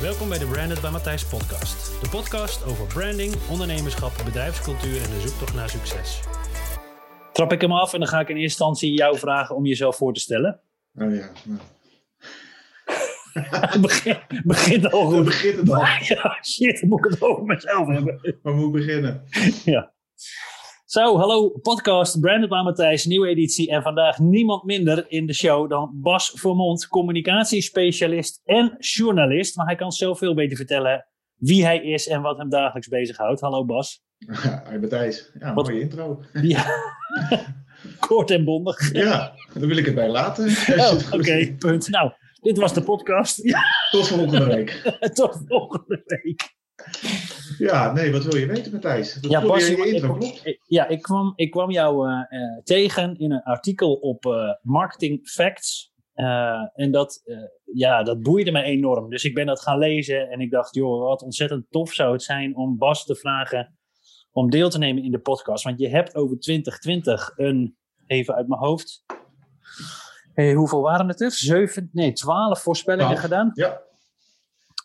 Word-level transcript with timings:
Welkom 0.00 0.28
bij 0.28 0.38
de 0.38 0.46
Branded 0.46 0.80
bij 0.80 0.90
Matthijs 0.90 1.24
podcast. 1.24 2.00
De 2.02 2.08
podcast 2.08 2.64
over 2.64 2.86
branding, 2.86 3.34
ondernemerschap, 3.50 4.12
bedrijfscultuur 4.24 5.02
en 5.02 5.10
de 5.10 5.20
zoektocht 5.20 5.54
naar 5.54 5.70
succes. 5.70 6.20
Trap 7.32 7.52
ik 7.52 7.60
hem 7.60 7.72
af 7.72 7.92
en 7.92 7.98
dan 7.98 8.08
ga 8.08 8.20
ik 8.20 8.28
in 8.28 8.36
eerste 8.36 8.42
instantie 8.42 8.92
jou 8.92 9.18
vragen 9.18 9.56
om 9.56 9.66
jezelf 9.66 9.96
voor 9.96 10.12
te 10.14 10.20
stellen. 10.20 10.60
Oh 10.94 11.14
ja. 11.14 11.30
Nou. 11.44 11.60
Het 13.70 13.80
begint, 13.80 14.44
begint 14.44 14.92
al 14.92 15.04
goed. 15.04 15.24
begint 15.24 15.56
het 15.56 15.70
al? 15.70 15.84
Ja, 16.14 16.38
shit, 16.42 16.80
dan 16.80 16.88
moet 16.88 17.04
ik 17.04 17.10
het 17.10 17.22
over 17.22 17.44
mezelf 17.44 17.88
hebben. 17.88 18.38
Waar 18.42 18.54
moet 18.54 18.66
ik 18.66 18.72
beginnen? 18.72 19.22
Ja. 19.64 19.92
Zo, 20.90 21.18
hallo, 21.18 21.48
podcast 21.48 22.20
Branded 22.20 22.48
bij 22.48 22.62
Matthijs, 22.62 23.04
nieuwe 23.04 23.28
editie. 23.28 23.70
En 23.70 23.82
vandaag 23.82 24.18
niemand 24.18 24.64
minder 24.64 25.04
in 25.08 25.26
de 25.26 25.32
show 25.34 25.70
dan 25.70 25.90
Bas 25.94 26.32
Vermond, 26.34 26.86
communicatiespecialist 26.86 28.40
en 28.44 28.76
journalist. 28.78 29.56
Maar 29.56 29.66
hij 29.66 29.74
kan 29.74 29.92
zelf 29.92 30.18
veel 30.18 30.34
beter 30.34 30.56
vertellen 30.56 31.06
wie 31.36 31.64
hij 31.64 31.78
is 31.82 32.08
en 32.08 32.22
wat 32.22 32.38
hem 32.38 32.48
dagelijks 32.48 32.88
bezighoudt. 32.88 33.40
Hallo 33.40 33.64
Bas. 33.64 34.02
Hi 34.70 34.78
Matthijs. 34.80 35.30
Ja, 35.38 35.54
Wat- 35.54 35.68
mooie 35.68 35.80
intro. 35.80 36.22
Ja. 36.42 36.66
Kort 38.08 38.30
en 38.30 38.44
bondig. 38.44 38.92
Ja, 38.92 39.34
daar 39.54 39.66
wil 39.68 39.76
ik 39.76 39.86
het 39.86 39.94
bij 39.94 40.08
laten. 40.08 40.48
Oh, 40.78 41.12
Oké, 41.12 41.54
punt. 41.58 41.88
Nou, 41.88 42.10
dit 42.40 42.58
was 42.58 42.74
de 42.74 42.82
podcast. 42.82 43.42
Ja, 43.42 43.60
Tot 43.90 44.08
volgende 44.08 44.44
week. 44.46 44.70
tot 45.14 45.42
volgende 45.46 46.02
week. 46.04 46.58
Ja, 47.60 47.92
nee, 47.92 48.12
wat 48.12 48.24
wil 48.24 48.36
je 48.36 48.46
weten 48.46 48.72
Matthijs? 48.72 49.14
Dat 49.14 49.30
Ja, 49.30 49.46
Bas, 49.46 49.68
je 49.68 49.76
in 49.76 49.94
ik, 49.94 50.02
klopt? 50.02 50.58
ja, 50.66 50.88
ik 50.88 51.02
kwam, 51.02 51.32
ik 51.36 51.50
kwam 51.50 51.70
jou 51.70 52.08
eh, 52.08 52.20
eh, 52.28 52.62
tegen 52.62 53.18
in 53.18 53.32
een 53.32 53.42
artikel 53.42 53.94
op 53.94 54.26
eh, 54.26 54.54
Marketing 54.62 55.28
Facts. 55.28 55.88
En 56.74 56.90
dat, 56.90 57.22
ja, 57.64 58.02
dat 58.02 58.22
boeide 58.22 58.52
me 58.52 58.62
enorm. 58.62 59.10
Dus 59.10 59.24
ik 59.24 59.34
ben 59.34 59.46
dat 59.46 59.62
gaan 59.62 59.78
lezen 59.78 60.30
en 60.30 60.40
ik 60.40 60.50
dacht, 60.50 60.74
joh, 60.74 61.02
wat 61.02 61.22
ontzettend 61.22 61.66
tof 61.70 61.92
zou 61.92 62.12
het 62.12 62.22
zijn 62.22 62.56
om 62.56 62.78
Bas 62.78 63.04
te 63.04 63.14
vragen 63.14 63.78
om 64.32 64.50
deel 64.50 64.70
te 64.70 64.78
nemen 64.78 65.02
in 65.02 65.10
de 65.10 65.18
podcast. 65.18 65.64
Want 65.64 65.80
je 65.80 65.88
hebt 65.88 66.14
over 66.14 66.38
2020 66.38 67.32
een, 67.36 67.76
even 68.06 68.34
uit 68.34 68.48
mijn 68.48 68.60
hoofd, 68.60 69.04
hey, 70.34 70.52
hoeveel 70.52 70.80
waren 70.82 71.08
het 71.08 71.20
er? 71.20 71.32
Zeven, 71.32 71.90
nee, 71.92 72.12
twaalf 72.12 72.62
voorspellingen 72.62 73.16
gedaan. 73.16 73.50
Ja, 73.54 73.80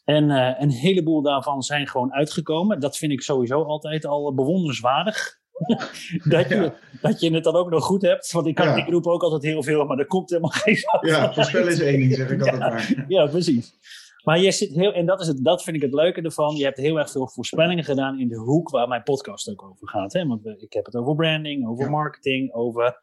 En 0.06 0.32
eh, 0.32 0.62
een 0.62 0.70
heleboel 0.72 1.22
daarvan 1.22 1.62
zijn 1.64 1.88
gewoon 1.88 2.14
uitgekomen. 2.14 2.80
Dat 2.80 2.98
vind 2.98 3.12
ik 3.12 3.22
sowieso 3.22 3.64
altijd 3.64 4.06
al 4.06 4.34
bewonderenswaardig. 4.34 5.38
dat, 6.24 6.50
je, 6.50 6.56
Ja. 6.56 6.74
dat 7.02 7.20
je 7.20 7.34
het 7.34 7.44
dan 7.44 7.56
ook 7.56 7.70
nog 7.70 7.84
goed 7.84 8.02
hebt. 8.02 8.32
Want 8.32 8.48
ik, 8.48 8.56
kan, 8.56 8.68
Ja. 8.68 8.76
ik 8.76 8.88
roep 8.90 9.08
ook 9.08 9.24
altijd 9.24 9.44
heel 9.44 9.64
veel, 9.64 9.86
maar 9.86 9.98
er 9.98 10.06
komt 10.08 10.30
helemaal 10.30 10.50
geen 10.64 10.76
zak 10.76 11.06
ja 11.06 11.26
van 11.26 11.34
voorspellen 11.34 11.72
is 11.72 11.80
één 11.80 12.00
ding, 12.00 12.16
zeg 12.16 12.30
ik 12.30 12.40
altijd 12.40 12.58
Ja. 12.62 12.70
maar. 12.70 13.06
Ja, 13.08 13.26
precies. 13.28 13.74
Maar 14.24 14.40
je 14.40 14.52
zit 14.52 14.74
heel, 14.76 14.94
en 14.94 15.06
dat, 15.06 15.22
is 15.22 15.28
het, 15.28 15.44
dat 15.44 15.64
vind 15.64 15.76
ik 15.76 15.82
het 15.82 15.94
leuke 15.94 16.22
ervan. 16.22 16.56
Je 16.56 16.64
hebt 16.64 16.78
heel 16.78 16.98
erg 17.00 17.12
veel 17.12 17.28
voorspellingen 17.28 17.84
gedaan 17.84 18.20
in 18.20 18.28
de 18.28 18.36
hoek 18.38 18.70
waar 18.70 18.88
mijn 18.88 19.04
podcast 19.04 19.50
ook 19.50 19.64
over 19.64 19.88
gaat. 19.90 20.14
Hè? 20.14 20.28
Want 20.28 20.46
ik 20.46 20.74
heb 20.74 20.86
het 20.86 20.96
over 20.96 21.16
branding, 21.16 21.68
over 21.68 21.90
marketing, 21.90 22.54
over 22.54 23.00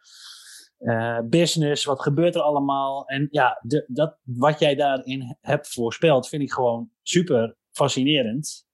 eh, 0.82 1.18
business. 1.24 1.84
Wat 1.84 2.02
gebeurt 2.02 2.34
er 2.34 2.40
allemaal? 2.40 3.06
En 3.06 3.28
ja, 3.30 3.60
de, 3.62 3.84
dat, 3.86 4.18
wat 4.24 4.58
jij 4.58 4.74
daarin 4.74 5.36
hebt 5.40 5.68
voorspeld, 5.68 6.28
vind 6.28 6.42
ik 6.42 6.52
gewoon 6.52 6.90
super 7.02 7.56
fascinerend. 7.70 8.66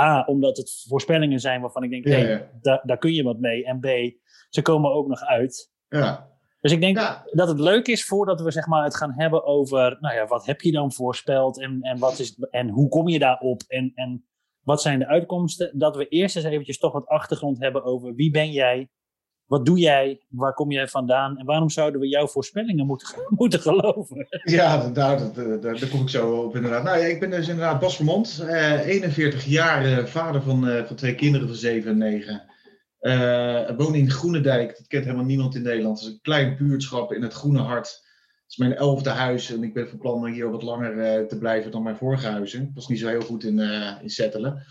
A, 0.00 0.24
omdat 0.26 0.56
het 0.56 0.84
voorspellingen 0.88 1.40
zijn 1.40 1.60
waarvan 1.60 1.82
ik 1.82 1.90
denk, 1.90 2.06
Ja, 2.06 2.50
daar, 2.60 2.80
daar 2.84 2.98
kun 2.98 3.12
je 3.12 3.22
wat 3.22 3.38
mee. 3.38 3.64
En 3.64 3.80
B, 3.80 3.86
ze 4.48 4.62
komen 4.62 4.92
ook 4.92 5.06
nog 5.08 5.20
uit. 5.20 5.72
Ja, 5.88 6.28
Dus 6.60 6.72
ik 6.72 6.80
denk 6.80 6.96
ja, 6.98 7.24
dat 7.30 7.48
het 7.48 7.60
leuk 7.60 7.86
is 7.86 8.04
voordat 8.04 8.40
we 8.40 8.50
zeg 8.50 8.66
maar, 8.66 8.84
het 8.84 8.96
gaan 8.96 9.14
hebben 9.14 9.44
over, 9.44 9.96
nou 10.00 10.14
ja, 10.14 10.26
wat 10.26 10.46
heb 10.46 10.60
je 10.60 10.72
dan 10.72 10.92
voorspeld 10.92 11.60
en, 11.60 11.78
en, 11.82 11.98
wat 11.98 12.18
is, 12.18 12.38
en 12.50 12.68
hoe 12.68 12.88
kom 12.88 13.08
je 13.08 13.18
daarop 13.18 13.62
en, 13.66 13.92
en 13.94 14.24
wat 14.60 14.82
zijn 14.82 14.98
de 14.98 15.06
uitkomsten? 15.06 15.78
Dat 15.78 15.96
we 15.96 16.08
eerst 16.08 16.36
eens 16.36 16.44
eventjes 16.44 16.78
toch 16.78 16.92
wat 16.92 17.06
achtergrond 17.06 17.58
hebben 17.58 17.84
over 17.84 18.14
wie 18.14 18.30
ben 18.30 18.50
jij, 18.50 18.88
wat 19.50 19.66
doe 19.66 19.78
jij, 19.78 20.20
waar 20.28 20.54
kom 20.54 20.70
jij 20.70 20.88
vandaan 20.88 21.38
en 21.38 21.46
waarom 21.46 21.70
zouden 21.70 22.00
we 22.00 22.08
jouw 22.08 22.26
voorspellingen 22.26 22.86
moeten, 22.86 23.08
moeten 23.28 23.60
geloven? 23.60 24.26
ja 24.44 24.88
daar, 24.88 25.32
daar, 25.60 25.88
kom 25.88 26.00
ik 26.00 26.08
zo 26.08 26.32
op 26.32 26.56
inderdaad. 26.56 26.82
Nou 26.82 26.98
ja, 26.98 27.04
ik 27.04 27.20
ben 27.20 27.30
dus 27.30 27.48
inderdaad 27.48 27.80
Bas 27.80 27.96
Vermond, 27.96 28.44
eh 28.48 28.86
41 28.86 29.44
jaar, 29.44 29.84
eh, 29.84 30.04
vader 30.04 30.42
van, 30.42 30.68
eh, 30.68 30.84
van 30.84 30.96
twee 30.96 31.14
kinderen 31.14 31.48
van 31.48 31.56
7 31.56 31.90
en 31.90 31.98
9. 31.98 32.48
Eh, 33.00 33.68
ik 33.68 33.76
woon 33.76 33.94
in 33.94 34.10
Groenendijk, 34.10 34.76
dat 34.78 34.86
kent 34.86 35.04
helemaal 35.04 35.24
niemand 35.24 35.54
in 35.54 35.62
Nederland. 35.62 35.98
Het 35.98 36.08
is 36.08 36.14
een 36.14 36.20
klein 36.22 36.56
buurtschap 36.56 37.12
in 37.12 37.22
het 37.22 37.32
Groene 37.32 37.60
Hart. 37.60 37.86
Het 37.86 38.50
is 38.50 38.56
mijn 38.56 38.74
elfde 38.74 39.10
huis 39.10 39.52
en 39.52 39.62
ik 39.62 39.74
ben 39.74 39.88
van 39.88 39.98
plan 39.98 40.14
om 40.14 40.26
hier 40.26 40.50
wat 40.50 40.62
langer 40.62 40.98
eh, 40.98 41.26
te 41.26 41.38
blijven 41.38 41.70
dan 41.70 41.82
mijn 41.82 41.96
vorige 41.96 42.26
huizen. 42.26 42.62
Ik 42.62 42.70
was 42.74 42.88
niet 42.88 42.98
zo 42.98 43.08
heel 43.08 43.20
goed 43.20 43.44
in, 43.44 43.58
eh, 43.58 44.02
in 44.02 44.10
settelen. 44.10 44.66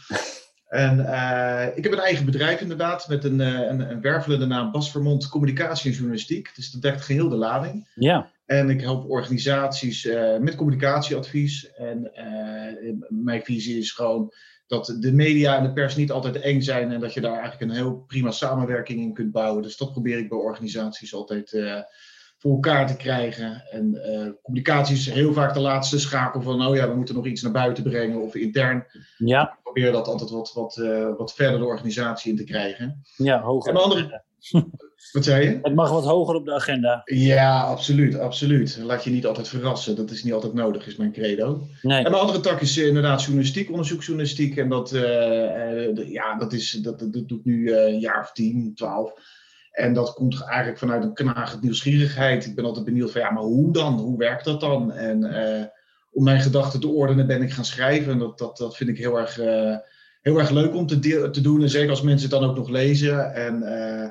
En 0.70 1.06
eh, 1.06 1.78
ik 1.78 1.84
heb 1.84 1.94
een 1.94 2.00
eigen 2.00 2.26
bedrijf 2.26 2.62
inderdaad, 2.62 3.08
met 3.08 3.24
een, 3.24 3.42
eh, 3.42 3.48
een, 3.48 3.92
een 3.92 4.02
wervelende 4.02 4.46
naam 4.46 4.72
Bas 4.72 4.92
Vermond 4.92 5.28
Communicatie 5.28 5.90
en 5.90 5.96
Journalistiek. 5.96 6.56
Dus 6.56 6.72
dat 6.72 6.82
dekt 6.82 7.02
geheel 7.02 7.30
de 7.30 7.36
lading. 7.36 7.88
Ja, 7.96 8.32
En 8.46 8.70
ik 8.70 8.82
help 8.82 9.10
organisaties 9.10 10.06
eh, 10.06 10.38
met 10.38 10.56
communicatieadvies. 10.56 11.72
En 11.74 12.12
mijn 13.08 13.42
visie 13.42 13.78
is 13.78 13.92
gewoon 13.92 14.34
dat 14.68 14.96
de 15.00 15.14
media 15.14 15.58
en 15.58 15.64
de 15.64 15.74
pers 15.74 15.96
niet 15.96 16.12
altijd 16.12 16.36
eng 16.36 16.62
zijn. 16.62 16.92
En 16.92 17.00
dat 17.00 17.14
je 17.14 17.22
daar 17.22 17.40
eigenlijk 17.40 17.62
een 17.62 17.78
heel 17.78 18.04
prima 18.08 18.32
samenwerking 18.32 19.00
in 19.00 19.14
kunt 19.14 19.32
bouwen. 19.32 19.64
Dus 19.64 19.78
dat 19.78 19.92
probeer 19.92 20.18
ik 20.18 20.30
bij 20.30 20.38
organisaties 20.38 21.14
altijd 21.14 21.52
voor 22.40 22.52
elkaar 22.52 22.88
te 22.88 22.96
krijgen. 22.96 23.64
En 23.72 24.04
eh, 24.04 24.30
communicatie 24.44 24.96
is 24.96 25.10
heel 25.10 25.34
vaak 25.34 25.54
de 25.54 25.60
laatste 25.60 26.00
schakel 26.00 26.42
van, 26.42 26.66
oh 26.68 26.76
ja, 26.76 26.90
we 26.90 26.96
moeten 26.96 27.16
nog 27.16 27.26
iets 27.26 27.42
naar 27.42 27.52
buiten 27.52 27.84
brengen 27.84 28.22
of 28.22 28.36
intern. 28.36 28.86
ja, 29.18 29.44
Ik 29.44 29.64
probeer 29.64 29.92
dat 29.92 30.08
altijd 30.08 30.30
wat, 30.30 30.52
wat, 30.54 30.78
eh, 30.78 31.10
wat 31.18 31.34
verder 31.34 31.60
de 31.60 31.66
organisatie 31.66 32.32
in 32.32 32.38
te 32.38 32.44
krijgen. 32.44 33.02
ja, 33.16 33.42
hoger. 33.42 33.70
En 33.70 33.76
de 33.76 33.82
andere- 33.82 34.24
Wat 35.12 35.24
zei 35.24 35.44
je? 35.50 35.60
Het 35.62 35.76
mag 35.76 35.90
wat 35.92 36.04
hoger 36.06 36.36
op 36.36 36.46
de 36.46 36.54
agenda. 36.54 37.02
Ja, 37.06 37.62
absoluut, 37.62 38.20
absoluut. 38.20 38.80
Laat 38.84 39.04
je 39.04 39.10
niet 39.10 39.26
altijd 39.26 39.48
verrassen. 39.48 39.96
Dat 39.96 40.12
is 40.12 40.24
niet 40.24 40.34
altijd 40.34 40.54
nodig, 40.54 40.88
is 40.88 40.96
mijn 40.96 41.12
credo. 41.12 41.62
Nee, 41.82 41.98
En 41.98 42.12
mijn 42.12 42.24
andere 42.24 42.40
tak 42.40 42.62
is 42.62 42.78
inderdaad 42.78 43.22
journalistiek, 43.24 43.70
onderzoeksjournalistiek. 43.70 44.58
En 44.58 44.70
dat, 44.70 44.92
eh, 44.92 45.02
de- 45.02 46.06
ja, 46.10 46.36
dat, 46.38 46.54
is, 46.54 46.72
dat, 46.72 47.00
dat 47.00 47.14
doe 47.14 47.38
ik 47.40 47.46
nu 47.46 47.74
een 47.76 48.00
jaar 48.00 48.20
of 48.22 48.32
tien, 48.32 48.72
twaalf. 48.76 49.14
En 49.80 49.94
dat 49.94 50.14
komt 50.14 50.44
eigenlijk 50.44 50.80
vanuit 50.80 51.04
een 51.04 51.14
knagend 51.14 51.62
nieuwsgierigheid. 51.62 52.46
Ik 52.46 52.56
ben 52.56 52.66
altijd 52.66 52.86
benieuwd 52.86 53.12
van, 53.12 53.22
ja, 53.22 53.32
maar 53.32 53.44
hoe 53.44 53.74
dan? 53.74 53.94
Hoe 54.00 54.18
werkt 54.18 54.46
dat 54.46 54.60
dan? 54.60 54.92
En 54.92 55.24
eh, 55.24 55.66
om 56.12 56.24
mijn 56.24 56.42
gedachten 56.42 56.80
te 56.80 56.88
ordenen 56.88 57.28
ben 57.28 57.42
ik 57.42 57.52
gaan 57.52 57.66
schrijven. 57.66 58.12
En 58.12 58.20
dat, 58.20 58.38
dat, 58.38 58.58
dat 58.58 58.76
vind 58.78 58.90
ik 58.90 58.98
heel 58.98 59.20
erg, 59.20 59.40
eh, 59.40 59.76
heel 60.22 60.38
erg 60.40 60.50
leuk 60.50 60.76
om 60.76 60.88
te, 60.88 61.00
deel- 61.00 61.32
te 61.32 61.42
doen. 61.42 61.62
En 61.62 61.70
zeker 61.70 61.90
als 61.90 62.02
mensen 62.02 62.30
het 62.30 62.40
dan 62.40 62.50
ook 62.50 62.56
nog 62.56 62.70
lezen. 62.70 63.34
En 63.34 63.64
eh, 63.64 64.10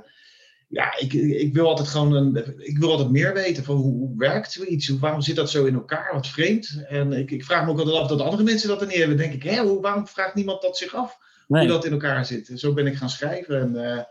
ja, 0.69 0.99
ik, 0.99 1.13
ik 1.13 1.55
wil 1.55 1.69
altijd 1.69 1.89
gewoon 1.89 2.13
een, 2.13 2.55
ik 2.59 2.79
wil 2.79 2.91
altijd 2.91 3.11
meer 3.11 3.35
weten 3.35 3.65
van 3.65 3.77
hoe, 3.77 3.93
hoe 3.93 4.17
werkt 4.17 4.53
zoiets? 4.53 4.89
Waarom 4.89 5.21
zit 5.21 5.37
dat 5.37 5.51
zo 5.51 5.65
in 5.65 5.75
elkaar? 5.75 6.11
Wat 6.13 6.27
vreemd. 6.27 6.85
En 6.89 7.13
ik, 7.13 7.31
ik 7.31 7.45
vraag 7.45 7.65
me 7.65 7.71
ook 7.71 7.79
altijd 7.79 7.97
af 7.97 8.09
dat 8.09 8.21
andere 8.21 8.43
mensen 8.43 8.69
dat 8.69 8.81
er 8.81 8.87
niet 8.87 8.97
hebben. 8.97 9.17
Dan 9.17 9.27
denk 9.27 9.43
ik, 9.43 9.51
hè, 9.51 9.63
hoe, 9.63 9.81
waarom 9.81 10.07
vraagt 10.07 10.35
niemand 10.35 10.63
dat 10.63 10.77
zich 10.77 10.95
af? 10.95 11.19
nee. 11.49 11.61
Hoe 11.63 11.71
dat 11.73 11.85
in 11.85 11.93
elkaar 11.93 12.27
zit. 12.27 12.51
Zo 12.55 12.73
ben 12.73 12.87
ik 12.87 12.97
gaan 12.97 13.11
schrijven. 13.11 13.61
En 13.61 14.07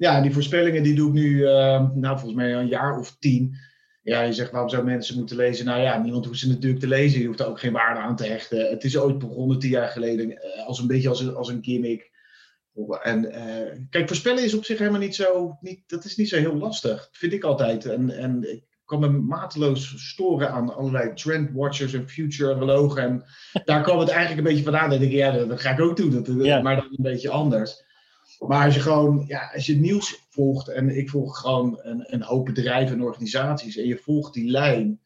ja, 0.00 0.20
die 0.20 0.32
voorspellingen 0.32 0.82
die 0.82 0.94
doe 0.94 1.08
ik 1.08 1.14
nu, 1.14 1.46
eh, 1.46 1.90
nou 1.94 2.18
volgens 2.18 2.34
mij 2.34 2.54
een 2.54 2.68
jaar 2.68 2.98
of 2.98 3.16
tien. 3.18 3.56
Ja, 4.02 4.22
je 4.22 4.32
zegt 4.32 4.50
waarom 4.50 4.68
zouden 4.70 4.92
mensen 4.92 5.16
moeten 5.16 5.36
lezen? 5.36 5.64
Nou 5.66 5.80
ja, 5.80 5.98
niemand 5.98 6.26
hoeft 6.26 6.38
ze 6.38 6.48
natuurlijk 6.48 6.80
te 6.80 6.88
lezen. 6.88 7.20
Je 7.20 7.26
hoeft 7.26 7.40
er 7.40 7.46
ook 7.46 7.60
geen 7.60 7.72
waarde 7.72 8.00
aan 8.00 8.16
te 8.16 8.26
hechten. 8.26 8.70
Het 8.70 8.84
is 8.84 8.98
ooit 8.98 9.18
begonnen 9.18 9.58
tien 9.58 9.70
jaar 9.70 9.88
geleden 9.88 10.42
eh, 10.42 10.66
als 10.66 10.78
een 10.78 10.86
beetje 10.86 11.08
als 11.08 11.20
een, 11.20 11.34
als 11.34 11.48
een 11.48 11.64
gimmick. 11.64 12.10
En 13.02 13.32
eh, 13.32 13.78
kijk, 13.90 14.06
voorspellen 14.08 14.44
is 14.44 14.54
op 14.54 14.64
zich 14.64 14.78
helemaal 14.78 15.00
niet 15.00 15.14
zo, 15.14 15.56
niet, 15.60 15.82
dat 15.86 16.04
is 16.04 16.16
niet 16.16 16.28
zo 16.28 16.36
heel 16.36 16.56
lastig. 16.56 17.08
Vind 17.12 17.32
ik 17.32 17.44
altijd. 17.44 17.84
En, 17.86 18.10
en 18.10 18.52
ik 18.52 18.64
kan 18.84 19.00
me 19.00 19.08
mateloos 19.08 20.08
storen 20.08 20.50
aan 20.50 20.74
allerlei 20.74 21.14
trendwatchers 21.14 21.92
en 21.92 22.08
futurologen. 22.08 23.02
En 23.02 23.24
daar 23.64 23.82
kwam 23.82 23.98
het 23.98 24.08
eigenlijk 24.08 24.38
een 24.38 24.52
beetje 24.52 24.70
vandaan. 24.70 24.90
Dan 24.90 24.98
denk 24.98 25.12
ik, 25.12 25.18
ja, 25.18 25.30
dat, 25.30 25.48
dat 25.48 25.60
ga 25.60 25.70
ik 25.70 25.80
ook 25.80 25.96
doen. 25.96 26.10
Dat, 26.10 26.44
Ja. 26.44 26.62
Maar 26.62 26.76
dan 26.76 26.84
een 26.84 27.02
beetje 27.02 27.30
anders. 27.30 27.88
Maar 28.48 28.64
als 28.64 28.74
je 28.74 28.80
gewoon, 28.80 29.24
ja, 29.26 29.50
als 29.54 29.66
je 29.66 29.76
nieuws 29.76 30.26
volgt, 30.28 30.68
en 30.68 30.96
ik 30.96 31.10
volg 31.10 31.38
gewoon 31.38 31.78
een, 31.82 32.04
een 32.06 32.22
hoop 32.22 32.44
bedrijven 32.44 32.96
en 32.96 33.02
organisaties, 33.02 33.76
en 33.76 33.86
je 33.86 33.96
volgt 33.96 34.34
die 34.34 34.50
lijn, 34.50 35.00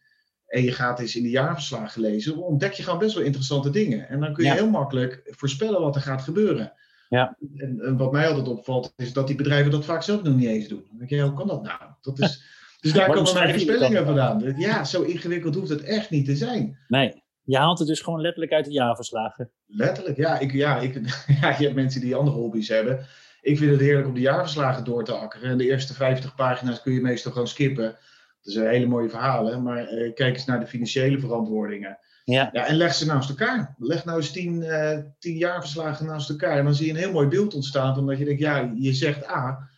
en 0.46 0.62
je 0.62 0.72
gaat 0.72 1.00
eens 1.00 1.16
in 1.16 1.22
de 1.22 1.30
jaarverslagen 1.30 2.00
lezen, 2.00 2.36
ontdek 2.36 2.72
je 2.72 2.82
gewoon 2.82 2.98
best 2.98 3.14
wel 3.14 3.24
interessante 3.24 3.70
dingen. 3.70 4.08
En 4.08 4.20
dan 4.20 4.32
kun 4.32 4.44
je 4.44 4.50
Ja. 4.50 4.56
heel 4.56 4.70
makkelijk 4.70 5.22
voorspellen 5.24 5.80
wat 5.80 5.94
er 5.94 6.00
gaat 6.02 6.22
gebeuren. 6.22 6.72
Ja. 7.08 7.36
En, 7.56 7.80
en 7.80 7.96
wat 7.96 8.12
mij 8.12 8.28
altijd 8.28 8.48
opvalt, 8.48 8.92
is 8.96 9.12
dat 9.12 9.26
die 9.26 9.36
bedrijven 9.36 9.70
dat 9.70 9.84
vaak 9.84 10.02
zelf 10.02 10.22
nog 10.22 10.34
niet 10.36 10.48
eens 10.48 10.68
doen. 10.68 10.84
Dan 10.88 10.98
denk 10.98 11.10
je, 11.10 11.20
hoe 11.20 11.32
kan 11.34 11.46
dat 11.46 11.62
nou? 11.62 11.80
Dat 12.00 12.18
is, 12.20 12.42
dus 12.80 12.92
daar 12.92 13.12
komen 13.12 13.34
mijn 13.34 13.50
voorspellingen 13.50 14.04
vandaan. 14.04 14.54
Ja, 14.56 14.84
zo 14.84 15.02
ingewikkeld 15.02 15.54
hoeft 15.54 15.68
het 15.68 15.82
echt 15.82 16.10
niet 16.10 16.24
te 16.24 16.36
zijn. 16.36 16.78
nee. 16.88 17.22
Je 17.46 17.56
haalt 17.56 17.78
het 17.78 17.88
dus 17.88 18.00
gewoon 18.00 18.20
letterlijk 18.20 18.52
uit 18.52 18.64
de 18.64 18.72
jaarverslagen. 18.72 19.50
Letterlijk, 19.66 20.16
ja. 20.16 20.38
Ik, 20.38 20.52
ja, 20.52 20.78
ik, 20.80 20.94
ja. 21.40 21.48
Je 21.58 21.62
hebt 21.64 21.74
mensen 21.74 22.00
die 22.00 22.14
andere 22.14 22.36
hobby's 22.36 22.68
hebben. 22.68 23.06
Ik 23.44 23.58
vind 23.58 23.70
het 23.70 23.80
heerlijk 23.80 24.06
om 24.06 24.14
de 24.14 24.20
jaarverslagen 24.20 24.84
door 24.84 25.04
te 25.04 25.12
akkeren. 25.12 25.50
En 25.50 25.58
de 25.58 25.68
eerste 25.68 25.94
50 25.94 26.34
pagina's 26.34 26.82
kun 26.82 26.92
je 26.92 27.00
meestal 27.00 27.32
gewoon 27.32 27.48
skippen. 27.48 27.96
Dat 28.42 28.52
zijn 28.52 28.68
hele 28.68 28.86
mooie 28.86 29.08
verhalen. 29.08 29.62
Maar 29.62 29.86
eh, 29.86 30.14
kijk 30.14 30.34
eens 30.34 30.44
naar 30.44 30.60
de 30.60 30.66
financiële 30.66 31.18
verantwoordingen. 31.18 31.98
Ja. 32.24 32.48
ja, 32.52 32.66
en 32.66 32.76
leg 32.76 32.94
ze 32.94 33.06
naast 33.06 33.28
elkaar. 33.28 33.74
Leg 33.78 34.04
nou 34.04 34.18
eens 34.18 34.30
tien, 34.30 34.62
uh, 34.62 34.98
tien 35.18 35.36
jaarverslagen 35.36 36.06
naast 36.06 36.30
elkaar. 36.30 36.58
En 36.58 36.64
dan 36.64 36.74
zie 36.74 36.86
je 36.86 36.92
een 36.92 36.98
heel 36.98 37.12
mooi 37.12 37.28
beeld 37.28 37.54
ontstaan. 37.54 37.98
Omdat 37.98 38.18
je 38.18 38.24
denkt, 38.24 38.40
ja, 38.40 38.72
je 38.74 38.92
zegt 38.92 39.28
A, 39.28 39.68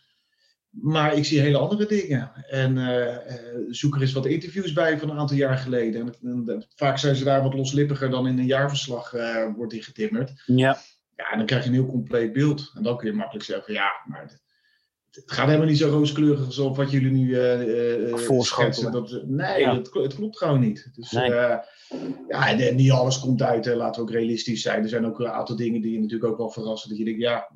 maar 0.69 1.13
ik 1.13 1.25
zie 1.25 1.39
hele 1.39 1.57
andere 1.57 1.85
dingen. 1.85 2.31
En 2.49 2.77
uh, 2.77 3.17
zoek 3.69 3.95
er 3.95 4.01
eens 4.01 4.13
wat 4.13 4.25
interviews 4.25 4.73
bij 4.73 4.99
van 4.99 5.09
een 5.09 5.17
aantal 5.17 5.37
jaar 5.37 5.57
geleden. 5.57 6.01
En, 6.21 6.45
en, 6.47 6.65
vaak 6.75 6.97
zijn 6.97 7.15
ze 7.15 7.23
daar 7.23 7.43
wat 7.43 7.53
loslippiger 7.53 8.09
dan 8.09 8.27
in 8.27 8.37
een 8.37 8.45
jaarverslag 8.45 9.13
uh, 9.13 9.55
wordt 9.55 9.71
die 9.71 9.83
getimmerd. 9.83 10.43
Ja. 10.45 10.77
Ja, 11.17 11.31
en 11.31 11.37
dan 11.37 11.45
krijg 11.47 11.63
je 11.63 11.69
een 11.69 11.75
heel 11.75 11.85
compleet 11.85 12.33
beeld. 12.33 12.71
En 12.75 12.83
dan 12.83 12.97
kun 12.97 13.07
je 13.07 13.13
makkelijk 13.15 13.45
zeggen, 13.45 13.73
ja, 13.73 13.91
maar 14.05 14.21
het, 14.21 14.41
het 15.11 15.31
gaat 15.31 15.45
helemaal 15.45 15.67
niet 15.67 15.77
zo 15.77 15.89
rooskleurig 15.89 16.45
als 16.45 16.57
wat 16.57 16.91
jullie 16.91 17.11
nu 17.11 17.35
voorschotelen. 18.19 18.91
Dat, 18.91 19.21
nee, 19.25 19.59
Ja. 19.59 19.75
het, 19.75 19.93
het 19.93 20.15
klopt 20.15 20.37
gewoon 20.37 20.59
niet. 20.59 20.89
Dus, 20.93 21.11
Nee. 21.11 21.29
ja, 21.29 21.63
en, 22.29 22.59
en 22.59 22.75
niet 22.75 22.91
alles 22.91 23.19
komt 23.19 23.41
uit. 23.41 23.65
Hè. 23.65 23.75
Laten 23.75 24.01
we 24.01 24.07
ook 24.07 24.13
realistisch 24.15 24.61
zijn. 24.61 24.83
Er 24.83 24.89
zijn 24.89 25.05
ook 25.05 25.19
een 25.19 25.27
aantal 25.27 25.55
dingen 25.55 25.81
die 25.81 25.91
je 25.91 25.99
natuurlijk 25.99 26.31
ook 26.31 26.37
wel 26.37 26.49
verrassen. 26.49 26.89
Dat 26.89 26.97
je 26.97 27.03
denkt, 27.05 27.21
ja, 27.21 27.51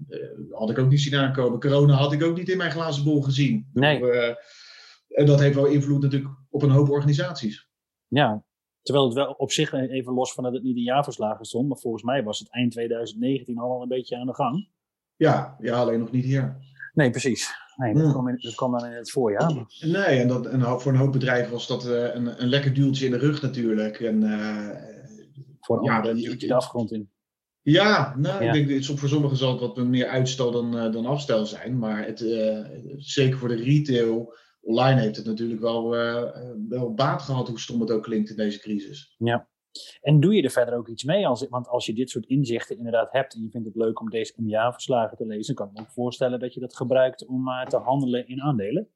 had 0.52 0.70
ik 0.70 0.78
ook 0.80 0.90
niet 0.90 1.02
zien 1.02 1.16
aankomen. 1.16 1.60
Corona 1.60 1.94
had 1.94 2.12
ik 2.14 2.24
ook 2.24 2.38
niet 2.38 2.50
in 2.50 2.58
mijn 2.58 2.72
glazen 2.72 3.04
bol 3.04 3.22
gezien. 3.22 3.70
Nee. 3.74 4.04
En 5.10 5.26
dat 5.26 5.40
heeft 5.40 5.56
wel 5.56 5.66
invloed 5.66 6.02
natuurlijk 6.02 6.34
op 6.50 6.62
een 6.62 6.70
hoop 6.70 6.90
organisaties. 6.90 7.68
Ja, 8.08 8.44
terwijl 8.82 9.06
het 9.06 9.16
wel 9.16 9.32
op 9.32 9.52
zich, 9.52 9.74
even 9.74 10.14
los 10.14 10.34
van 10.34 10.44
dat 10.44 10.54
het 10.54 10.64
niet 10.64 10.76
in 10.76 10.84
jaarverslagen 10.84 11.46
stond, 11.46 11.68
maar 11.68 11.78
volgens 11.78 12.04
mij 12.04 12.24
was 12.24 12.40
het 12.40 12.52
eind 12.52 12.72
2019 12.72 13.58
al 13.58 13.82
een 13.82 13.88
beetje 13.88 14.18
aan 14.18 14.26
de 14.26 14.34
gang. 14.34 14.70
Ja, 15.16 15.56
ja 15.60 15.76
alleen 15.76 16.00
nog 16.00 16.12
niet 16.12 16.24
hier. 16.26 16.58
Nee, 16.94 17.10
precies. 17.10 17.50
Nee, 17.76 17.94
dat, 17.94 18.02
Hmm. 18.04 18.12
kwam 18.12 18.28
in, 18.28 18.38
dat 18.42 18.56
kwam 18.56 18.72
dan 18.72 18.86
in 18.86 18.92
het 18.92 19.12
voorjaar. 19.12 19.66
Nee, 19.80 20.04
en, 20.20 20.28
dat, 20.28 20.46
en 20.46 20.62
voor 20.82 20.92
een 20.92 20.98
hoop 20.98 21.12
bedrijven 21.12 21.52
was 21.52 21.68
dat 21.68 21.86
eh, 21.88 22.16
een, 22.16 22.42
een 22.42 22.48
lekker 22.50 22.74
duwtje 22.74 23.06
in 23.06 23.12
de 23.12 23.18
rug 23.18 23.42
natuurlijk. 23.42 24.00
En, 24.00 24.24
eh, 24.24 24.90
Voor 25.60 25.78
een 25.78 25.84
Ja, 25.84 25.96
ander 26.00 26.38
de 26.40 26.54
afgrond 26.54 26.92
in. 26.92 27.10
Ja, 27.62 28.16
nou, 28.18 28.44
Ja. 28.44 28.48
ik 28.48 28.54
denk 28.54 28.82
dat 28.82 28.88
het 28.88 29.00
voor 29.00 29.10
sommigen 29.10 29.38
zal 29.38 29.52
het 29.52 29.60
wat 29.60 29.78
meer 29.78 30.08
uitstel 30.08 30.52
dan, 30.52 30.78
eh, 30.78 30.92
dan 30.92 31.06
afstel 31.06 31.46
zijn. 31.46 31.78
Maar 31.78 32.06
het, 32.06 32.22
eh, 32.22 32.60
zeker 32.98 33.38
voor 33.40 33.48
de 33.48 33.56
retail, 33.64 34.34
online 34.62 35.02
heeft 35.02 35.16
het 35.16 35.26
natuurlijk 35.26 35.62
wel, 35.62 35.96
eh, 35.96 36.22
eh, 36.22 36.50
wel 36.70 36.94
baat 36.94 37.22
gehad, 37.22 37.48
hoe 37.48 37.60
stom 37.60 37.80
het 37.82 37.92
ook 37.92 38.04
klinkt 38.04 38.30
in 38.30 38.36
deze 38.36 38.60
crisis. 38.60 39.16
En 40.02 40.20
doe 40.20 40.36
je 40.36 40.42
er 40.42 40.52
verder 40.52 40.76
ook 40.76 40.88
iets 40.88 41.04
mee? 41.04 41.28
Als, 41.28 41.48
want 41.50 41.68
als 41.68 41.86
je 41.86 41.94
dit 41.94 42.10
soort 42.10 42.26
inzichten 42.26 42.78
inderdaad 42.78 43.12
hebt 43.12 43.34
en 43.34 43.42
je 43.42 43.50
vindt 43.50 43.68
het 43.68 43.76
leuk 43.76 44.00
om 44.00 44.10
deze 44.10 44.34
om 44.38 44.48
jaarverslagen 44.48 45.18
te 45.18 45.26
lezen, 45.26 45.56
kan 45.56 45.68
ik 45.68 45.74
me 45.74 45.80
ook 45.80 45.92
voorstellen 45.92 46.40
dat 46.40 46.54
je 46.54 46.60
dat 46.60 46.76
gebruikt 46.76 47.26
om 47.26 47.48
eh, 47.48 47.66
te 47.66 47.78
handelen 47.78 48.28
in 48.28 48.42
aandelen. 48.42 48.88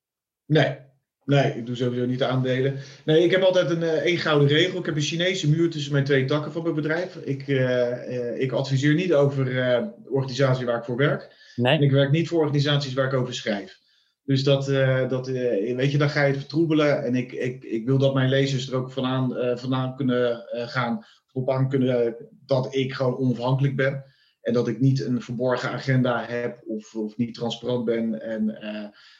Nee, 0.45 0.77
nee, 1.25 1.57
ik 1.57 1.65
doe 1.65 1.75
sowieso 1.75 2.05
niet 2.05 2.23
aandelen. 2.23 2.77
Nee, 3.05 3.23
ik 3.23 3.31
heb 3.31 3.41
altijd 3.41 3.69
een 3.69 3.83
één 3.83 4.17
gouden 4.17 4.47
regel. 4.47 4.79
Ik 4.79 4.85
heb 4.85 4.95
een 4.95 5.01
Chinese 5.01 5.49
muur 5.49 5.69
tussen 5.69 5.91
mijn 5.91 6.03
twee 6.03 6.25
takken 6.25 6.51
van 6.51 6.63
mijn 6.63 6.75
bedrijf. 6.75 7.15
Ik, 7.15 7.47
ik 8.37 8.51
adviseer 8.51 8.93
niet 8.93 9.13
over 9.13 9.45
de 9.45 9.91
organisatie 10.09 10.65
waar 10.65 10.77
ik 10.77 10.83
voor 10.83 10.97
werk. 10.97 11.21
En 11.55 11.63
Nee? 11.63 11.79
ik 11.79 11.91
werk 11.91 12.11
niet 12.11 12.27
voor 12.27 12.39
organisaties 12.39 12.93
waar 12.93 13.05
ik 13.05 13.13
over 13.13 13.33
schrijf. 13.33 13.83
Dus 14.25 14.43
dat, 14.43 14.67
eh, 14.67 15.09
dat 15.09 15.27
eh, 15.27 15.75
weet 15.75 15.91
je, 15.91 15.97
dan 15.97 16.09
ga 16.09 16.23
je 16.23 16.31
het 16.31 16.39
vertroebelen. 16.39 17.03
En 17.03 17.15
ik, 17.15 17.31
ik, 17.31 17.63
ik 17.63 17.85
wil 17.85 17.97
dat 17.97 18.13
mijn 18.13 18.29
lezers 18.29 18.69
er 18.69 18.77
ook 18.77 18.91
vandaan, 18.91 19.37
eh, 19.37 19.57
vandaan 19.57 19.95
kunnen 19.95 20.43
gaan, 20.51 21.05
op 21.31 21.49
aan 21.49 21.69
kunnen 21.69 22.15
dat 22.45 22.75
ik 22.75 22.93
gewoon 22.93 23.17
onafhankelijk 23.17 23.75
ben. 23.75 24.03
En 24.41 24.53
dat 24.53 24.67
ik 24.67 24.79
niet 24.79 25.05
een 25.05 25.21
verborgen 25.21 25.69
agenda 25.69 26.25
heb 26.27 26.63
of, 26.67 26.95
of 26.95 27.17
niet 27.17 27.33
transparant 27.33 27.85
ben. 27.85 28.21
En 28.21 28.45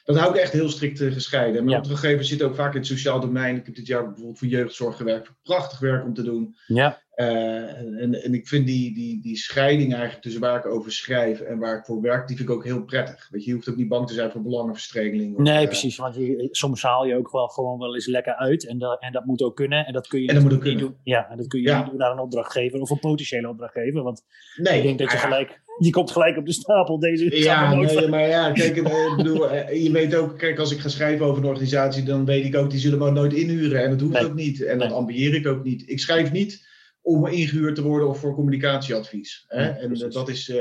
dat 0.04 0.18
hou 0.18 0.34
ik 0.34 0.40
echt 0.40 0.52
heel 0.52 0.70
strikt 0.70 1.00
gescheiden. 1.00 1.58
En 1.58 1.64
mijn 1.64 1.76
Ja. 1.76 1.82
opdrachtgevers 1.82 2.28
zitten 2.28 2.48
ook 2.48 2.56
vaak 2.56 2.74
in 2.74 2.80
het 2.80 2.88
sociaal 2.88 3.20
domein. 3.20 3.56
Ik 3.56 3.66
heb 3.66 3.76
dit 3.76 3.88
jaar 3.88 4.06
bijvoorbeeld 4.06 4.38
voor 4.38 4.48
jeugdzorg 4.48 4.98
gewerkt. 4.98 5.32
Prachtig 5.44 5.80
werk 5.80 6.04
om 6.06 6.14
te 6.14 6.24
doen. 6.24 6.56
Ja, 6.68 7.02
Eh, 7.16 8.02
en, 8.02 8.24
en 8.24 8.34
ik 8.34 8.48
vind 8.48 8.66
die, 8.68 8.94
die, 8.94 9.22
die 9.22 9.38
scheiding 9.38 9.92
eigenlijk 9.92 10.22
tussen 10.22 10.42
waar 10.42 10.58
ik 10.58 10.66
over 10.66 10.92
schrijf 10.92 11.40
en 11.40 11.58
waar 11.58 11.78
ik 11.78 11.86
voor 11.86 12.02
werk, 12.02 12.28
die 12.28 12.38
vind 12.38 12.50
ik 12.50 12.56
ook 12.56 12.64
heel 12.64 12.84
prettig. 12.84 13.28
Weet 13.32 13.44
je, 13.44 13.50
je 13.50 13.56
hoeft 13.56 13.70
ook 13.70 13.76
niet 13.76 13.88
bang 13.88 14.08
te 14.08 14.14
zijn 14.14 14.32
voor 14.32 14.42
belangenverstrengeling. 14.42 15.36
of, 15.36 15.42
nee, 15.42 15.58
eh, 15.62 15.66
precies. 15.68 15.98
Want 15.98 16.16
je, 16.16 16.48
soms 16.52 16.82
haal 16.82 17.06
je 17.06 17.16
ook 17.16 17.32
wel 17.32 17.48
gewoon 17.48 17.80
wel 17.80 17.94
eens 17.96 18.06
lekker 18.06 18.36
uit 18.36 18.68
en, 18.68 18.78
dat 18.78 19.02
en 19.02 19.12
dat 19.12 19.26
moet 19.26 19.42
ook 19.42 19.56
kunnen. 19.56 19.86
En 19.86 19.94
dat 19.94 20.08
kun 20.08 20.22
je 20.22 20.28
En 20.28 20.34
dat 20.34 20.44
moet 20.44 20.54
ook 20.54 20.64
niet 20.64 20.80
doen. 20.80 20.96
Ja, 21.04 21.30
en 21.30 21.38
dat 21.38 21.48
kun 21.48 21.62
je 21.62 21.68
Ja. 21.68 21.78
niet 21.82 21.90
doen 21.90 21.98
naar 21.98 22.12
een 22.12 22.20
opdrachtgever 22.20 22.80
of 22.80 22.90
een 22.90 23.00
potentiële 23.00 23.50
opdrachtgever. 23.50 24.04
Want 24.04 24.22
nee, 24.56 24.78
ik 24.78 24.84
denk 24.84 25.00
dat 25.00 25.12
je 25.12 25.18
ah, 25.18 25.24
gelijk, 25.24 25.62
je 25.80 25.90
komt 25.90 26.12
gelijk 26.12 26.38
op 26.38 26.46
de 26.46 26.54
stapel. 26.54 27.00
Deze 27.00 27.38
Ja, 27.38 27.76
nee, 27.76 28.08
maar 28.08 28.28
ja, 28.28 28.52
kijk, 28.52 28.78
eh, 28.78 29.08
ik 29.10 29.16
bedoel, 29.18 29.54
je 29.56 29.90
weet 29.92 30.16
ook, 30.16 30.38
kijk, 30.38 30.60
als 30.60 30.72
ik 30.72 30.80
ga 30.80 30.90
schrijven 30.90 31.26
over 31.26 31.44
een 31.44 31.50
organisatie, 31.50 32.04
dan 32.04 32.26
weet 32.26 32.46
ik 32.46 32.56
ook, 32.56 32.70
die 32.70 32.80
zullen 32.80 33.00
me 33.00 33.12
nooit 33.12 33.34
inhuren. 33.34 33.84
En 33.84 33.90
dat 33.90 34.02
hoeft 34.02 34.14
Nee. 34.14 34.26
ook 34.26 34.34
niet. 34.34 34.64
En 34.64 34.80
dat 34.80 34.92
ambieer 34.92 35.34
ik 35.34 35.48
ook 35.48 35.64
niet. 35.64 35.90
Ik 35.90 36.00
schrijf 36.00 36.32
niet 36.32 36.74
om 37.06 37.28
ingehuurd 37.28 37.76
te 37.76 37.82
worden 37.82 38.08
of 38.08 38.20
voor 38.20 38.34
communicatieadvies. 38.36 39.46
Hè? 39.48 39.64
Ja, 39.68 39.78
en 39.78 39.94
dat 40.10 40.30
is, 40.30 40.50
eh, 40.50 40.56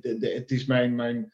de, 0.00 0.16
de- 0.18 0.32
het 0.34 0.50
is 0.50 0.64
mijn, 0.64 0.94
mijn, 0.94 1.32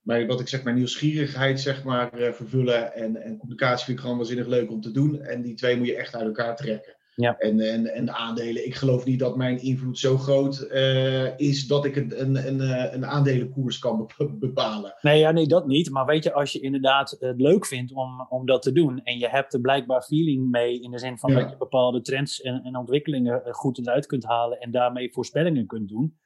mijn, 0.00 0.26
wat 0.26 0.40
ik 0.40 0.48
zeg, 0.48 0.62
mijn 0.62 0.76
nieuwsgierigheid, 0.76 1.60
zeg 1.60 1.84
maar, 1.84 2.12
eh, 2.12 2.32
vervullen. 2.32 2.94
En, 2.94 3.16
en 3.16 3.36
communicatie 3.36 3.84
vind 3.84 3.96
ik 3.96 4.02
gewoon 4.02 4.16
waanzinnig 4.16 4.46
leuk 4.46 4.70
om 4.70 4.80
te 4.80 4.90
doen. 4.90 5.20
En 5.20 5.42
die 5.42 5.54
twee 5.54 5.76
moet 5.76 5.86
je 5.86 5.96
echt 5.96 6.14
uit 6.14 6.24
elkaar 6.26 6.56
trekken. 6.56 6.95
Ja. 7.16 7.36
En, 7.38 7.60
en, 7.60 7.86
en 7.94 8.04
de 8.04 8.12
aandelen, 8.12 8.66
ik 8.66 8.74
geloof 8.74 9.04
niet 9.04 9.18
dat 9.18 9.36
mijn 9.36 9.62
invloed 9.62 9.98
zo 9.98 10.16
groot 10.18 10.58
eh, 10.60 11.38
is 11.38 11.66
dat 11.66 11.84
ik 11.84 11.96
een, 11.96 12.20
een, 12.20 12.46
een, 12.48 12.60
eh, 12.60 12.92
een 12.94 13.06
aandelenkoers 13.06 13.78
kan 13.78 14.10
be- 14.16 14.32
bepalen. 14.38 14.94
Nee, 15.00 15.18
ja, 15.18 15.30
nee, 15.30 15.46
dat 15.46 15.66
niet. 15.66 15.90
Maar 15.90 16.06
weet 16.06 16.24
je, 16.24 16.32
als 16.32 16.52
je 16.52 16.60
inderdaad 16.60 17.16
het 17.18 17.40
leuk 17.40 17.66
vindt 17.66 17.92
om, 17.92 18.26
om 18.28 18.46
dat 18.46 18.62
te 18.62 18.72
doen 18.72 19.00
en 19.02 19.18
je 19.18 19.28
hebt 19.28 19.54
er 19.54 19.60
blijkbaar 19.60 20.02
feeling 20.02 20.50
mee 20.50 20.80
in 20.80 20.90
de 20.90 20.98
zin 20.98 21.18
van 21.18 21.32
Ja. 21.32 21.40
dat 21.40 21.50
je 21.50 21.56
bepaalde 21.56 22.00
trends 22.00 22.40
en, 22.40 22.60
en 22.64 22.76
ontwikkelingen 22.76 23.44
eh, 23.44 23.52
goed 23.52 23.78
eruit 23.78 24.06
kunt 24.06 24.24
halen 24.24 24.60
en 24.60 24.70
daarmee 24.70 25.12
voorspellingen 25.12 25.66
kunt 25.66 25.88
doen. 25.88 26.18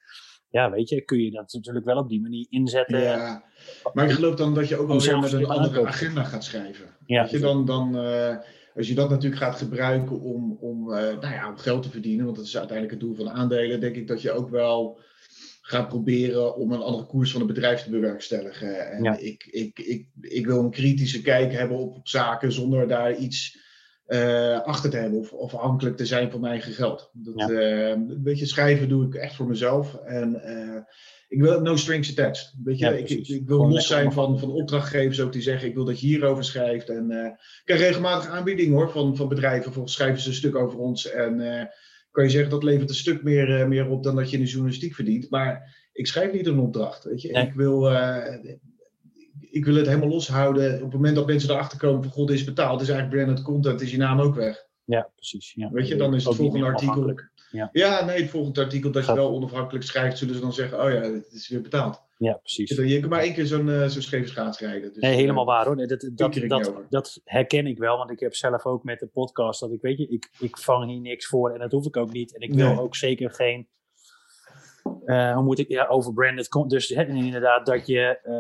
Ja, 0.49 0.71
weet 0.71 0.89
je, 0.89 1.01
kun 1.05 1.19
je 1.19 1.31
dat 1.31 1.53
natuurlijk 1.53 1.85
wel 1.85 1.97
op 1.99 2.09
die 2.09 2.21
manier 2.21 2.47
inzetten. 2.49 3.01
Ja, 3.01 3.43
maar 3.93 4.05
ik 4.05 4.11
geloof 4.11 4.35
dan 4.35 4.55
dat 4.55 4.69
je 4.69 4.77
ook 4.77 4.89
wel 4.89 5.01
weer 5.01 5.19
met 5.19 5.33
een 5.33 5.45
andere 5.47 5.69
aankopen. 5.69 5.89
agenda 5.89 6.25
gaat 6.25 6.45
schrijven. 6.45 6.87
Ja, 7.07 7.23
Weet 7.23 7.31
je, 7.31 7.39
dan, 7.39 7.65
dan, 7.65 7.97
als 8.75 8.89
je 8.89 8.95
dat 8.95 9.11
natuurlijk 9.11 9.43
gaat 9.43 9.57
gebruiken 9.59 10.21
om, 10.21 10.57
om, 10.61 10.93
eh, 10.93 11.03
nou 11.03 11.35
ja, 11.35 11.49
om 11.49 11.57
geld 11.57 11.83
te 11.83 11.91
verdienen, 11.91 12.25
want 12.25 12.37
dat 12.37 12.47
is 12.47 12.57
uiteindelijk 12.59 13.01
het 13.01 13.07
doel 13.09 13.17
van 13.25 13.31
aandelen, 13.31 13.81
denk 13.81 13.97
ik 13.97 14.09
dat 14.09 14.23
je 14.23 14.33
ook 14.33 14.51
wel 14.51 15.01
gaat 15.61 15.89
proberen 15.89 16.57
om 16.57 16.73
een 16.73 16.81
andere 16.83 17.07
koers 17.07 17.31
van 17.33 17.41
het 17.41 17.53
bedrijf 17.55 17.83
te 17.83 17.91
bewerkstelligen. 17.91 18.91
En 18.91 19.03
Ja. 19.03 19.17
ik, 19.19 19.45
ik, 19.51 19.79
ik, 19.79 20.07
ik 20.21 20.47
wil 20.47 20.59
een 20.59 20.71
kritische 20.71 21.23
kijk 21.23 21.53
hebben 21.53 21.77
op, 21.77 21.97
op 21.97 22.09
zaken 22.09 22.53
zonder 22.53 22.89
daar 22.89 23.17
iets 23.17 23.59
eh, 24.07 24.61
achter 24.61 24.91
te 24.91 24.97
hebben 24.97 25.19
of, 25.19 25.33
of 25.33 25.55
afhankelijk 25.55 25.97
te 25.97 26.07
zijn 26.07 26.31
van 26.31 26.41
mijn 26.41 26.53
eigen 26.53 26.73
geld. 26.73 27.11
Dat, 27.13 27.35
Ja. 27.37 27.49
eh, 27.49 27.89
een 27.89 28.23
beetje 28.23 28.47
schrijven 28.47 28.89
doe 28.89 29.07
ik 29.07 29.15
echt 29.15 29.35
voor 29.35 29.47
mezelf. 29.47 29.95
En 29.95 30.35
ik 31.31 31.41
wil 31.41 31.61
no 31.61 31.77
strings 31.77 32.11
attached. 32.11 32.55
Weet 32.65 32.79
je, 32.79 32.85
Ja, 32.85 32.91
ik, 32.91 33.11
ik, 33.11 33.47
wil 33.47 33.57
Gewoon 33.57 33.73
los 33.73 33.87
zijn 33.87 34.13
van, 34.13 34.39
van 34.39 34.51
opdrachtgevers 34.51 35.21
ook 35.21 35.33
die 35.33 35.43
zeggen: 35.43 35.69
ik 35.69 35.75
wil 35.75 35.85
dat 35.85 36.01
je 36.01 36.07
hierover 36.07 36.45
schrijft. 36.45 36.89
En 36.89 37.11
eh, 37.11 37.25
ik 37.25 37.63
krijg 37.65 37.81
regelmatig 37.81 38.31
aanbiedingen 38.31 38.75
hoor, 38.75 38.91
van, 38.91 39.17
van 39.17 39.29
bedrijven. 39.29 39.73
Volgens 39.73 39.95
schrijven 39.95 40.23
ze 40.23 40.29
een 40.29 40.35
stuk 40.35 40.57
over 40.57 40.79
ons. 40.79 41.11
En 41.11 41.41
eh, 41.41 41.67
kan 42.11 42.25
je 42.25 42.31
zeggen 42.31 42.51
dat 42.51 42.63
levert 42.63 42.89
een 42.89 42.95
stuk 42.95 43.23
meer, 43.23 43.61
eh, 43.61 43.67
meer 43.67 43.89
op 43.89 44.03
dan 44.03 44.17
dat 44.17 44.31
je 44.31 44.37
in 44.37 44.43
de 44.43 44.49
journalistiek 44.49 44.95
verdient. 44.95 45.31
Maar 45.31 45.77
ik 45.93 46.07
schrijf 46.07 46.33
niet 46.33 46.47
een 46.47 46.59
opdracht. 46.59 47.05
Weet 47.05 47.23
je? 47.23 47.33
Nee. 47.33 47.47
Ik, 47.47 47.55
wil, 47.55 47.91
ik 49.41 49.65
wil 49.65 49.75
het 49.75 49.87
helemaal 49.87 50.09
loshouden. 50.09 50.75
Op 50.75 50.81
het 50.81 50.93
moment 50.93 51.15
dat 51.15 51.27
mensen 51.27 51.51
erachter 51.51 51.79
komen 51.79 52.03
van 52.03 52.13
god, 52.13 52.29
dit 52.29 52.37
is 52.37 52.45
betaald. 52.45 52.81
Is 52.81 52.89
eigenlijk 52.89 53.23
branded 53.23 53.45
content, 53.45 53.81
is 53.81 53.91
je 53.91 53.97
naam 53.97 54.21
ook 54.21 54.35
weg. 54.35 54.69
Ja, 54.85 55.11
precies. 55.15 55.53
Ja. 55.55 55.71
Weet 55.71 55.89
je, 55.89 55.97
dan 55.97 56.15
is 56.15 56.25
het 56.25 56.35
volgende 56.35 56.67
artikel. 56.67 57.15
Ja. 57.51 57.69
Ja, 57.73 58.05
nee, 58.05 58.21
het 58.21 58.31
volgende 58.31 58.61
artikel 58.63 58.91
dat 58.91 59.07
je 59.07 59.15
wel 59.15 59.31
onafhankelijk 59.31 59.85
schrijft, 59.85 60.19
zullen 60.19 60.35
ze 60.35 60.41
dan 60.41 60.53
zeggen: 60.53 60.83
oh 60.85 60.91
ja, 60.91 61.01
het 61.01 61.33
is 61.33 61.49
weer 61.49 61.61
betaald. 61.61 62.03
Ja, 62.19 62.33
precies. 62.33 62.71
Je 62.71 62.99
kunt 62.99 63.11
maar 63.11 63.21
één 63.21 63.35
keer 63.35 63.47
zo'n 63.47 63.71
eh, 63.71 63.87
zo'n 63.87 64.03
scheve 64.03 64.29
schaats 64.29 64.59
rijden. 64.61 64.93
Dus, 64.93 65.03
Nee, 65.03 65.15
helemaal 65.15 65.49
eh, 65.49 65.55
waar 65.55 65.67
hoor. 65.67 65.77
Nee, 65.77 65.87
Dat, 65.87 66.11
dat, 66.13 66.83
dat, 66.89 67.21
herken 67.25 67.67
ik 67.67 67.79
wel, 67.79 67.97
want 67.97 68.11
ik 68.11 68.21
heb 68.21 68.35
zelf 68.35 68.67
ook 68.67 68.85
met 68.85 68.99
de 68.99 69.07
podcast 69.07 69.61
dat 69.61 69.73
ik 69.73 69.81
weet 69.81 69.99
je, 69.99 70.09
ik, 70.09 70.31
ik 70.39 70.59
vang 70.59 70.91
hier 70.91 71.01
niks 71.01 71.27
voor 71.27 71.51
en 71.53 71.59
dat 71.59 71.73
hoef 71.73 71.87
ik 71.87 71.97
ook 71.97 72.13
niet. 72.13 72.35
En 72.35 72.41
ik 72.41 72.55
wil 72.55 72.69
Nee. 72.69 72.81
ook 72.81 72.97
zeker 72.97 73.31
geen, 73.31 73.69
eh, 75.05 75.35
hoe 75.35 75.43
moet 75.45 75.59
ik, 75.59 75.69
ja, 75.69 75.87
over 75.87 76.13
branded. 76.13 76.49
Dus 76.67 76.91
inderdaad 76.91 77.67
dat 77.67 77.87
je 77.87 78.19
eh, 78.23 78.35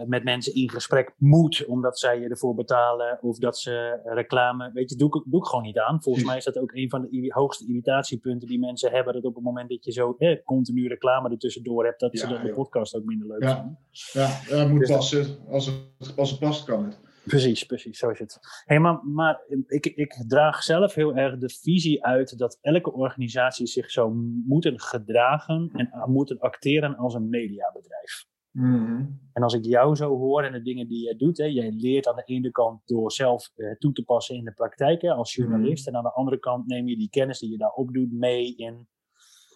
eh, 0.00 0.06
met 0.06 0.24
mensen 0.24 0.54
in 0.54 0.70
gesprek 0.70 1.14
moet, 1.18 1.64
omdat 1.66 1.98
zij 1.98 2.20
je 2.20 2.28
ervoor 2.28 2.54
betalen 2.54 3.18
of 3.22 3.38
dat 3.38 3.58
ze 3.58 4.00
reclame, 4.04 4.70
weet 4.72 4.90
je, 4.90 4.96
doe 4.96 5.08
ik, 5.08 5.22
doe 5.30 5.40
ik 5.40 5.46
gewoon 5.46 5.64
niet 5.64 5.78
aan. 5.78 6.02
Volgens 6.02 6.04
Precies. 6.04 6.26
mij 6.28 6.36
is 6.36 6.44
dat 6.44 6.58
ook 6.58 6.72
een 6.74 6.90
van 6.90 7.02
de 7.10 7.32
hoogste 7.34 7.66
irritatiepunten 7.68 8.48
die 8.48 8.58
mensen 8.58 8.90
hebben, 8.90 9.12
dat 9.14 9.24
op 9.24 9.34
het 9.34 9.44
moment 9.44 9.68
dat 9.68 9.84
je 9.84 9.92
zo 9.92 10.14
eh, 10.18 10.44
continu 10.44 10.88
reclame 10.88 11.30
ertussendoor 11.30 11.84
hebt, 11.84 12.00
dat 12.00 12.18
ze 12.18 12.26
dan 12.28 12.42
de 12.42 12.52
podcast 12.52 12.96
ook 12.96 13.04
minder 13.04 13.26
leuk 13.28 13.42
Ja. 13.42 13.54
vinden. 13.54 13.78
Ja, 14.12 14.56
dat 14.56 14.68
moet 14.68 14.78
Dus 14.78 14.88
dat- 14.88 14.96
passen. 14.96 15.26
Als 15.50 15.66
het, 15.66 16.14
als 16.16 16.30
het 16.30 16.38
past, 16.40 16.64
kan 16.64 16.84
het. 16.84 16.98
Precies, 17.26 17.64
precies, 17.64 17.98
zo 17.98 18.10
is 18.10 18.18
het. 18.18 18.38
Hey, 18.64 18.80
maar 18.80 19.04
maar 19.04 19.40
ik, 19.66 19.86
ik 19.86 20.24
draag 20.28 20.62
zelf 20.62 20.94
heel 20.94 21.16
erg 21.16 21.38
de 21.38 21.48
visie 21.48 22.04
uit 22.04 22.38
dat 22.38 22.58
elke 22.60 22.92
organisatie 22.92 23.66
zich 23.66 23.90
zou 23.90 24.14
moeten 24.46 24.80
gedragen 24.80 25.70
en 25.72 26.10
moeten 26.10 26.38
acteren 26.38 26.96
als 26.96 27.14
een 27.14 27.28
mediabedrijf. 27.28 28.26
Mhm. 28.50 29.04
En 29.32 29.42
als 29.42 29.54
ik 29.54 29.64
jou 29.64 29.96
zo 29.96 30.16
hoor 30.16 30.42
en 30.42 30.52
de 30.52 30.62
dingen 30.62 30.88
die 30.88 31.02
jij 31.02 31.16
doet, 31.16 31.38
hè, 31.38 31.44
jij 31.44 31.70
leert 31.70 32.08
aan 32.08 32.16
de 32.16 32.22
ene 32.24 32.50
kant 32.50 32.80
door 32.84 33.12
zelf 33.12 33.50
eh, 33.54 33.76
toe 33.78 33.92
te 33.92 34.04
passen 34.04 34.36
in 34.36 34.44
de 34.44 34.52
praktijk 34.52 35.02
hè, 35.02 35.10
als 35.10 35.34
journalist. 35.34 35.86
En 35.86 35.96
aan 35.96 36.02
de 36.02 36.12
andere 36.12 36.38
kant 36.38 36.66
neem 36.66 36.88
je 36.88 36.96
die 36.96 37.10
kennis 37.10 37.38
die 37.38 37.50
je 37.50 37.58
daar 37.58 37.72
opdoet 37.72 38.12
mee 38.12 38.56
in. 38.56 38.88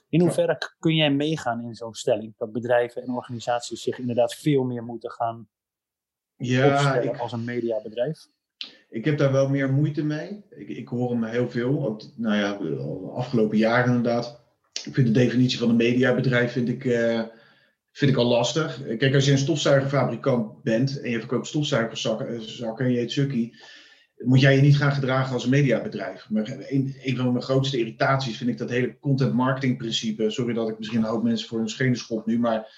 In 0.08 0.20
hoeverre 0.20 0.58
kun 0.78 0.94
jij 0.94 1.10
meegaan 1.10 1.64
in 1.64 1.74
zo'n 1.74 1.94
stelling? 1.94 2.34
Dat 2.36 2.52
bedrijven 2.52 3.02
en 3.02 3.14
organisaties 3.14 3.82
zich 3.82 3.98
inderdaad 3.98 4.34
veel 4.34 4.64
meer 4.64 4.84
moeten 4.84 5.10
gaan 5.10 5.48
Ja, 6.40 6.98
ik, 6.98 7.16
als 7.16 7.32
een 7.32 7.44
mediabedrijf. 7.44 8.26
ik 8.90 9.04
heb 9.04 9.18
daar 9.18 9.32
wel 9.32 9.48
meer 9.48 9.72
moeite 9.72 10.04
mee. 10.04 10.42
Ik, 10.50 10.68
ik 10.68 10.88
hoor 10.88 11.10
hem 11.10 11.24
heel 11.24 11.50
veel. 11.50 11.86
Ook, 11.86 12.02
nou 12.16 12.36
ja, 12.36 12.56
de 12.58 13.10
afgelopen 13.14 13.58
jaren 13.58 13.86
inderdaad. 13.86 14.40
Ik 14.84 14.94
vind 14.94 15.06
de 15.06 15.12
definitie 15.12 15.58
van 15.58 15.68
een 15.68 15.76
mediabedrijf 15.76 16.52
vind 16.52 16.68
ik, 16.68 16.84
eh, 16.84 17.22
vind 17.92 18.10
ik 18.10 18.16
al 18.16 18.26
lastig. 18.26 18.82
Kijk, 18.98 19.14
als 19.14 19.24
je 19.24 19.32
een 19.32 19.38
stofzuigerfabrikant 19.38 20.62
bent 20.62 21.00
en 21.00 21.10
je 21.10 21.18
verkoopt 21.18 21.46
stofzuigerzakken 21.46 22.28
eh, 22.28 22.40
zakken 22.40 22.84
en 22.84 22.92
je 22.92 22.98
heet 22.98 23.12
Sukkie, 23.12 23.56
moet 24.16 24.40
jij 24.40 24.56
je 24.56 24.62
niet 24.62 24.76
gaan 24.76 24.92
gedragen 24.92 25.32
als 25.32 25.44
een 25.44 25.50
mediabedrijf. 25.50 26.30
Maar 26.30 26.48
een, 26.48 26.94
een 27.02 27.16
van 27.16 27.32
mijn 27.32 27.44
grootste 27.44 27.78
irritaties 27.78 28.36
vind 28.36 28.50
ik 28.50 28.58
dat 28.58 28.70
hele 28.70 28.98
content 28.98 29.32
marketing 29.32 29.78
principe. 29.78 30.30
Sorry 30.30 30.54
dat 30.54 30.68
ik 30.68 30.78
misschien 30.78 30.98
een 30.98 31.08
hoop 31.08 31.22
mensen 31.22 31.48
voor 31.48 31.58
hun 31.58 31.68
schenen 31.68 31.96
schop 31.96 32.26
nu, 32.26 32.38
maar 32.38 32.68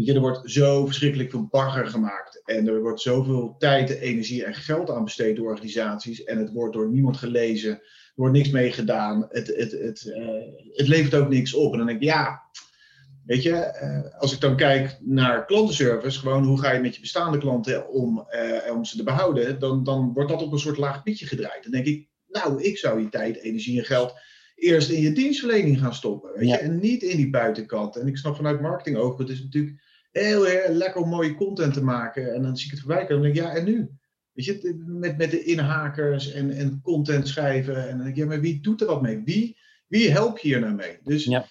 weet 0.00 0.08
je, 0.08 0.14
er 0.14 0.20
wordt 0.20 0.50
zo 0.50 0.86
verschrikkelijk 0.86 1.30
veel 1.30 1.46
bagger 1.50 1.86
gemaakt. 1.86 2.42
En 2.44 2.68
er 2.68 2.80
wordt 2.82 3.00
zoveel 3.00 3.54
tijd, 3.58 3.90
energie 3.90 4.44
en 4.44 4.54
geld 4.54 4.90
aan 4.90 5.04
besteed 5.04 5.36
door 5.36 5.50
organisaties. 5.50 6.24
En 6.24 6.38
het 6.38 6.52
wordt 6.52 6.74
door 6.74 6.90
niemand 6.90 7.16
gelezen. 7.16 7.70
Er 7.70 8.12
wordt 8.14 8.34
niks 8.34 8.50
mee 8.50 8.72
gedaan. 8.72 9.26
Het, 9.28 9.46
het, 9.46 9.72
het, 9.72 10.12
eh, 10.12 10.26
het 10.72 10.88
levert 10.88 11.14
ook 11.14 11.28
niks 11.28 11.54
op. 11.54 11.72
En 11.72 11.78
dan 11.78 11.86
denk 11.86 11.98
ik, 12.00 12.08
ja, 12.08 12.42
weet 13.24 13.42
je, 13.42 13.54
eh, 13.54 14.20
als 14.20 14.32
ik 14.32 14.40
dan 14.40 14.56
kijk 14.56 14.98
naar 15.00 15.46
klantenservice, 15.46 16.18
gewoon 16.18 16.44
hoe 16.44 16.60
ga 16.60 16.72
je 16.72 16.80
met 16.80 16.94
je 16.94 17.00
bestaande 17.00 17.38
klanten 17.38 17.88
om, 17.88 18.24
eh, 18.28 18.74
om 18.74 18.84
ze 18.84 18.96
te 18.96 19.02
behouden, 19.02 19.58
dan, 19.58 19.84
dan 19.84 20.12
wordt 20.12 20.30
dat 20.30 20.42
op 20.42 20.52
een 20.52 20.58
soort 20.58 20.78
laag 20.78 21.02
pitje 21.02 21.26
gedraaid. 21.26 21.62
Dan 21.62 21.72
denk 21.72 21.86
ik, 21.86 22.08
nou, 22.28 22.62
ik 22.62 22.78
zou 22.78 23.00
je 23.00 23.08
tijd, 23.08 23.42
energie 23.42 23.78
en 23.78 23.84
geld 23.84 24.14
eerst 24.60 24.90
in 24.90 25.00
je 25.00 25.12
dienstverlening 25.12 25.78
gaan 25.78 25.94
stoppen. 25.94 26.32
Weet 26.34 26.48
Ja. 26.48 26.54
je? 26.54 26.60
En 26.60 26.78
niet 26.78 27.02
in 27.02 27.16
die 27.16 27.30
buitenkant. 27.30 27.96
En 27.96 28.06
ik 28.06 28.16
snap 28.16 28.36
vanuit 28.36 28.60
marketing 28.60 28.96
ook, 28.96 29.18
het 29.18 29.28
is 29.28 29.42
natuurlijk 29.42 29.82
heel, 30.10 30.44
heel 30.44 30.72
lekker 30.74 31.00
om 31.00 31.08
mooie 31.08 31.34
content 31.34 31.74
te 31.74 31.84
maken. 31.84 32.34
En 32.34 32.42
dan 32.42 32.56
zie 32.56 32.64
ik 32.66 32.70
het 32.70 32.80
voorbij 32.80 33.06
komen. 33.06 33.22
Dan 33.22 33.32
denk 33.32 33.36
ik, 33.36 33.42
ja, 33.42 33.58
en 33.58 33.64
nu? 33.64 33.90
Weet 34.32 34.44
je, 34.44 34.82
met, 34.86 35.18
met 35.18 35.30
de 35.30 35.44
inhakers 35.44 36.32
en, 36.32 36.50
en 36.50 36.80
content 36.82 37.28
schrijven. 37.28 37.76
En 37.76 37.88
dan 37.88 37.98
denk 37.98 38.08
ik, 38.08 38.16
ja, 38.16 38.26
maar 38.26 38.40
wie 38.40 38.60
doet 38.60 38.80
er 38.80 38.86
wat 38.86 39.02
mee? 39.02 39.22
Wie, 39.24 39.56
wie 39.86 40.10
help 40.10 40.38
je 40.38 40.48
hier 40.48 40.60
nou 40.60 40.74
mee? 40.74 40.98
Dus 41.02 41.24
Ja. 41.24 41.46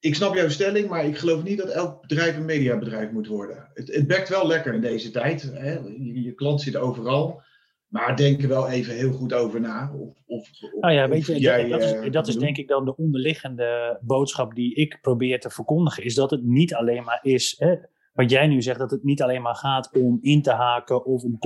ik 0.00 0.14
snap 0.14 0.34
jouw 0.34 0.48
stelling, 0.48 0.88
maar 0.88 1.04
ik 1.04 1.16
geloof 1.18 1.42
niet 1.42 1.58
dat 1.58 1.68
elk 1.68 2.00
bedrijf 2.00 2.36
een 2.36 2.44
mediabedrijf 2.44 3.10
moet 3.10 3.26
worden. 3.26 3.70
Het, 3.74 3.94
het 3.94 4.06
bekt 4.06 4.28
wel 4.28 4.46
lekker 4.46 4.74
in 4.74 4.80
deze 4.80 5.10
tijd. 5.10 5.42
Hè? 5.54 5.72
Je, 5.72 6.22
je 6.22 6.34
klant 6.34 6.60
zit 6.60 6.76
overal. 6.76 7.42
Maar 7.86 8.16
denk 8.16 8.42
er 8.42 8.48
wel 8.48 8.68
even 8.68 8.94
heel 8.94 9.12
goed 9.12 9.32
over 9.32 9.60
na. 9.60 9.92
Of, 9.94 10.08
of, 10.26 10.48
of- 10.60 10.72
Nou 10.80 10.94
ja, 10.94 11.08
weet 11.08 11.26
je, 11.26 11.38
jij, 11.38 11.68
dat, 11.68 11.82
is, 11.82 11.92
eh, 11.92 12.10
dat 12.12 12.28
is 12.28 12.36
denk 12.36 12.56
ik 12.56 12.68
dan 12.68 12.84
de 12.84 12.96
onderliggende 12.96 13.98
boodschap 14.02 14.54
die 14.54 14.74
ik 14.74 14.98
probeer 15.00 15.40
te 15.40 15.50
verkondigen. 15.50 16.04
Is 16.04 16.14
dat 16.14 16.30
het 16.30 16.42
niet 16.44 16.74
alleen 16.74 17.04
maar 17.04 17.18
is, 17.22 17.54
hè, 17.58 17.74
wat 18.20 18.30
jij 18.30 18.46
nu 18.46 18.62
zegt, 18.62 18.78
dat 18.78 18.90
het 18.90 19.02
niet 19.02 19.22
alleen 19.22 19.42
maar 19.42 19.54
gaat 19.54 19.90
om 19.92 20.18
in 20.20 20.42
te 20.42 20.52
haken 20.52 21.04
of 21.04 21.22
om, 21.22 21.38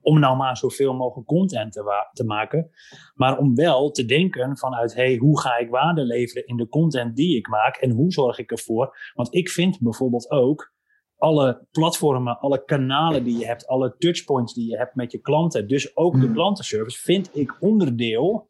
om 0.00 0.18
nou 0.18 0.36
maar 0.36 0.56
zoveel 0.56 0.94
mogelijk 0.94 1.28
content 1.28 1.72
te, 1.72 2.08
te 2.12 2.24
maken. 2.24 2.70
Maar 3.14 3.38
om 3.38 3.54
wel 3.54 3.90
te 3.90 4.04
denken 4.04 4.56
vanuit, 4.56 4.94
hey, 4.94 5.16
hoe 5.16 5.40
ga 5.40 5.58
ik 5.58 5.70
waarde 5.70 6.04
leveren 6.04 6.46
in 6.46 6.56
de 6.56 6.68
content 6.68 7.16
die 7.16 7.36
ik 7.36 7.48
maak 7.48 7.76
en 7.76 7.90
hoe 7.90 8.12
zorg 8.12 8.38
ik 8.38 8.50
ervoor? 8.50 9.12
Want 9.14 9.34
ik 9.34 9.48
vind 9.48 9.80
bijvoorbeeld 9.80 10.30
ook 10.30 10.72
alle 11.16 11.66
platformen, 11.70 12.38
alle 12.38 12.64
kanalen 12.64 13.24
die 13.24 13.38
je 13.38 13.46
hebt, 13.46 13.66
alle 13.66 13.94
touchpoints 13.98 14.54
die 14.54 14.70
je 14.70 14.76
hebt 14.76 14.94
met 14.94 15.12
je 15.12 15.18
klanten, 15.18 15.68
dus 15.68 15.96
ook 15.96 16.12
de 16.12 16.18
Hmm. 16.18 16.32
klantenservice, 16.32 17.02
vind 17.02 17.36
ik 17.36 17.56
onderdeel 17.60 18.48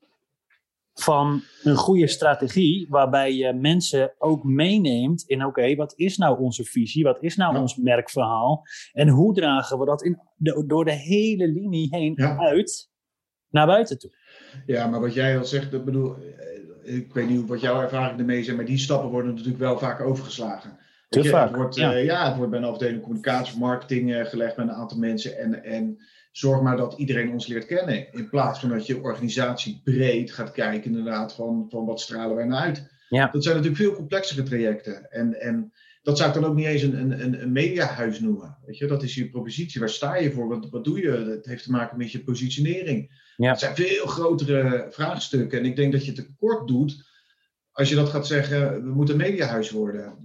van 0.95 1.43
een 1.63 1.77
goede 1.77 2.07
strategie 2.07 2.87
waarbij 2.89 3.35
je 3.35 3.53
mensen 3.53 4.15
ook 4.19 4.45
meeneemt 4.45 5.23
in 5.23 5.45
oké, 5.45 5.75
wat 5.75 5.93
is 5.97 6.17
nou 6.17 6.41
onze 6.41 6.65
visie, 6.65 7.05
wat 7.05 7.23
is 7.23 7.37
nou 7.37 7.55
Ja. 7.55 7.61
ons 7.61 7.77
merkverhaal 7.77 8.63
en 8.93 9.09
hoe 9.09 9.35
dragen 9.35 9.79
we 9.79 9.85
dat 9.87 10.03
in 10.03 10.19
de, 10.37 10.65
door 10.67 10.85
de 10.85 10.93
hele 10.93 11.49
linie 11.49 11.89
heen 11.91 12.13
Ja. 12.17 12.37
uit 12.39 12.91
naar 13.49 13.67
buiten 13.67 13.99
toe. 13.99 14.11
Ja, 14.67 14.87
maar 14.87 15.01
wat 15.01 15.15
jij 15.15 15.39
al 15.39 15.45
zegt, 15.45 15.71
dat 15.71 15.85
bedoel, 15.85 16.15
eh, 16.17 16.95
ik 16.97 17.13
weet 17.15 17.29
niet 17.29 17.47
wat 17.49 17.61
jouw 17.61 17.81
ervaring 17.83 18.19
ermee 18.19 18.43
zijn, 18.45 18.57
maar 18.57 18.65
die 18.65 18.79
stappen 18.79 19.11
worden 19.11 19.31
natuurlijk 19.31 19.59
wel 19.59 19.79
vaak 19.79 20.01
overgeslagen. 20.01 20.79
Te 21.13 21.19
Weet 21.19 21.27
je, 21.27 21.35
vaak, 21.37 21.49
Het 21.49 21.57
wordt, 21.57 21.75
ja. 21.75 21.91
ja. 21.91 21.99
ja, 21.99 22.29
het 22.29 22.37
wordt 22.37 22.51
bij 22.51 22.61
een 22.61 22.67
afdeling 22.67 23.03
communicatie 23.03 23.59
marketing 23.59 24.15
eh, 24.15 24.25
gelegd 24.25 24.57
met 24.57 24.69
een 24.69 24.75
aantal 24.75 24.99
mensen. 24.99 25.39
En, 25.39 25.65
en 25.65 25.99
zorg 26.31 26.61
maar 26.61 26.77
dat 26.77 26.95
iedereen 26.97 27.33
ons 27.33 27.47
leert 27.47 27.67
kennen. 27.67 28.13
In 28.13 28.29
plaats 28.29 28.61
van 28.61 28.69
dat 28.69 28.87
je 28.87 29.03
organisatie 29.03 29.81
breed 29.85 30.33
gaat 30.33 30.53
kijken, 30.53 30.91
inderdaad, 30.91 31.35
van, 31.35 31.67
van 31.69 31.85
wat 31.85 32.01
stralen 32.01 32.37
wij 32.37 32.45
nou 32.45 32.63
uit. 32.63 32.91
Ja. 33.09 33.29
Dat 33.33 33.43
zijn 33.43 33.57
natuurlijk 33.57 33.83
veel 33.83 33.95
complexere 33.95 34.43
trajecten. 34.43 35.11
En, 35.11 35.41
en 35.41 35.73
dat 36.03 36.19
zou 36.19 36.29
ik 36.29 36.35
dan 36.35 36.45
ook 36.45 36.55
niet 36.55 36.67
eens 36.67 36.83
een, 36.83 37.11
een, 37.25 37.43
een, 37.43 37.53
mediahuis 37.53 38.21
noemen. 38.21 38.59
Weet 38.67 38.79
je, 38.79 38.87
dat 38.87 39.03
is 39.03 39.15
je 39.15 39.31
propositie. 39.31 39.81
Waar 39.81 39.89
sta 39.89 40.17
je 40.17 40.33
voor? 40.33 40.49
Wat, 40.49 40.71
wat 40.71 40.85
doe 40.85 41.01
je? 41.01 41.11
Het 41.11 41.47
heeft 41.47 41.65
te 41.65 41.71
maken 41.71 41.99
met 41.99 42.13
je 42.13 42.25
positionering. 42.25 43.21
Ja. 43.37 43.51
Het 43.51 43.59
zijn 43.59 43.75
veel 43.75 44.07
grotere 44.07 44.87
vraagstukken. 44.91 45.59
En 45.59 45.65
ik 45.65 45.77
denk 45.77 45.93
dat 45.93 46.05
je 46.05 46.13
tekort 46.13 46.69
doet 46.69 47.11
als 47.73 47.89
je 47.89 47.95
dat 47.95 48.09
gaat 48.09 48.27
zeggen, 48.27 48.85
we 48.85 48.91
moeten 48.95 49.15
een 49.15 49.21
mediahuis 49.21 49.71
worden. 49.71 50.19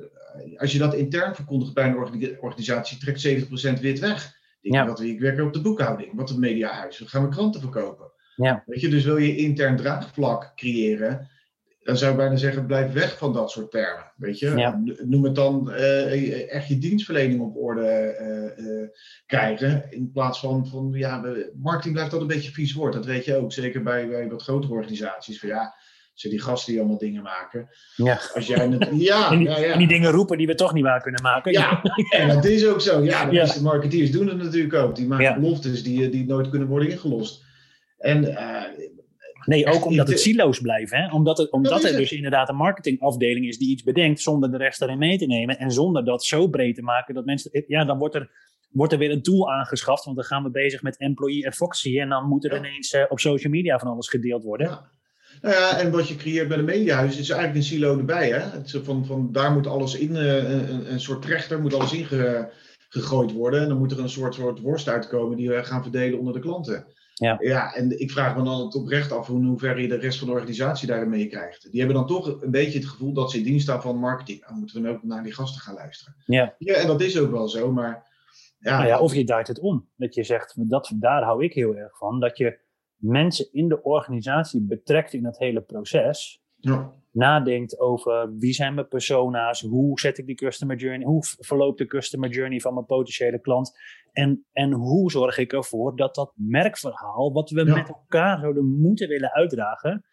Als 0.58 0.72
je 0.72 0.78
dat 0.80 0.94
intern 0.94 1.36
verkondigt 1.36 1.74
bij 1.74 1.88
een 1.88 1.96
organi- 1.98 2.38
organisatie, 2.40 2.98
trekt 2.98 3.20
70% 3.22 3.80
wit 3.82 4.00
weg. 4.00 4.36
Ik, 4.62 4.74
Ja. 4.74 4.86
dat, 4.86 5.02
ik 5.02 5.20
werk 5.20 5.42
op 5.42 5.54
de 5.54 5.62
boekhouding. 5.62 6.12
Wat 6.16 6.30
een 6.30 6.40
mediahuis. 6.40 7.00
We 7.00 7.08
gaan 7.08 7.24
we 7.24 7.30
kranten 7.30 7.62
verkopen. 7.62 8.12
Ja. 8.36 8.64
Weet 8.66 8.82
je, 8.82 8.90
dus 8.90 9.04
wil 9.04 9.18
je 9.18 9.36
intern 9.36 9.76
draagvlak 9.78 10.52
creëren, 10.56 11.30
dan 11.84 11.98
zou 11.98 12.12
ik 12.12 12.18
bijna 12.18 12.36
zeggen, 12.36 12.66
blijf 12.66 12.94
weg 12.94 13.18
van 13.18 13.34
dat 13.34 13.52
soort 13.52 13.72
termen. 13.72 14.12
Weet 14.18 14.40
je, 14.40 14.50
Ja. 14.56 14.82
noem 15.06 15.24
het 15.24 15.36
dan 15.36 15.72
eh, 15.72 16.52
echt 16.54 16.68
je 16.68 16.78
dienstverlening 16.78 17.42
op 17.42 17.56
orde 17.58 17.86
eh, 17.88 18.82
eh, 18.82 18.90
krijgen. 19.26 19.86
In 19.90 20.12
plaats 20.12 20.40
van, 20.40 20.68
van 20.68 20.90
ja, 20.94 21.22
marketing 21.56 21.94
blijft 21.94 22.14
altijd 22.14 22.22
een 22.32 22.36
beetje 22.38 22.52
vies 22.52 22.74
woord. 22.74 22.94
Dat 22.94 23.06
weet 23.06 23.26
je 23.26 23.36
ook, 23.36 23.52
zeker 23.54 23.84
bij, 23.84 24.08
bij 24.08 24.30
wat 24.30 24.42
grotere 24.42 24.74
organisaties. 24.74 25.40
Van 25.40 25.50
ja, 25.50 25.76
ze 26.20 26.30
die 26.30 26.42
gasten 26.42 26.72
die 26.72 26.82
allemaal 26.82 26.98
dingen 27.00 27.24
maken. 27.24 27.70
Ja. 27.96 28.20
Als 28.34 28.48
jij 28.48 28.68
het, 28.68 28.88
ja, 29.12 29.32
En 29.32 29.38
die, 29.38 29.48
ja, 29.48 29.58
ja. 29.60 29.72
en 29.74 29.78
die 29.80 29.88
dingen 29.88 30.12
roepen 30.12 30.38
die 30.38 30.48
we 30.48 30.56
toch 30.56 30.74
niet 30.74 30.84
waar 30.84 31.02
kunnen 31.02 31.22
maken. 31.22 31.52
Ja, 31.52 31.82
en 32.10 32.28
dat 32.28 32.46
is 32.46 32.66
ook 32.68 32.82
zo. 32.82 33.04
Ja, 33.04 33.26
de 33.26 33.32
meeste 33.32 33.62
marketeers 33.62 34.12
doen 34.12 34.28
het 34.28 34.38
natuurlijk 34.38 34.74
ook. 34.74 34.96
Die 34.96 35.08
maken 35.08 35.26
Ja. 35.26 35.40
beloftes 35.40 35.84
die, 35.84 36.10
die 36.10 36.26
nooit 36.26 36.50
kunnen 36.50 36.68
worden 36.68 36.90
ingelost. 36.90 37.44
En 37.98 38.36
eh, 38.36 38.64
Nee, 39.46 39.66
ook 39.68 39.86
omdat 39.86 40.06
het 40.08 40.16
Echt, 40.16 40.26
silo's 40.26 40.60
blijven. 40.60 40.98
Hè? 40.98 41.12
Omdat, 41.14 41.38
het, 41.38 41.52
omdat 41.52 41.84
er 41.84 41.90
het. 41.90 41.98
dus 41.98 42.12
inderdaad 42.12 42.50
een 42.50 42.56
marketingafdeling 42.56 43.46
is 43.48 43.58
die 43.58 43.70
iets 43.70 43.84
bedenkt 43.84 44.20
zonder 44.22 44.52
de 44.52 44.58
rest 44.58 44.82
erin 44.82 44.98
mee 44.98 45.18
te 45.18 45.26
nemen. 45.26 45.58
En 45.58 45.72
zonder 45.72 46.06
dat 46.06 46.24
zo 46.26 46.48
breed 46.48 46.76
te 46.76 46.82
maken 46.82 47.14
dat 47.14 47.26
mensen. 47.26 47.64
Ja, 47.68 47.86
dan 47.86 47.98
wordt 47.98 48.16
er, 48.16 48.30
wordt 48.70 48.94
er 48.94 49.00
weer 49.00 49.12
een 49.12 49.22
tool 49.22 49.52
aangeschaft. 49.52 50.04
Want 50.06 50.16
dan 50.18 50.26
gaan 50.26 50.44
we 50.44 50.50
bezig 50.50 50.82
met 50.82 50.98
employee 50.98 51.48
advocacy. 51.48 52.00
En 52.00 52.10
dan 52.10 52.28
moet 52.28 52.46
er 52.46 52.52
Ja. 52.52 52.58
ineens 52.58 52.92
eh, 52.94 53.04
op 53.10 53.20
social 53.20 53.52
media 53.54 53.80
van 53.80 53.88
alles 53.88 54.10
gedeeld 54.10 54.44
worden. 54.44 54.68
Ja. 54.68 54.92
Nou 55.42 55.56
ja, 55.56 55.78
en 55.80 55.92
wat 55.92 56.08
je 56.08 56.16
creëert 56.16 56.48
bij 56.48 56.58
een 56.58 56.66
mediahuis 56.66 57.18
is 57.18 57.30
eigenlijk 57.30 57.60
een 57.60 57.66
silo 57.66 57.98
erbij. 57.98 58.30
Hè? 58.30 58.40
Het 58.40 58.80
van, 58.84 59.06
van, 59.06 59.32
daar 59.32 59.52
moet 59.52 59.68
alles 59.68 59.96
in, 59.96 60.16
eh, 60.16 60.52
een, 60.52 60.92
een 60.92 61.00
soort 61.00 61.22
trechter 61.22 61.62
moet 61.62 61.74
alles 61.74 61.94
in 61.94 62.06
ge- 62.06 62.48
gegooid 62.90 63.32
worden. 63.32 63.62
En 63.62 63.68
dan 63.68 63.78
moet 63.78 63.92
er 63.92 64.00
een 64.00 64.10
soort, 64.10 64.34
soort 64.34 64.60
worst 64.60 64.88
uitkomen 64.90 65.38
die 65.38 65.50
we 65.50 65.64
gaan 65.64 65.84
verdelen 65.84 66.20
onder 66.20 66.34
de 66.34 66.40
klanten. 66.40 66.86
Ja. 67.14 67.38
ja, 67.40 67.74
en 67.74 68.00
ik 68.00 68.12
vraag 68.12 68.36
me 68.36 68.44
dan 68.44 68.66
het 68.66 68.76
oprecht 68.76 69.12
af 69.12 69.28
hoe 69.28 69.40
in 69.40 69.46
hoeverre 69.46 69.82
je 69.82 69.88
de 69.88 69.98
rest 69.98 70.20
van 70.20 70.28
de 70.28 70.34
organisatie 70.34 70.88
daarin 70.88 71.10
meekrijgt. 71.10 71.72
Die 71.72 71.80
hebben 71.80 71.98
dan 71.98 72.08
toch 72.08 72.42
een 72.42 72.52
beetje 72.52 72.80
het 72.80 72.88
gevoel 72.88 73.14
dat 73.14 73.32
ze 73.32 73.38
in 73.38 73.44
dienst 73.44 73.64
staan 73.64 73.82
van 73.82 73.98
marketing. 73.98 74.46
Dan 74.48 74.60
moeten 74.60 74.82
we 74.82 74.90
ook 74.90 75.04
naar 75.04 75.24
die 75.24 75.34
gasten 75.34 75.62
gaan 75.62 75.74
luisteren. 75.76 76.16
Ja. 76.26 76.56
Ja, 76.58 76.74
en 76.74 76.88
dat 76.88 77.02
is 77.02 77.20
ook 77.20 77.32
wel 77.32 77.48
zo, 77.48 77.72
maar 77.72 78.06
ja, 78.60 78.78
Nou 78.78 78.88
ja, 78.88 79.00
of 79.00 79.14
je 79.14 79.24
draait 79.24 79.48
het 79.48 79.60
om. 79.60 79.88
Dat 79.96 80.16
je 80.16 80.24
zegt, 80.24 80.54
dat, 80.70 80.92
daar 80.96 81.24
hou 81.24 81.44
ik 81.44 81.54
heel 81.54 81.76
erg 81.76 81.98
van. 81.98 82.20
Dat 82.20 82.38
je 82.38 82.58
mensen 82.98 83.48
in 83.52 83.68
de 83.68 83.84
organisatie 83.84 84.62
betrekt 84.62 85.14
in 85.14 85.26
het 85.26 85.38
hele 85.38 85.62
proces. 85.62 86.42
ja. 86.60 86.94
nadenkt 87.12 87.80
over 87.80 88.38
wie 88.38 88.54
zijn 88.54 88.74
mijn 88.74 88.88
persona's, 88.88 89.62
hoe 89.62 90.00
zet 90.00 90.18
ik 90.18 90.26
die 90.26 90.36
customer 90.36 90.76
journey, 90.78 91.06
hoe 91.06 91.24
verloopt 91.40 91.78
de 91.78 91.86
customer 91.86 92.30
journey 92.30 92.60
van 92.60 92.74
mijn 92.74 92.86
potentiële 92.86 93.40
klant 93.40 93.78
en, 94.12 94.46
en 94.52 94.72
hoe 94.74 95.12
zorg 95.12 95.38
ik 95.38 95.54
ervoor 95.54 95.96
dat 95.96 96.16
dat 96.16 96.32
merkverhaal 96.36 97.32
wat 97.34 97.50
we 97.50 97.66
Ja. 97.66 97.76
met 97.76 97.88
elkaar 97.88 98.40
zouden 98.40 98.66
moeten 98.80 99.08
willen 99.08 99.32
uitdragen, 99.34 100.06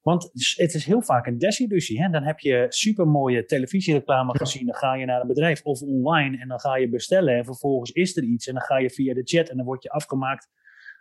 want 0.00 0.22
het 0.22 0.34
is- 0.34 0.54
het 0.56 0.74
is 0.74 0.84
heel 0.84 1.02
vaak 1.02 1.26
een 1.26 1.38
desillusie. 1.38 2.02
Hè? 2.02 2.08
Dan 2.10 2.22
heb 2.22 2.38
je 2.38 2.66
supermooie 2.68 3.44
televisiereclame 3.44 4.36
gezien, 4.38 4.66
dan 4.66 4.74
ga 4.74 4.94
je 4.94 5.04
naar 5.04 5.20
een 5.20 5.26
bedrijf 5.26 5.62
of 5.62 5.82
online 5.82 6.38
en 6.38 6.48
dan 6.48 6.60
ga 6.60 6.76
je 6.76 6.88
bestellen 6.88 7.36
en 7.36 7.44
vervolgens 7.44 7.90
is 7.90 8.16
er 8.16 8.22
iets 8.22 8.46
en 8.46 8.54
dan 8.54 8.62
ga 8.62 8.78
je 8.78 8.90
via 8.90 9.14
de 9.14 9.22
chat 9.24 9.48
en 9.48 9.56
dan 9.56 9.66
word 9.66 9.82
je 9.82 9.90
afgemaakt 9.90 10.48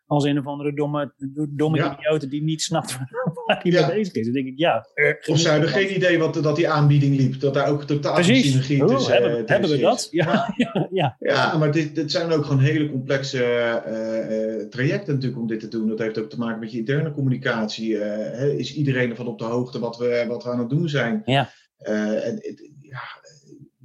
als 0.08 0.24
een 0.24 0.40
of 0.40 0.46
andere 0.46 0.74
domme, 0.74 1.14
domme 1.50 1.78
Ja. 1.78 2.18
die 2.18 2.44
niet 2.44 2.62
snapt 2.62 2.98
waar 2.98 3.60
hij 3.64 3.72
mee 3.72 3.86
bezig 3.86 4.14
is. 4.14 4.26
Dan 4.26 4.34
denk 4.34 4.48
ik, 4.48 4.58
ja. 4.58 4.88
Of 5.26 5.40
ze 5.40 5.68
geen 5.68 5.96
idee 5.96 6.20
wat 6.20 6.34
dat 6.34 6.56
die 6.56 6.70
aanbieding 6.70 7.16
liep. 7.16 7.40
Dat 7.40 7.54
daar 7.54 7.68
ook 7.68 7.84
totaal 7.84 8.24
synergie 8.24 8.82
oh, 8.82 8.96
tussen 8.96 9.14
hebben, 9.14 9.44
hebben 9.46 9.70
we 9.70 9.78
dat? 9.78 10.08
Ja, 10.12 10.54
ja, 10.56 10.88
ja. 10.92 11.16
ja 11.20 11.58
maar 11.58 11.72
dit, 11.72 11.96
dit 11.96 12.12
zijn 12.12 12.32
ook 12.32 12.46
gewoon 12.46 12.62
hele 12.62 12.90
complexe 12.90 13.38
uh, 13.38 14.70
trajecten 14.70 15.14
natuurlijk 15.14 15.42
om 15.42 15.48
dit 15.48 15.60
te 15.60 15.68
doen. 15.68 15.88
Dat 15.88 16.00
heeft 16.00 16.20
ook 16.20 16.30
te 16.30 16.38
maken 16.38 16.60
met 16.60 16.72
je 16.72 16.78
interne 16.78 17.12
communicatie. 17.12 17.90
Uh, 17.90 18.58
is 18.58 18.76
iedereen 18.76 19.10
ervan 19.10 19.28
op 19.28 19.40
de 19.40 19.46
hoogte 19.46 19.80
wat 19.80 19.98
we, 19.98 20.26
wat 20.28 20.44
we 20.44 20.50
aan 20.50 20.60
het 20.60 20.70
doen 20.70 20.90
zijn? 20.90 21.22
Ja. 21.26 21.50
en, 21.78 22.42
ja, 22.80 23.02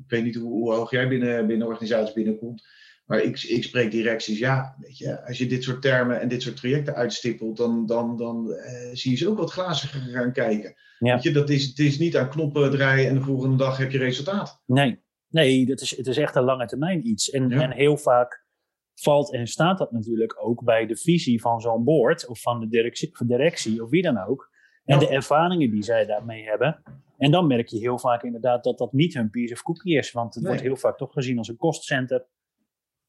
ik 0.05 0.09
weet 0.09 0.25
niet 0.25 0.35
hoe, 0.35 0.51
hoe 0.51 0.75
hoog 0.75 0.91
jij 0.91 1.09
binnen, 1.09 1.47
binnen 1.47 1.67
organisaties 1.67 2.15
binnenkomt. 2.15 2.63
Maar 3.05 3.23
ik, 3.23 3.43
ik 3.43 3.65
spreek 3.65 3.91
directies, 3.91 4.39
ja, 4.39 4.77
weet 4.79 4.99
je, 4.99 5.27
als 5.27 5.39
je 5.39 5.47
dit 5.47 5.63
soort 5.63 5.83
termen 5.83 6.21
en 6.21 6.29
dit 6.29 6.43
soort 6.43 6.57
trajecten 6.57 6.95
uitstippelt, 6.95 7.57
dan, 7.57 7.87
dan, 7.87 8.17
dan 8.17 8.53
eh, 8.53 8.91
zie 8.93 9.11
je 9.11 9.17
ze 9.17 9.29
ook 9.29 9.39
wat 9.39 9.53
glaziger 9.53 10.01
gaan 10.01 10.33
kijken. 10.33 10.75
Ja. 10.99 11.15
Weet 11.15 11.23
je, 11.23 11.31
dat 11.31 11.51
is, 11.51 11.67
het 11.67 11.79
is 11.79 11.99
niet 11.99 12.17
aan 12.17 12.29
knoppen 12.29 12.71
draaien 12.71 13.09
en 13.09 13.15
de 13.15 13.21
volgende 13.21 13.57
dag 13.57 13.77
heb 13.77 13.91
je 13.91 13.99
resultaat. 13.99 14.63
Nee, 14.67 15.03
nee 15.29 15.67
dat 15.67 15.81
is, 15.81 15.97
het 15.97 16.07
is 16.07 16.17
echt 16.17 16.37
een 16.37 16.45
lange 16.45 16.67
termijn 16.67 17.09
iets. 17.09 17.31
En, 17.31 17.53
en 17.53 17.71
heel 17.71 17.97
vaak 17.97 18.47
valt 18.95 19.33
en 19.33 19.47
staat 19.47 19.79
dat 19.79 19.93
natuurlijk 19.93 20.45
ook 20.45 20.65
bij 20.65 20.87
de 20.87 20.97
visie 20.97 21.41
van 21.41 21.61
zo'n 21.61 21.85
board 21.85 22.27
of 22.27 22.41
van 22.41 22.61
de 22.61 22.69
directie, 22.69 23.13
directie 23.27 23.83
of 23.83 23.91
wie 23.91 24.03
dan 24.03 24.19
ook. 24.19 24.51
En 24.85 24.99
de 24.99 25.09
ervaringen 25.09 25.71
die 25.71 25.83
zij 25.83 26.07
daarmee 26.07 26.45
hebben. 26.45 26.83
En 27.19 27.31
dan 27.31 27.47
merk 27.47 27.69
je 27.69 27.79
heel 27.79 27.99
vaak 27.99 28.23
inderdaad 28.23 28.65
dat 28.65 28.79
dat 28.79 28.93
niet 28.93 29.15
hun 29.15 29.31
piece 29.31 29.55
of 29.55 29.63
cookie 29.63 29.97
is. 29.97 30.13
Want 30.13 30.35
het 30.35 30.47
wordt 30.47 30.61
heel 30.61 30.77
vaak 30.77 30.97
toch 30.97 31.13
gezien 31.13 31.39
als 31.39 31.49
een 31.49 31.57
kostcenter. 31.57 32.27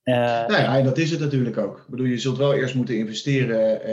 Uh, 0.03 0.15
nou 0.15 0.53
ja, 0.53 0.77
en 0.77 0.83
dat 0.83 0.97
is 0.97 1.11
het 1.11 1.19
natuurlijk 1.19 1.57
ook. 1.57 1.77
Ik 1.77 1.89
bedoel, 1.89 2.05
je 2.05 2.17
zult 2.17 2.37
wel 2.37 2.53
eerst 2.53 2.75
moeten 2.75 2.97
investeren. 2.97 3.89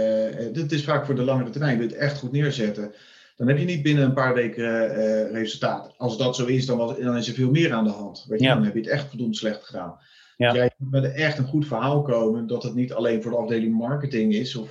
Uh, 0.46 0.54
dit 0.54 0.72
is 0.72 0.84
vaak 0.84 1.06
voor 1.06 1.14
de 1.14 1.22
langere 1.22 1.50
termijn. 1.50 1.72
Je 1.72 1.78
wilt 1.78 1.90
het 1.90 2.00
echt 2.00 2.18
goed 2.18 2.32
neerzetten. 2.32 2.94
Dan 3.36 3.48
heb 3.48 3.58
je 3.58 3.64
niet 3.64 3.82
binnen 3.82 4.04
een 4.04 4.12
paar 4.12 4.34
weken 4.34 4.98
uh, 4.98 5.30
resultaat. 5.32 5.94
Als 5.96 6.18
dat 6.18 6.36
zo 6.36 6.46
is, 6.46 6.66
dan, 6.66 6.78
was, 6.78 6.98
dan, 6.98 7.16
is 7.16 7.28
er 7.28 7.34
veel 7.34 7.50
meer 7.50 7.72
aan 7.72 7.84
de 7.84 7.90
hand. 7.90 8.24
Weet 8.28 8.40
je? 8.40 8.46
Ja. 8.46 8.54
Dan 8.54 8.64
heb 8.64 8.74
je 8.74 8.80
het 8.80 8.88
echt 8.88 9.08
verdomd 9.08 9.36
slecht 9.36 9.64
gedaan. 9.64 9.98
Ja. 10.36 10.48
Dus 10.48 10.58
jij 10.58 10.70
moet 10.76 10.90
met 10.90 11.12
echt 11.12 11.38
een 11.38 11.46
goed 11.46 11.66
verhaal 11.66 12.02
komen. 12.02 12.46
Dat 12.46 12.62
het 12.62 12.74
niet 12.74 12.92
alleen 12.92 13.22
voor 13.22 13.30
de 13.30 13.36
afdeling 13.36 13.76
marketing 13.76 14.34
is 14.34 14.56
of 14.56 14.70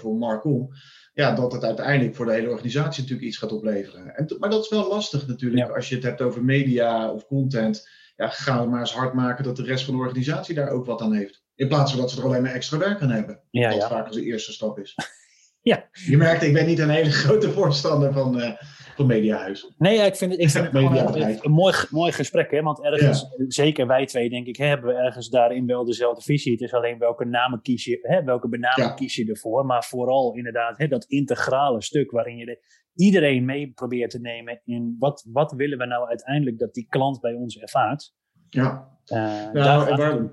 voor 0.00 0.16
Marcom. 0.16 0.72
Ja, 1.14 1.34
dat 1.34 1.52
het 1.52 1.64
uiteindelijk 1.64 2.16
voor 2.16 2.26
de 2.26 2.32
hele 2.32 2.50
organisatie 2.50 3.02
natuurlijk 3.02 3.28
iets 3.28 3.38
gaat 3.38 3.52
opleveren. 3.52 4.16
En, 4.16 4.36
maar 4.38 4.50
dat 4.50 4.64
is 4.64 4.70
wel 4.70 4.88
lastig 4.88 5.26
natuurlijk 5.26 5.66
ja. 5.66 5.74
als 5.74 5.88
je 5.88 5.94
het 5.94 6.04
hebt 6.04 6.20
over 6.20 6.44
media 6.44 7.12
of 7.12 7.26
content 7.26 7.88
ja, 8.20 8.28
ga 8.28 8.64
maar 8.64 8.80
eens 8.80 8.94
hard 8.94 9.12
maken 9.14 9.44
dat 9.44 9.56
de 9.56 9.62
rest 9.62 9.84
van 9.84 9.94
de 9.94 10.00
organisatie 10.00 10.54
daar 10.54 10.70
ook 10.70 10.86
wat 10.86 11.00
aan 11.00 11.14
heeft. 11.14 11.42
In 11.54 11.68
plaats 11.68 11.90
van 11.90 12.00
dat 12.00 12.10
ze 12.10 12.18
er 12.20 12.26
alleen 12.26 12.42
maar 12.42 12.52
extra 12.52 12.78
werk 12.78 13.00
aan 13.00 13.10
hebben. 13.10 13.42
Ja, 13.50 13.68
wat 13.68 13.80
ja. 13.80 13.88
vaak 13.88 14.06
onze 14.06 14.24
eerste 14.24 14.52
stap 14.52 14.78
is. 14.78 14.94
ja. 15.70 15.88
Je 15.92 16.16
merkt, 16.16 16.42
ik 16.42 16.52
ben 16.52 16.66
niet 16.66 16.78
een 16.78 16.90
hele 16.90 17.10
grote 17.22 17.50
voorstander 17.50 18.12
van, 18.12 18.40
uh, 18.40 18.50
van 18.96 19.06
Mediahuis. 19.06 19.72
Nee, 19.78 19.98
ik 19.98 20.16
vind 20.16 20.32
het, 20.32 20.40
ik 20.40 20.50
vind 20.50 20.64
het 20.64 20.74
een, 20.74 21.38
een, 21.42 21.50
mooi, 21.50 21.74
mooi 21.90 22.12
gesprek. 22.12 22.50
Hè? 22.50 22.62
Want 22.62 22.84
ergens, 22.84 23.20
ja. 23.20 23.44
zeker 23.48 23.86
wij 23.86 24.06
twee, 24.06 24.30
denk 24.30 24.46
ik, 24.46 24.56
hebben 24.56 24.94
we 24.94 25.00
ergens 25.00 25.28
daarin 25.28 25.66
wel 25.66 25.84
dezelfde 25.84 26.22
visie. 26.22 26.52
Het 26.52 26.60
is 26.60 26.72
alleen 26.72 26.98
welke 26.98 27.24
namen 27.24 27.62
kies 27.62 27.84
je, 27.84 27.98
hè, 28.02 28.22
welke 28.22 28.48
benaming 28.48 28.88
ja. 28.88 28.94
kies 28.94 29.14
je 29.14 29.26
ervoor. 29.26 29.66
Maar 29.66 29.84
vooral 29.84 30.34
inderdaad 30.34 30.78
hè, 30.78 30.88
dat 30.88 31.04
integrale 31.04 31.82
stuk 31.82 32.10
waarin 32.10 32.36
je 32.36 32.44
de, 32.44 32.58
iedereen 32.94 33.44
mee 33.44 33.72
probeert 33.74 34.10
te 34.10 34.20
nemen 34.20 34.60
in 34.64 34.96
wat, 34.98 35.26
wat 35.32 35.52
willen 35.52 35.78
we 35.78 35.86
nou 35.86 36.08
uiteindelijk 36.08 36.58
dat 36.58 36.74
die 36.74 36.86
klant 36.88 37.20
bij 37.20 37.32
ons 37.32 37.58
ervaart. 37.58 38.14
Ja, 38.48 38.98
uh, 39.06 39.52
nou, 39.52 39.96
waar, 39.96 40.30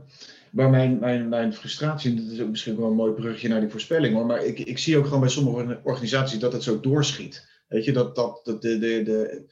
waar 0.51 0.69
mijn, 0.69 0.99
mijn, 0.99 1.29
mijn 1.29 1.53
frustratie, 1.53 2.11
en 2.11 2.17
dat 2.17 2.31
is 2.31 2.41
ook 2.41 2.49
misschien 2.49 2.77
wel 2.77 2.87
een 2.87 2.95
mooi 2.95 3.13
brugje 3.13 3.47
naar 3.47 3.59
die 3.59 3.69
voorspelling 3.69 4.15
hoor, 4.15 4.25
maar 4.25 4.43
ik, 4.43 4.59
ik 4.59 4.77
zie 4.77 4.97
ook 4.97 5.05
gewoon 5.05 5.19
bij 5.19 5.29
sommige 5.29 5.79
organisaties 5.83 6.39
dat 6.39 6.53
het 6.53 6.63
zo 6.63 6.79
doorschiet. 6.79 7.55
Weet 7.67 7.85
je, 7.85 7.91
dat, 7.91 8.15
dat, 8.15 8.39
dat 8.43 8.61
de, 8.61 8.79
de, 8.79 9.03
de, 9.03 9.45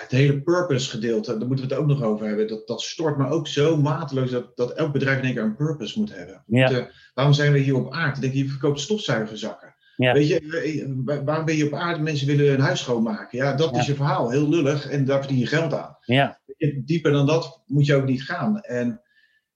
het 0.00 0.10
hele 0.10 0.42
purpose 0.42 0.90
gedeelte, 0.90 1.38
daar 1.38 1.46
moeten 1.48 1.68
we 1.68 1.74
het 1.74 1.82
ook 1.82 1.88
nog 1.88 2.02
over 2.02 2.26
hebben, 2.26 2.48
dat, 2.48 2.66
dat 2.66 2.82
stort 2.82 3.18
me 3.18 3.28
ook 3.28 3.48
zo 3.48 3.76
mateloos 3.76 4.30
dat, 4.30 4.56
dat 4.56 4.72
elk 4.72 4.92
bedrijf 4.92 5.18
in 5.18 5.24
één 5.24 5.34
keer 5.34 5.42
een 5.42 5.56
purpose 5.56 5.98
moet 5.98 6.14
hebben. 6.14 6.44
Ja. 6.46 6.90
Waarom 7.14 7.34
zijn 7.34 7.52
we 7.52 7.58
hier 7.58 7.76
op 7.76 7.92
aarde? 7.92 8.20
Denk 8.20 8.32
je, 8.32 8.38
je 8.38 8.48
verkoopt 8.48 8.80
stofzuigerzakken. 8.80 9.73
Ja. 9.96 10.12
Weet 10.12 10.28
je, 10.28 11.02
waarom 11.24 11.44
ben 11.44 11.56
je 11.56 11.66
op 11.66 11.72
aarde? 11.72 12.02
Mensen 12.02 12.26
willen 12.26 12.46
hun 12.48 12.60
huis 12.60 12.80
schoonmaken. 12.80 13.38
Ja, 13.38 13.54
dat 13.54 13.70
Ja. 13.74 13.80
is 13.80 13.86
je 13.86 13.94
verhaal. 13.94 14.30
Heel 14.30 14.48
lullig 14.48 14.88
en 14.88 15.04
daar 15.04 15.18
verdien 15.20 15.38
je 15.38 15.46
geld 15.46 15.74
aan. 15.74 15.96
Ja, 16.00 16.40
Dieper 16.84 17.12
dan 17.12 17.26
dat 17.26 17.62
moet 17.66 17.86
je 17.86 17.94
ook 17.94 18.06
niet 18.06 18.22
gaan. 18.22 18.60
En 18.60 19.00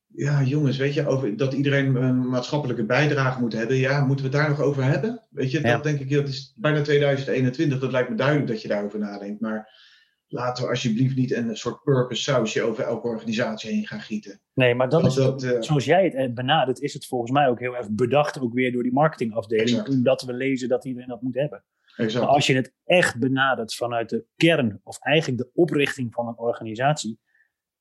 ja, 0.07 0.43
jongens, 0.43 0.77
weet 0.77 0.95
je, 0.95 1.07
over 1.07 1.37
dat 1.37 1.53
iedereen 1.53 1.95
een 1.95 2.29
maatschappelijke 2.29 2.85
bijdrage 2.85 3.41
moet 3.41 3.53
hebben. 3.53 3.77
Ja, 3.77 4.05
moeten 4.05 4.25
we 4.31 4.31
het 4.31 4.41
daar 4.41 4.49
nog 4.51 4.61
over 4.61 4.85
hebben? 4.85 5.23
Weet 5.31 5.51
je, 5.51 5.61
Ja. 5.61 5.73
dat 5.73 5.83
denk 5.83 6.01
ik, 6.01 6.11
dat 6.11 6.29
is 6.29 6.53
bijna 6.57 6.83
2021. 6.83 7.79
Dat 7.79 7.93
lijkt 7.93 8.09
me 8.11 8.17
duidelijk 8.17 8.49
dat 8.49 8.63
je 8.63 8.69
daarover 8.69 8.99
nadenkt. 8.99 9.41
Maar 9.41 9.87
laten 10.29 10.65
we 10.65 10.71
alsjeblieft 10.71 11.17
niet 11.17 11.33
een 11.33 11.57
soort 11.57 11.83
purpose 11.83 12.23
sausje 12.23 12.63
over 12.63 12.85
elke 12.85 13.07
organisatie 13.07 13.71
heen 13.71 13.87
gaan 13.87 14.01
gieten. 14.01 14.41
nee, 14.55 14.75
maar 14.75 14.89
dat 14.89 15.07
is, 15.07 15.15
dat, 15.15 15.43
eh, 15.43 15.61
zoals 15.61 15.85
jij 15.85 16.05
het 16.05 16.15
eh, 16.15 16.33
benadert, 16.33 16.81
is 16.81 16.95
het 16.95 17.07
volgens 17.07 17.31
mij 17.31 17.49
ook 17.49 17.61
heel 17.61 17.77
erg 17.77 17.91
bedacht, 17.91 18.41
ook 18.41 18.53
weer 18.55 18.73
door 18.73 18.83
die 18.83 18.93
marketingafdeling, 18.93 19.69
Exact. 19.69 19.89
omdat 19.89 20.23
we 20.23 20.33
lezen 20.33 20.69
dat 20.69 20.85
iedereen 20.85 21.09
dat 21.09 21.23
moet 21.23 21.35
hebben. 21.35 21.65
exact. 21.97 22.25
Maar 22.25 22.35
als 22.35 22.47
je 22.47 22.55
het 22.55 22.73
echt 22.85 23.19
benadert 23.19 23.75
vanuit 23.75 24.09
de 24.09 24.25
kern, 24.37 24.81
of 24.83 24.99
eigenlijk 25.01 25.43
de 25.43 25.51
oprichting 25.55 26.15
van 26.15 26.27
een 26.29 26.39
organisatie, 26.39 27.19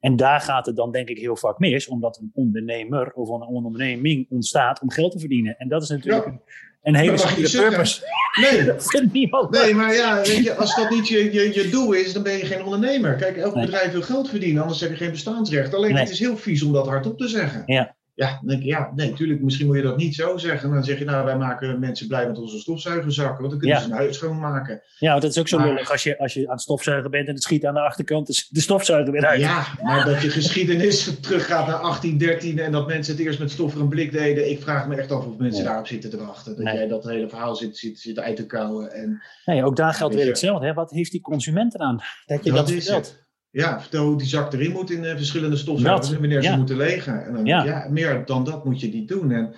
en 0.07 0.15
daar 0.15 0.41
gaat 0.41 0.65
het 0.65 0.75
dan 0.75 0.91
denk 0.91 1.09
ik 1.09 1.17
heel 1.17 1.35
vaak 1.37 1.59
mis, 1.59 1.87
omdat 1.87 2.17
een 2.17 2.31
ondernemer 2.33 3.11
of 3.13 3.29
een 3.29 3.41
onderneming 3.47 4.27
ontstaat 4.29 4.81
om 4.81 4.91
geld 4.91 5.11
te 5.11 5.19
verdienen. 5.19 5.55
En 5.57 5.67
dat 5.67 5.81
is 5.83 5.89
natuurlijk 5.89 6.25
Ja. 6.25 6.31
een, 6.31 6.39
een 6.81 6.95
hele 6.95 7.17
zeggen. 7.17 7.69
purpose. 7.69 8.01
Nee, 8.41 8.63
Dat 8.73 8.85
vindt 8.89 9.13
niemand 9.13 9.49
Nee, 9.51 9.73
maar 9.73 9.93
ja, 9.93 10.15
weet 10.15 10.43
je, 10.43 10.55
als 10.55 10.75
dat 10.75 10.89
niet 10.89 11.07
je, 11.07 11.33
je, 11.33 11.53
je 11.53 11.69
doel 11.69 11.93
is, 11.93 12.13
dan 12.13 12.23
ben 12.23 12.33
je 12.37 12.45
geen 12.45 12.63
ondernemer. 12.63 13.15
Kijk, 13.15 13.37
elk 13.37 13.55
Nee. 13.55 13.65
bedrijf 13.65 13.91
wil 13.91 14.01
geld 14.01 14.29
verdienen, 14.29 14.61
anders 14.61 14.81
heb 14.81 14.89
je 14.89 14.95
geen 14.95 15.11
bestaansrecht. 15.11 15.73
Alleen 15.73 15.93
Nee. 15.93 16.01
het 16.03 16.11
is 16.11 16.19
heel 16.19 16.37
vies 16.37 16.63
om 16.63 16.73
dat 16.73 16.87
hardop 16.87 17.17
te 17.17 17.27
zeggen. 17.27 17.63
Ja. 17.65 17.95
Ja, 18.17 18.27
dan 18.27 18.47
denk 18.47 18.59
ik, 18.61 18.65
ja, 18.67 18.91
nee, 18.95 19.09
natuurlijk, 19.09 19.41
misschien 19.41 19.67
moet 19.67 19.75
je 19.75 19.81
dat 19.81 19.97
niet 19.97 20.15
zo 20.15 20.37
zeggen. 20.37 20.71
Dan 20.71 20.83
zeg 20.83 20.99
je, 20.99 21.05
nou, 21.05 21.25
wij 21.25 21.37
maken 21.37 21.79
mensen 21.79 22.07
blij 22.07 22.27
met 22.27 22.37
onze 22.37 22.59
stofzuigerzakken, 22.59 23.37
want 23.37 23.49
dan 23.49 23.59
kunnen 23.59 23.77
Ja. 23.77 23.83
ze 23.83 23.89
hun 23.89 23.97
huis 23.97 24.15
schoonmaken. 24.15 24.81
Ja, 24.99 25.11
want 25.11 25.23
het 25.23 25.31
is 25.31 25.39
ook 25.39 25.47
zo 25.47 25.57
Maar- 25.57 25.67
lullig 25.67 25.91
als 25.91 26.03
je, 26.03 26.17
als 26.19 26.33
je 26.33 26.45
aan 26.45 26.51
het 26.51 26.61
stofzuigen 26.61 27.11
bent 27.11 27.27
en 27.27 27.33
het 27.33 27.43
schiet 27.43 27.65
aan 27.65 27.73
de 27.73 27.79
achterkant 27.79 28.27
dus 28.27 28.47
de 28.49 28.61
stofzuiger 28.61 29.11
weer 29.11 29.25
uit. 29.25 29.39
Ja, 29.39 29.65
maar 29.81 30.05
dat 30.05 30.21
je 30.21 30.29
geschiedenis 30.29 31.11
teruggaat 31.21 31.67
naar 31.67 31.81
1813 31.81 32.59
en 32.59 32.71
dat 32.71 32.87
mensen 32.87 33.15
het 33.15 33.25
eerst 33.25 33.39
met 33.39 33.51
stof 33.51 33.73
er 33.75 33.81
een 33.81 33.89
blik 33.89 34.11
deden. 34.11 34.49
Ik 34.51 34.61
vraag 34.61 34.87
me 34.87 34.95
echt 34.95 35.11
af 35.11 35.25
of 35.25 35.37
mensen 35.37 35.61
Ja. 35.63 35.67
daarop 35.67 35.87
zitten 35.87 36.09
te 36.09 36.17
wachten. 36.17 36.55
Dat 36.55 36.63
Nee. 36.65 36.73
jij 36.75 36.87
dat 36.87 37.03
hele 37.03 37.29
verhaal 37.29 37.55
zit, 37.55 37.77
zit, 37.77 37.99
zit 37.99 38.19
uit 38.19 38.35
te 38.35 38.45
kouwen. 38.45 38.91
En 38.93 39.21
Nee, 39.45 39.63
ook 39.63 39.75
daar 39.75 39.93
geldt 39.93 40.15
weer 40.15 40.27
hetzelfde. 40.27 40.65
Hè? 40.65 40.73
Wat 40.73 40.91
heeft 40.91 41.11
die 41.11 41.21
consument 41.21 41.75
eraan? 41.75 42.01
Dat 42.25 42.43
je 42.43 42.51
Dat 42.51 42.67
dat, 42.67 42.71
vertelt. 42.75 43.25
Ja, 43.51 43.81
vertel 43.81 44.05
hoe 44.05 44.17
die 44.17 44.27
zak 44.27 44.53
erin 44.53 44.71
moet 44.71 44.91
in 44.91 45.05
eh, 45.05 45.15
verschillende 45.15 45.57
stofzuigers 45.57 46.07
Dat, 46.07 46.15
en 46.15 46.21
wanneer 46.21 46.43
ze 46.43 46.57
moeten 46.57 46.77
legen. 46.77 47.25
En 47.25 47.33
dan, 47.33 47.45
Ja. 47.45 47.63
ja. 47.63 47.87
meer 47.89 48.25
dan 48.25 48.43
dat 48.43 48.65
moet 48.65 48.79
je 48.79 48.87
niet 48.87 49.07
doen. 49.07 49.31
En 49.31 49.53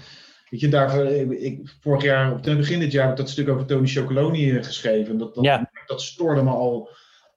weet 0.49 0.59
je, 0.59 0.67
daarvoor, 0.67 1.03
eh, 1.05 1.43
ik, 1.43 1.75
vorig 1.81 2.03
jaar, 2.03 2.33
of 2.33 2.41
ten 2.41 2.57
begin 2.57 2.79
dit 2.79 2.91
jaar, 2.91 3.03
heb 3.03 3.11
ik 3.11 3.17
dat 3.17 3.29
stuk 3.29 3.49
over 3.49 3.65
Tony 3.65 3.87
Chocoloni 3.87 4.51
eh, 4.57 4.63
geschreven. 4.63 5.17
Dat, 5.17 5.35
dat, 5.35 5.43
Ja. 5.43 5.69
dat 5.85 6.01
stoorde 6.01 6.43
me 6.43 6.49
al. 6.49 6.89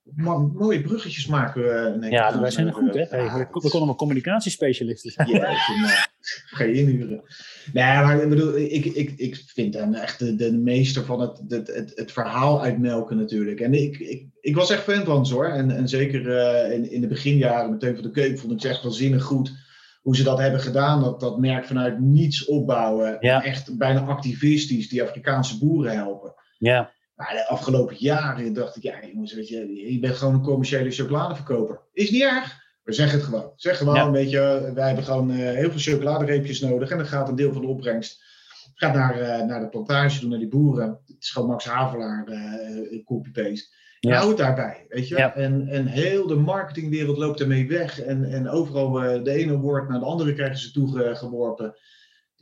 Mooie 0.02 0.80
bruggetjes 0.80 1.26
maken. 1.26 1.86
één 1.86 2.00
keer. 2.00 2.10
Ja, 2.10 2.40
wij 2.40 2.50
zijn 2.50 2.66
er 2.66 2.72
goed. 2.72 2.94
Hè? 2.94 3.00
Ja, 3.00 3.28
Hey, 3.28 3.46
we, 3.52 3.68
konden 3.70 3.88
een 3.88 3.94
communicatiespecialist 3.94 5.12
zijn. 5.12 5.28
Jeetje, 5.28 5.80
nou, 5.80 5.92
ga 6.46 6.64
je 6.64 6.72
inhuren. 6.72 7.22
Nee, 7.72 7.84
maar 7.84 8.22
ik 8.22 8.28
bedoel, 8.28 8.56
ik, 8.56 8.84
ik, 8.84 9.12
ik 9.16 9.42
vind 9.46 9.74
hem 9.74 9.94
echt 9.94 10.18
de, 10.18 10.36
de 10.36 10.52
meester 10.52 11.04
van 11.04 11.20
het, 11.20 11.42
het, 11.48 11.66
het, 11.66 11.92
het 11.94 12.12
verhaal 12.12 12.62
uitmelken 12.62 13.16
natuurlijk. 13.16 13.60
En 13.60 13.74
ik, 13.74 13.98
ik, 13.98 14.26
ik 14.40 14.54
was 14.54 14.70
echt 14.70 14.82
fan 14.82 15.04
van 15.04 15.26
ze 15.26 15.34
hoor. 15.34 15.48
En, 15.48 15.70
en 15.70 15.88
zeker 15.88 16.38
eh, 16.38 16.72
in, 16.72 16.90
in 16.90 17.00
de 17.00 17.06
beginjaren, 17.06 17.70
meteen 17.70 17.94
van 17.94 18.02
de 18.02 18.10
keuken, 18.10 18.38
vond 18.38 18.52
ik 18.52 18.60
ze 18.60 18.68
echt 18.68 18.82
wel 18.82 18.92
zinnig 18.92 19.22
goed. 19.22 19.52
Hoe 20.02 20.16
ze 20.16 20.22
dat 20.22 20.38
hebben 20.38 20.60
gedaan, 20.60 21.00
dat, 21.00 21.20
dat 21.20 21.38
merk 21.38 21.64
vanuit 21.64 22.00
niets 22.00 22.44
opbouwen. 22.44 23.16
Ja. 23.20 23.44
Echt 23.44 23.78
bijna 23.78 24.00
activistisch 24.00 24.88
die 24.88 25.02
Afrikaanse 25.02 25.58
boeren 25.58 25.94
helpen. 25.94 26.34
Ja, 26.58 26.90
Maar 27.22 27.32
de 27.32 27.48
afgelopen 27.48 27.96
jaren 27.98 28.52
dacht 28.52 28.76
ik, 28.76 28.82
ja 28.82 28.94
jongens, 29.12 29.34
weet 29.34 29.48
je, 29.48 29.92
je 29.92 29.98
bent 29.98 30.16
gewoon 30.16 30.34
een 30.34 30.42
commerciële 30.42 30.90
chocoladeverkoper. 30.90 31.80
Is 31.92 32.10
niet 32.10 32.22
erg. 32.22 32.60
Maar 32.84 32.94
zeg 32.94 33.12
het 33.12 33.22
gewoon. 33.22 33.52
Zeg 33.56 33.76
gewoon, 33.76 33.94
Ja. 33.94 34.10
weet 34.10 34.30
je, 34.30 34.70
wij 34.74 34.86
hebben 34.86 35.04
gewoon 35.04 35.30
eh, 35.30 35.36
heel 35.36 35.70
veel 35.70 35.92
chocoladereepjes 35.92 36.60
nodig. 36.60 36.90
En 36.90 36.96
dan 36.96 37.06
gaat 37.06 37.28
een 37.28 37.36
deel 37.36 37.52
van 37.52 37.62
de 37.62 37.68
opbrengst 37.68 38.22
gaat 38.74 38.94
naar, 38.94 39.20
eh, 39.20 39.46
naar 39.46 39.60
de 39.60 39.68
plantage 39.68 40.28
naar 40.28 40.38
die 40.38 40.48
boeren. 40.48 41.00
Het 41.06 41.16
is 41.20 41.30
gewoon 41.30 41.48
Max 41.48 41.64
Havelaar, 41.64 42.26
eh 42.26 43.04
copy-paste. 43.04 43.80
Ja. 44.00 44.16
hou 44.16 44.28
het 44.28 44.38
daarbij, 44.38 44.86
weet 44.88 45.08
je. 45.08 45.16
Ja. 45.16 45.34
En, 45.34 45.68
en 45.68 45.86
heel 45.86 46.26
de 46.26 46.34
marketingwereld 46.34 47.16
loopt 47.18 47.40
ermee 47.40 47.68
weg. 47.68 48.00
En, 48.00 48.24
en 48.24 48.48
overal 48.48 48.92
de 49.22 49.30
ene 49.30 49.58
woord 49.58 49.88
naar 49.88 49.98
de 49.98 50.04
andere 50.04 50.34
krijgen 50.34 50.58
ze 50.58 50.72
toegeworpen. 50.72 51.76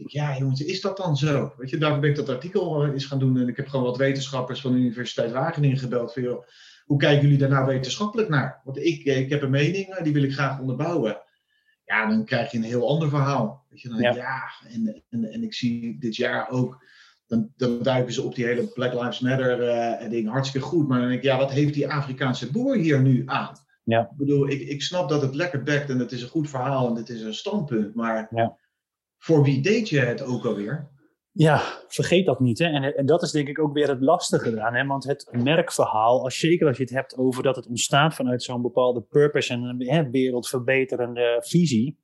Denk, 0.01 0.13
ja 0.13 0.39
jongens, 0.39 0.65
is 0.65 0.81
dat 0.81 0.97
dan 0.97 1.17
zo? 1.17 1.53
Weet 1.57 1.71
je, 1.71 1.79
daarvoor 1.79 2.01
ben 2.01 2.11
ik 2.11 2.17
dat 2.17 2.29
artikel 2.29 2.83
eh, 2.83 2.93
eens 2.93 3.05
gaan 3.05 3.19
doen. 3.19 3.39
En 3.39 3.49
ik 3.49 3.57
heb 3.57 3.69
gewoon 3.69 3.85
wat 3.85 3.97
wetenschappers 3.97 4.61
van 4.61 4.73
de 4.73 4.79
Universiteit 4.79 5.33
Wageningen 5.33 5.79
gebeld. 5.79 6.13
Van, 6.13 6.23
joh, 6.23 6.45
hoe 6.85 6.99
kijken 6.99 7.23
jullie 7.23 7.39
daar 7.39 7.49
nou 7.49 7.67
wetenschappelijk 7.67 8.29
naar? 8.29 8.61
Want 8.65 8.79
ik, 8.79 9.05
eh, 9.05 9.19
ik 9.19 9.31
heb 9.31 9.43
een 9.43 9.51
mening, 9.51 9.87
eh, 9.89 10.05
die 10.05 10.13
wil 10.13 10.23
ik 10.23 10.33
graag 10.33 10.61
onderbouwen. 10.61 11.23
Ja, 11.85 12.07
dan 12.07 12.25
krijg 12.25 12.51
je 12.51 12.59
een 12.59 12.65
heel 12.65 12.89
ander 12.89 13.09
verhaal. 13.09 13.67
Weet 13.69 13.81
je, 13.81 13.89
dan, 13.89 14.01
Ja. 14.01 14.15
ja. 14.15 14.51
en, 14.69 15.03
en, 15.11 15.25
en 15.25 15.43
ik 15.43 15.55
zie 15.55 15.99
dit 15.99 16.17
jaar 16.17 16.51
ook 16.51 16.85
dan, 17.27 17.53
dan 17.57 17.83
duiken 17.83 18.13
ze 18.13 18.23
op 18.23 18.35
die 18.35 18.45
hele 18.45 18.67
Black 18.67 18.93
Lives 18.93 19.21
Matter 19.21 19.63
uh, 20.03 20.11
ding 20.11 20.29
hartstikke 20.29 20.67
goed. 20.67 20.89
Maar 20.89 20.99
dan 20.99 21.09
denk 21.09 21.21
ik, 21.21 21.27
ja, 21.27 21.37
wat 21.37 21.51
heeft 21.51 21.75
die 21.75 21.89
Afrikaanse 21.89 22.51
boer 22.51 22.77
hier 22.77 23.01
nu 23.01 23.23
aan? 23.27 23.57
Ja. 23.85 24.01
Ik 24.01 24.17
bedoel, 24.17 24.49
ik, 24.49 24.61
ik 24.61 24.83
snap 24.83 25.09
dat 25.09 25.23
het 25.23 25.35
lekker 25.35 25.63
bekt 25.63 25.91
en 25.91 25.99
het 25.99 26.13
is 26.13 26.23
een 26.23 26.29
goed 26.29 26.51
verhaal 26.51 26.89
en 26.89 26.95
het 26.95 27.09
is 27.09 27.23
een 27.23 27.35
standpunt. 27.35 27.95
Maar 27.95 28.29
Ja. 28.31 28.59
Voor 29.20 29.42
wie 29.42 29.62
deed 29.62 29.88
je 29.88 30.00
het 30.00 30.22
ook 30.22 30.44
alweer? 30.44 30.88
Ja, 31.33 31.62
vergeet 31.88 32.26
dat 32.26 32.40
niet. 32.40 32.59
Hè? 32.59 32.64
En, 32.64 32.96
en 32.96 33.06
dat 33.06 33.22
is 33.22 33.30
denk 33.30 33.48
ik 33.48 33.59
ook 33.59 33.72
weer 33.72 33.88
het 33.88 34.00
lastige 34.00 34.50
eraan. 34.50 34.74
Hè? 34.74 34.87
Want 34.87 35.04
het 35.04 35.28
merkverhaal, 35.33 36.22
als, 36.22 36.38
zeker 36.38 36.66
als 36.66 36.76
je 36.76 36.83
het 36.83 36.92
hebt 36.92 37.16
over 37.16 37.42
dat 37.42 37.56
het 37.56 37.66
ontstaat 37.66 38.14
vanuit 38.14 38.42
zo'n 38.42 38.62
bepaalde 38.62 39.00
purpose 39.00 39.52
en 39.52 39.62
een 39.62 39.88
hè, 39.88 40.11
wereldverbeterende 40.11 41.42
visie. 41.46 41.98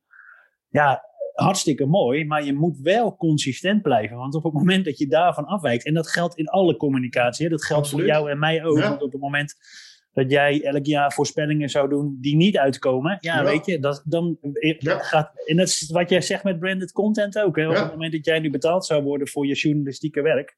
Ja, 0.69 1.03
hartstikke 1.33 1.85
mooi, 1.85 2.25
maar 2.25 2.43
je 2.43 2.53
moet 2.53 2.79
wel 2.79 3.15
consistent 3.15 3.81
blijven. 3.81 4.17
Want 4.17 4.35
op 4.35 4.43
het 4.43 4.53
moment 4.53 4.85
dat 4.85 4.97
je 4.97 5.07
daarvan 5.07 5.45
afwijkt, 5.45 5.85
en 5.85 5.93
dat 5.93 6.09
geldt 6.09 6.37
in 6.37 6.47
alle 6.47 6.77
communicatie, 6.77 7.45
hè? 7.45 7.51
dat 7.51 7.65
geldt 7.65 7.83
Absoluut. 7.83 8.05
voor 8.05 8.15
jou 8.15 8.31
en 8.31 8.39
mij 8.39 8.63
ook. 8.65 8.77
Ja. 8.77 8.89
Want 8.89 9.01
op 9.01 9.11
het 9.11 9.21
moment 9.21 9.55
dat 10.17 10.31
jij 10.31 10.63
elk 10.63 10.85
jaar 10.85 11.13
voorspellingen 11.13 11.69
zou 11.69 11.89
doen 11.89 12.17
die 12.21 12.35
niet 12.35 12.57
uitkomen, 12.57 13.17
ja, 13.19 13.35
Ja. 13.37 13.43
weet 13.43 13.65
je, 13.65 13.79
dat, 13.79 14.01
dan 14.05 14.37
Ja. 14.79 14.99
gaat. 14.99 15.31
En 15.45 15.57
dat 15.57 15.67
is 15.67 15.89
wat 15.89 16.09
jij 16.09 16.21
zegt 16.21 16.43
met 16.43 16.59
branded 16.59 16.91
content 16.91 17.39
ook. 17.39 17.55
Hè? 17.55 17.67
Op 17.67 17.73
Ja. 17.73 17.81
het 17.83 17.91
moment 17.91 18.11
dat 18.11 18.25
jij 18.25 18.39
nu 18.39 18.49
betaald 18.49 18.85
zou 18.85 19.03
worden 19.03 19.27
voor 19.27 19.45
je 19.47 19.53
journalistieke 19.53 20.21
werk, 20.21 20.57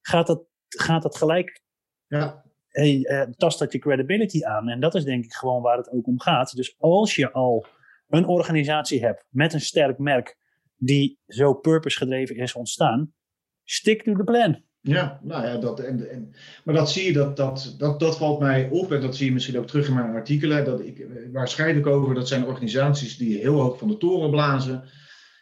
gaat 0.00 0.26
dat, 0.26 0.42
gaat 0.68 1.02
dat 1.02 1.16
gelijk 1.16 1.62
Ja, 2.06 2.44
hey, 2.68 3.04
eh, 3.04 3.22
tast 3.22 3.58
dat 3.58 3.72
je 3.72 3.78
credibility 3.78 4.44
aan. 4.44 4.68
En 4.68 4.80
dat 4.80 4.94
is 4.94 5.04
denk 5.04 5.24
ik 5.24 5.32
gewoon 5.32 5.62
waar 5.62 5.76
het 5.76 5.90
ook 5.90 6.06
om 6.06 6.20
gaat. 6.20 6.56
Dus 6.56 6.74
als 6.78 7.14
je 7.14 7.32
al 7.32 7.66
een 8.08 8.26
organisatie 8.26 9.04
hebt 9.04 9.24
met 9.28 9.52
een 9.52 9.60
sterk 9.60 9.98
merk 9.98 10.36
die 10.76 11.18
zo 11.26 11.54
purpose 11.54 11.96
gedreven 11.96 12.36
is 12.36 12.54
ontstaan, 12.54 13.12
stick 13.64 14.02
to 14.02 14.14
the 14.14 14.24
plan. 14.24 14.62
Ja, 14.82 15.20
nou 15.22 15.46
ja, 15.46 15.56
dat, 15.56 15.80
en, 15.80 16.10
en, 16.10 16.34
maar 16.64 16.74
dat 16.74 16.90
zie 16.90 17.04
je, 17.04 17.12
dat, 17.12 17.36
dat, 17.36 17.74
dat, 17.78 18.00
dat 18.00 18.16
valt 18.16 18.40
mij 18.40 18.68
op 18.70 18.92
en 18.92 19.00
dat 19.00 19.16
zie 19.16 19.26
je 19.26 19.32
misschien 19.32 19.58
ook 19.58 19.66
terug 19.66 19.88
in 19.88 19.94
mijn 19.94 20.14
artikelen. 20.14 20.64
Dat 20.64 20.80
ik, 20.80 20.98
eh, 20.98 21.06
waar 21.32 21.48
schrijf 21.48 21.76
ik 21.76 21.86
over? 21.86 22.14
Dat 22.14 22.28
zijn 22.28 22.44
organisaties 22.44 23.16
die 23.16 23.38
heel 23.38 23.60
hoog 23.60 23.78
van 23.78 23.88
de 23.88 23.96
toren 23.96 24.30
blazen 24.30 24.84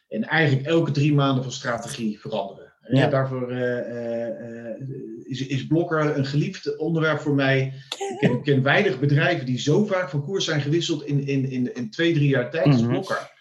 en 0.09 0.25
eigenlijk 0.25 0.67
elke 0.67 0.91
drie 0.91 1.15
maanden 1.15 1.43
van 1.43 1.53
strategie 1.53 2.21
veranderen. 2.21 2.73
Ja. 2.89 2.99
Ja. 3.01 3.09
Daarvoor 3.09 3.51
eh, 3.51 4.29
eh, 4.29 4.81
is, 5.25 5.47
is 5.47 5.67
Blokker 5.67 6.17
een 6.17 6.27
geliefd 6.27 6.77
onderwerp 6.77 7.21
voor 7.21 7.35
mij. 7.35 7.73
Ik 7.99 8.17
ken, 8.19 8.33
ik 8.33 8.43
ken 8.43 8.63
weinig 8.63 9.01
bedrijven 9.01 9.47
die 9.47 9.59
zo 9.59 9.85
vaak 9.85 10.11
van 10.11 10.25
koers 10.25 10.45
zijn 10.45 10.61
gewisseld 10.61 11.05
in, 11.05 11.27
in, 11.27 11.51
in, 11.51 11.75
in 11.75 11.91
twee, 11.91 12.15
drie 12.15 12.29
jaar 12.29 12.51
tijd 12.51 12.67
als 12.67 12.81
Mhm. 12.81 12.91
Blokker. 12.91 13.37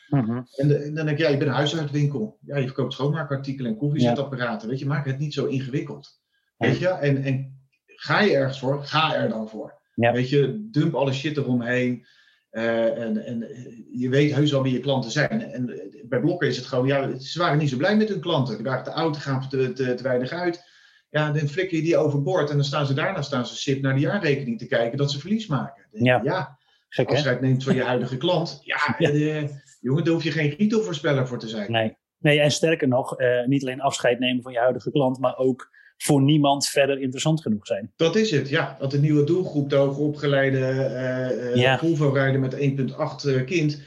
En, 0.55 0.67
de- 0.67 0.75
en 0.77 0.93
dan 0.93 1.05
denk 1.05 1.17
ik, 1.17 1.23
ja, 1.25 1.29
je 1.31 1.37
bent 1.37 1.49
een 1.49 1.55
huishoudwinkel. 1.55 2.37
Ja, 2.45 2.57
je 2.57 2.65
verkoopt 2.65 2.93
schoonmaakartikelen 2.93 3.71
en 3.71 3.77
koffiezetapparaten. 3.77 4.69
Weet 4.69 4.79
je, 4.79 4.85
maak 4.85 5.05
het 5.05 5.19
niet 5.19 5.33
zo 5.33 5.45
ingewikkeld. 5.45 6.19
Ja. 6.57 6.67
Weet 6.67 6.77
je, 6.77 6.87
en, 6.87 7.23
en 7.23 7.59
ga 7.85 8.19
je 8.19 8.35
ergens 8.35 8.59
voor, 8.59 8.83
ga 8.83 9.15
er 9.15 9.29
dan 9.29 9.49
voor. 9.49 9.81
Ja. 9.95 10.11
Weet 10.11 10.29
je, 10.29 10.67
dump 10.71 10.93
alle 10.95 11.13
shit 11.13 11.37
eromheen. 11.37 12.05
Eh, 12.49 12.97
en, 13.03 13.25
en 13.25 13.43
eh, 13.49 13.73
je 13.91 14.09
weet 14.09 14.33
heus 14.33 14.51
wel 14.51 14.63
wie 14.63 14.73
je 14.73 14.79
klanten 14.79 15.11
zijn. 15.11 15.41
En 15.41 15.69
eh, 15.69 16.05
bij 16.07 16.19
Blokker 16.19 16.47
is 16.47 16.57
het 16.57 16.65
gewoon, 16.65 16.87
ja, 16.87 17.17
ze 17.19 17.39
waren 17.39 17.57
niet 17.57 17.69
zo 17.69 17.77
blij 17.77 17.97
met 17.97 18.09
hun 18.09 18.19
klanten. 18.19 18.55
Die 18.55 18.65
waren 18.65 18.83
te 18.83 18.91
oud, 18.91 19.17
gaan 19.17 19.49
te, 19.49 19.73
te, 19.73 19.93
te 19.93 20.03
weinig 20.03 20.31
uit. 20.31 20.63
Ja, 21.09 21.31
dan 21.31 21.47
flikker 21.47 21.77
je 21.77 21.83
die 21.83 21.97
overboord 21.97 22.49
en 22.49 22.55
dan 22.55 22.65
staan 22.65 22.85
ze 22.85 22.93
daarna 22.93 23.21
staan 23.21 23.47
ze 23.47 23.55
sip 23.55 23.81
naar 23.81 23.93
de 23.93 23.99
jaarrekening 23.99 24.59
te 24.59 24.67
kijken 24.67 24.97
dat 24.97 25.11
ze 25.11 25.19
verlies 25.19 25.47
maken. 25.47 25.85
Ja 26.23 26.57
Gek 26.89 27.07
hè? 27.09 27.13
afscheid 27.13 27.41
neemt 27.41 27.63
van 27.63 27.75
je 27.75 27.83
huidige 27.83 28.17
klant. 28.17 28.59
Ja, 28.63 28.95
Ja. 28.97 29.09
eh, 29.09 29.49
jongen, 29.79 30.03
daar 30.03 30.13
hoef 30.13 30.23
je 30.23 30.31
geen 30.31 30.55
retailvoorspeller 30.57 31.27
voor 31.27 31.39
te 31.39 31.47
zijn. 31.47 31.71
Nee. 31.71 31.97
nee, 32.19 32.39
en 32.39 32.51
sterker 32.51 32.87
nog, 32.87 33.17
eh, 33.17 33.45
niet 33.45 33.61
alleen 33.61 33.81
afscheid 33.81 34.19
nemen 34.19 34.43
van 34.43 34.51
je 34.51 34.59
huidige 34.59 34.91
klant, 34.91 35.19
maar 35.19 35.37
ook 35.37 35.69
voor 35.97 36.21
niemand 36.21 36.67
verder 36.67 36.99
interessant 36.99 37.41
genoeg 37.41 37.65
zijn. 37.67 37.91
Dat 37.95 38.15
is 38.15 38.31
het, 38.31 38.49
ja. 38.49 38.75
Dat 38.79 38.91
de 38.91 38.99
nieuwe 38.99 39.23
doelgroep, 39.23 39.69
de 39.69 39.75
hoogopgeleide 39.75 40.59
eh 40.65 41.55
Ja. 41.55 41.77
Volvo-rijder 41.77 42.39
met 42.39 42.53
1,8 42.59 43.25
eh, 43.25 43.45
kind. 43.45 43.81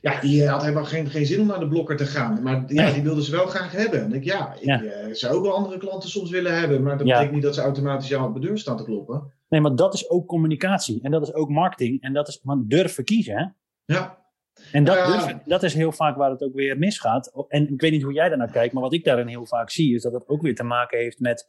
Ja, 0.00 0.20
die 0.20 0.46
had 0.48 0.62
helemaal 0.62 0.84
geen, 0.84 1.10
geen 1.10 1.26
zin 1.26 1.40
om 1.40 1.46
naar 1.46 1.60
de 1.60 1.68
blokker 1.68 1.96
te 1.96 2.06
gaan. 2.06 2.42
Maar 2.42 2.64
ja, 2.66 2.82
Nee. 2.84 2.92
die 2.94 3.02
wilden 3.02 3.24
ze 3.24 3.30
wel 3.30 3.46
graag 3.46 3.72
hebben. 3.72 4.02
En 4.04 4.12
ik, 4.12 4.24
ja, 4.24 4.54
ik 4.60 4.64
Ja. 4.64 4.82
zou 5.14 5.34
ook 5.36 5.42
wel 5.42 5.54
andere 5.54 5.78
klanten 5.78 6.08
soms 6.08 6.30
willen 6.30 6.58
hebben. 6.58 6.82
Maar 6.82 6.98
dat 6.98 7.06
Ja. 7.06 7.12
betekent 7.12 7.34
niet 7.34 7.42
dat 7.44 7.54
ze 7.54 7.60
automatisch 7.60 8.08
jou 8.08 8.28
op 8.28 8.34
de 8.34 8.40
deur 8.40 8.58
staan 8.58 8.76
te 8.76 8.84
kloppen. 8.84 9.32
Nee, 9.48 9.60
maar 9.60 9.74
dat 9.74 9.94
is 9.94 10.10
ook 10.10 10.26
communicatie 10.26 10.98
en 11.02 11.10
dat 11.10 11.22
is 11.22 11.34
ook 11.34 11.48
marketing 11.48 12.02
en 12.02 12.12
dat 12.12 12.28
is 12.28 12.40
want 12.42 12.70
durven 12.70 13.04
kiezen. 13.04 13.36
Hè? 13.36 13.44
Ja, 13.94 14.23
En 14.74 14.84
dat, 14.84 14.96
Ja. 14.96 15.06
durven, 15.06 15.42
dat 15.44 15.62
is 15.62 15.74
heel 15.74 15.92
vaak 15.92 16.16
waar 16.16 16.30
het 16.30 16.42
ook 16.42 16.54
weer 16.54 16.78
misgaat. 16.78 17.46
En 17.48 17.72
ik 17.72 17.80
weet 17.80 17.92
niet 17.92 18.02
hoe 18.02 18.12
jij 18.12 18.28
daarnaar 18.28 18.50
kijkt, 18.50 18.72
maar 18.74 18.82
wat 18.82 18.92
ik 18.92 19.04
daarin 19.04 19.26
heel 19.26 19.46
vaak 19.46 19.70
zie, 19.70 19.94
is 19.94 20.02
dat 20.02 20.12
het 20.12 20.28
ook 20.28 20.42
weer 20.42 20.54
te 20.54 20.62
maken 20.62 20.98
heeft 20.98 21.20
met 21.20 21.48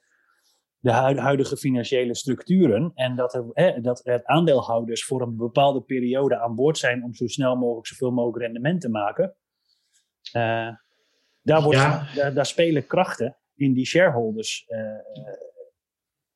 de 0.80 0.92
hui- 0.92 1.18
huidige 1.20 1.58
financiële 1.58 2.16
structuren. 2.16 2.92
En 2.96 3.16
dat, 3.16 3.34
er, 3.34 3.46
hè, 3.54 3.82
dat 3.82 4.02
er 4.08 4.26
aandeelhouders 4.26 5.06
voor 5.06 5.22
een 5.22 5.36
bepaalde 5.38 5.82
periode 5.82 6.38
aan 6.40 6.56
boord 6.56 6.78
zijn 6.78 7.04
om 7.04 7.14
zo 7.14 7.28
snel 7.28 7.56
mogelijk 7.56 7.88
zoveel 7.88 8.12
mogelijk 8.12 8.44
rendement 8.44 8.82
te 8.82 8.90
maken. 8.90 9.36
Eh, 10.32 10.70
daar, 11.42 11.62
wordt, 11.62 11.78
Ja. 11.80 12.08
daar, 12.16 12.34
daar 12.34 12.46
spelen 12.46 12.88
krachten 12.88 13.38
in 13.56 13.74
die 13.74 13.86
shareholders. 13.86 14.66
eh, 14.68 14.80
eh, 14.80 14.96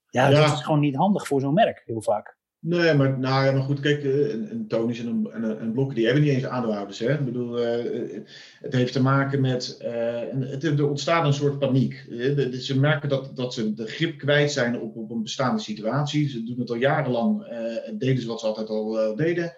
ja, 0.09 0.27
Ja. 0.29 0.41
dat 0.41 0.53
is 0.53 0.63
gewoon 0.63 0.79
niet 0.79 0.95
handig 0.95 1.27
voor 1.27 1.41
zo'n 1.41 1.53
merk, 1.53 1.81
heel 1.85 2.01
vaak. 2.01 2.37
Nee, 2.61 2.93
maar, 2.93 3.19
nou, 3.19 3.53
maar 3.53 3.61
goed, 3.61 3.79
kijk, 3.79 4.03
eh, 4.03 4.29
een, 4.29 4.51
een 4.51 4.67
Tonis 4.67 4.99
en 4.99 5.07
een, 5.07 5.31
en 5.31 5.43
een, 5.43 5.77
een 5.77 5.93
die 5.93 6.05
hebben 6.05 6.23
niet 6.23 6.33
eens 6.33 6.45
aandeelhouders. 6.45 6.99
Hè? 6.99 7.13
Ik 7.13 7.25
bedoel, 7.25 7.59
eh, 7.59 8.21
het 8.59 8.73
heeft 8.73 8.93
te 8.93 9.01
maken 9.01 9.41
met, 9.41 9.77
eh, 9.79 10.21
het, 10.29 10.63
er 10.63 10.89
ontstaat 10.89 11.25
een 11.25 11.33
soort 11.33 11.59
paniek. 11.59 12.05
Eh, 12.09 12.51
ze 12.51 12.79
merken 12.79 13.09
dat, 13.09 13.35
dat 13.35 13.53
ze 13.53 13.73
de 13.73 13.85
grip 13.85 14.17
kwijt 14.17 14.51
zijn 14.51 14.79
op, 14.79 14.95
op 14.95 15.11
een 15.11 15.23
bestaande 15.23 15.61
situatie. 15.61 16.29
Ze 16.29 16.43
doen 16.43 16.59
het 16.59 16.69
al 16.69 16.75
jarenlang, 16.75 17.43
eh, 17.43 17.97
deden 17.97 18.21
ze 18.21 18.27
wat 18.27 18.39
ze 18.39 18.45
altijd 18.45 18.69
al 18.69 18.99
eh, 18.99 19.15
deden. 19.17 19.53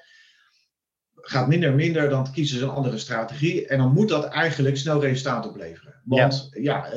Gaat 1.21 1.47
minder 1.47 1.69
en 1.69 1.75
minder, 1.75 2.09
dan 2.09 2.31
kiezen 2.33 2.57
ze 2.57 2.63
een 2.63 2.69
andere 2.69 2.97
strategie. 2.97 3.67
En 3.67 3.77
dan 3.77 3.93
moet 3.93 4.09
dat 4.09 4.25
eigenlijk 4.25 4.77
snel 4.77 5.01
resultaat 5.01 5.47
opleveren. 5.47 5.93
Want 6.03 6.49
ja, 6.51 6.85
eh, 6.85 6.91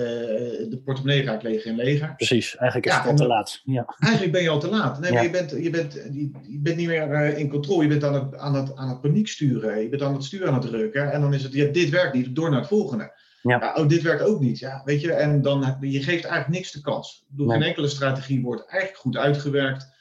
de 0.70 0.80
portemonnee 0.84 1.24
raakt 1.24 1.42
leger 1.42 1.70
en 1.70 1.76
leger. 1.76 2.14
Precies, 2.16 2.56
eigenlijk 2.56 2.86
is 2.86 2.92
Ja, 2.92 3.00
het 3.00 3.10
al 3.10 3.16
te 3.16 3.26
laat. 3.26 3.60
Ja. 3.64 3.94
Eigenlijk 3.98 4.32
ben 4.32 4.42
je 4.42 4.48
al 4.48 4.60
te 4.60 4.68
laat. 4.68 5.00
Nee, 5.00 5.12
maar 5.12 5.22
je 5.22 5.30
bent, 5.30 5.50
je, 5.50 5.70
bent, 5.70 5.92
je, 5.92 6.30
je 6.42 6.60
bent 6.60 6.76
niet 6.76 6.86
meer 6.86 7.10
eh, 7.10 7.38
in 7.38 7.48
controle. 7.48 7.82
Je 7.82 7.88
bent 7.88 8.04
aan 8.04 8.14
het, 8.14 8.36
aan, 8.36 8.54
het, 8.54 8.76
aan 8.76 8.88
het 8.88 9.00
paniek 9.00 9.28
sturen. 9.28 9.82
Je 9.82 9.88
bent 9.88 10.02
aan 10.02 10.14
het 10.14 10.24
sturen 10.24 10.48
aan 10.48 10.54
het 10.54 10.62
drukken. 10.62 11.12
En 11.12 11.20
dan 11.20 11.34
is 11.34 11.42
het, 11.42 11.52
ja, 11.52 11.66
dit 11.66 11.90
werkt 11.90 12.14
niet, 12.14 12.34
door 12.34 12.50
naar 12.50 12.58
het 12.58 12.68
volgende. 12.68 13.12
Ja. 13.42 13.74
oh, 13.76 13.88
dit 13.88 14.02
werkt 14.02 14.22
ook 14.22 14.40
niet. 14.40 14.58
Ja, 14.58 14.82
weet 14.84 15.00
je, 15.00 15.12
en 15.12 15.42
dan, 15.42 15.76
je 15.80 16.02
geeft 16.02 16.24
eigenlijk 16.24 16.48
niks 16.48 16.72
de 16.72 16.80
kans. 16.80 17.24
Bedoel, 17.28 17.46
Nee. 17.46 17.58
Geen 17.58 17.66
enkele 17.66 17.88
strategie 17.88 18.42
wordt 18.42 18.66
eigenlijk 18.68 19.00
goed 19.00 19.16
uitgewerkt. 19.16 19.92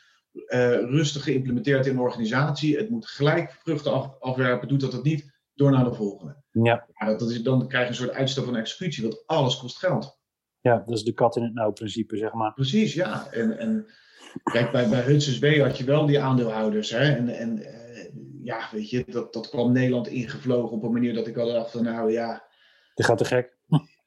Eh, 0.46 0.70
rustig 0.70 1.24
geïmplementeerd 1.24 1.86
in 1.86 1.96
de 1.96 2.02
organisatie. 2.02 2.78
Het 2.78 2.90
moet 2.90 3.08
gelijk 3.08 3.52
vruchten 3.52 3.94
af, 3.94 4.20
afwerpen. 4.20 4.68
Doet 4.68 4.82
dat 4.82 4.94
het 4.94 5.04
niet, 5.04 5.32
door 5.54 5.72
naar 5.72 5.84
de 5.84 5.94
volgende. 5.94 6.36
Ja. 6.52 6.88
Dat, 6.98 7.20
dat 7.20 7.30
is, 7.30 7.42
dan 7.42 7.68
krijg 7.68 7.84
je 7.84 7.90
een 7.90 7.96
soort 7.96 8.18
uitstel 8.18 8.44
van 8.44 8.56
executie. 8.56 9.04
Want 9.04 9.24
alles 9.26 9.58
kost 9.58 9.78
geld. 9.78 10.20
ja, 10.62 10.84
dat 10.86 10.98
is 10.98 11.04
de 11.04 11.14
kat 11.14 11.36
in 11.36 11.44
het 11.44 11.54
nauw 11.54 11.72
principe, 11.72 12.18
zeg 12.18 12.34
maar. 12.34 12.54
Precies, 12.54 12.94
ja. 12.94 13.28
En, 13.32 13.58
en 13.58 13.86
kijk, 14.44 14.72
bij, 14.72 14.90
bij 14.90 15.02
Hudson's 15.02 15.40
Bay 15.40 15.60
had 15.60 15.78
je 15.78 15.84
wel 15.84 16.06
die 16.06 16.20
aandeelhouders. 16.20 16.90
Hè? 16.90 17.16
En, 17.16 17.30
en 17.30 17.60
eh, 17.60 18.06
ja, 18.42 18.68
weet 18.72 18.90
je, 18.90 19.06
dat, 19.08 19.34
dat 19.34 19.50
kwam 19.50 19.72
Nederland 19.72 20.08
ingevlogen 20.08 20.76
op 20.78 20.84
een 20.84 20.92
manier 20.92 21.14
dat 21.14 21.28
ik 21.28 21.38
al 21.38 21.52
dacht 21.52 21.72
van, 21.72 21.84
nou 21.84 22.12
ja, 22.12 22.48
Die 22.96 23.06
gaat 23.06 23.18
te 23.18 23.26
gek. 23.26 23.58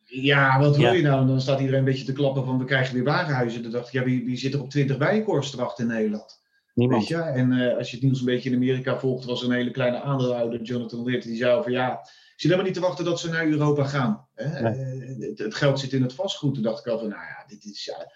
Ja, 0.06 0.60
wat 0.60 0.76
wil 0.76 0.84
Ja. 0.84 0.92
je 0.92 1.02
nou? 1.02 1.26
Dan 1.26 1.40
staat 1.40 1.58
iedereen 1.58 1.78
een 1.78 1.84
beetje 1.84 2.04
te 2.04 2.12
klappen 2.12 2.44
van, 2.44 2.58
we 2.58 2.64
krijgen 2.64 2.94
weer 2.94 3.04
warenhuizen. 3.04 3.62
Dan 3.62 3.70
dacht 3.70 3.86
ik, 3.86 3.92
ja, 3.92 4.04
wie, 4.04 4.24
wie 4.24 4.36
zit 4.36 4.54
er 4.54 4.62
op 4.62 4.70
20 4.70 4.98
bijenkorfs 4.98 5.50
te 5.50 5.56
wachten 5.56 5.88
in 5.88 5.94
Nederland? 5.94 6.40
Niemand. 6.74 7.00
Weet 7.00 7.08
je? 7.08 7.16
En 7.24 7.52
eh, 7.52 7.76
als 7.76 7.90
je 7.90 7.96
het 7.96 8.04
nieuws 8.04 8.18
een 8.18 8.24
beetje 8.26 8.50
in 8.50 8.56
Amerika 8.56 8.98
volgt, 8.98 9.24
was 9.24 9.42
er 9.42 9.48
een 9.48 9.54
hele 9.54 9.70
kleine 9.70 10.00
aandeelhouder, 10.00 10.62
Jonathan 10.62 11.04
Witt, 11.04 11.24
die 11.24 11.36
zei 11.36 11.62
van, 11.62 11.72
ja, 11.72 11.92
ik 11.92 12.42
zit 12.42 12.50
helemaal 12.50 12.64
niet 12.64 12.74
te 12.74 12.80
wachten 12.80 13.04
dat 13.04 13.20
ze 13.20 13.28
naar 13.28 13.46
Europa 13.46 13.84
gaan. 13.84 14.26
Hè? 14.34 14.44
Eh, 14.44 15.18
het, 15.28 15.38
het 15.38 15.54
geld 15.54 15.80
zit 15.80 15.92
in 15.92 16.02
het 16.02 16.12
vastgoed. 16.12 16.54
Toen 16.54 16.62
dacht 16.62 16.86
ik 16.86 16.92
al 16.92 16.98
van, 16.98 17.08
nou 17.08 17.20
ja, 17.22 17.44
dit 17.46 17.64
is... 17.64 17.84
Ja, 17.84 18.12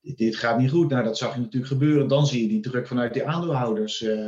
dit, 0.00 0.16
dit 0.16 0.36
gaat 0.36 0.58
niet 0.58 0.70
goed. 0.70 0.90
Nou, 0.90 1.04
dat 1.04 1.18
zag 1.18 1.34
je 1.34 1.40
natuurlijk 1.40 1.72
gebeuren. 1.72 2.08
Dan 2.08 2.26
zie 2.26 2.42
je 2.42 2.48
die 2.48 2.60
druk 2.60 2.86
vanuit 2.86 3.12
die 3.12 3.26
aandeelhouders 3.26 4.02
eh, 4.02 4.18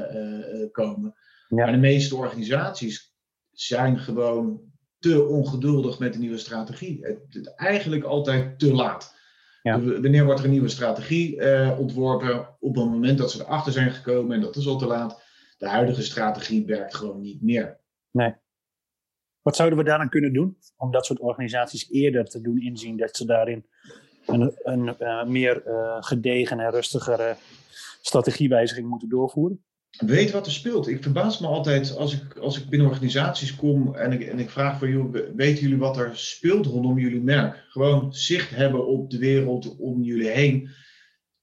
komen. 0.72 1.14
Ja. 1.48 1.56
Maar 1.56 1.72
de 1.72 1.78
meeste 1.78 2.16
organisaties 2.16 3.14
zijn 3.52 3.98
gewoon 3.98 4.60
te 5.02 5.26
ongeduldig 5.26 5.98
met 5.98 6.12
de 6.12 6.18
nieuwe 6.18 6.38
strategie. 6.38 6.98
Het, 7.02 7.18
het- 7.28 7.54
eigenlijk 7.54 8.04
altijd 8.04 8.58
te 8.58 8.72
laat. 8.72 9.14
Ja. 9.62 9.80
Wanneer 9.80 10.24
wordt 10.24 10.38
er 10.40 10.46
een 10.46 10.52
nieuwe 10.52 10.68
strategie 10.68 11.40
eh, 11.40 11.78
ontworpen? 11.78 12.48
Op 12.60 12.74
het 12.74 12.84
moment 12.84 13.18
dat 13.18 13.30
ze 13.30 13.40
erachter 13.40 13.72
zijn 13.72 13.90
gekomen 13.92 14.36
en 14.36 14.40
dat 14.42 14.56
is 14.56 14.66
al 14.66 14.78
te 14.78 14.86
laat. 14.86 15.22
De 15.58 15.68
huidige 15.68 16.02
strategie 16.02 16.66
werkt 16.66 16.94
gewoon 16.94 17.20
niet 17.20 17.42
meer. 17.42 17.80
Wat 19.42 19.56
zouden 19.56 19.78
we 19.78 19.84
daaraan 19.84 20.08
kunnen 20.08 20.32
doen 20.32 20.56
om 20.76 20.90
dat 20.90 21.06
soort 21.06 21.20
organisaties 21.20 21.90
eerder 21.90 22.24
te 22.24 22.40
doen 22.40 22.60
inzien 22.60 22.96
dat 22.96 23.16
ze 23.16 23.26
daarin 23.26 23.66
een, 24.26 24.52
een 24.62 24.98
eh, 24.98 25.24
meer 25.24 25.66
eh, 25.66 25.96
gedegen 26.00 26.60
en 26.60 26.70
rustigere 26.70 27.36
strategiewijziging 28.00 28.88
moeten 28.88 29.08
doorvoeren? 29.08 29.64
Weet 29.98 30.30
wat 30.30 30.46
er 30.46 30.52
speelt. 30.52 30.88
Ik 30.88 31.02
verbaas 31.02 31.38
me 31.38 31.46
altijd 31.46 31.96
als 31.96 32.14
ik, 32.14 32.36
als 32.36 32.58
ik 32.58 32.68
binnen 32.68 32.88
organisaties 32.88 33.54
kom 33.54 33.94
en 33.94 34.12
ik, 34.12 34.22
en 34.22 34.38
ik 34.38 34.50
vraag 34.50 34.78
van, 34.78 34.90
joh, 34.90 35.16
weten 35.36 35.62
jullie 35.62 35.78
wat 35.78 35.96
er 35.96 36.16
speelt 36.16 36.66
rondom 36.66 36.98
jullie 36.98 37.22
merk? 37.22 37.64
Gewoon 37.68 38.14
zicht 38.14 38.50
hebben 38.50 38.86
op 38.86 39.10
de 39.10 39.18
wereld 39.18 39.76
om 39.76 40.02
jullie 40.02 40.28
heen. 40.28 40.70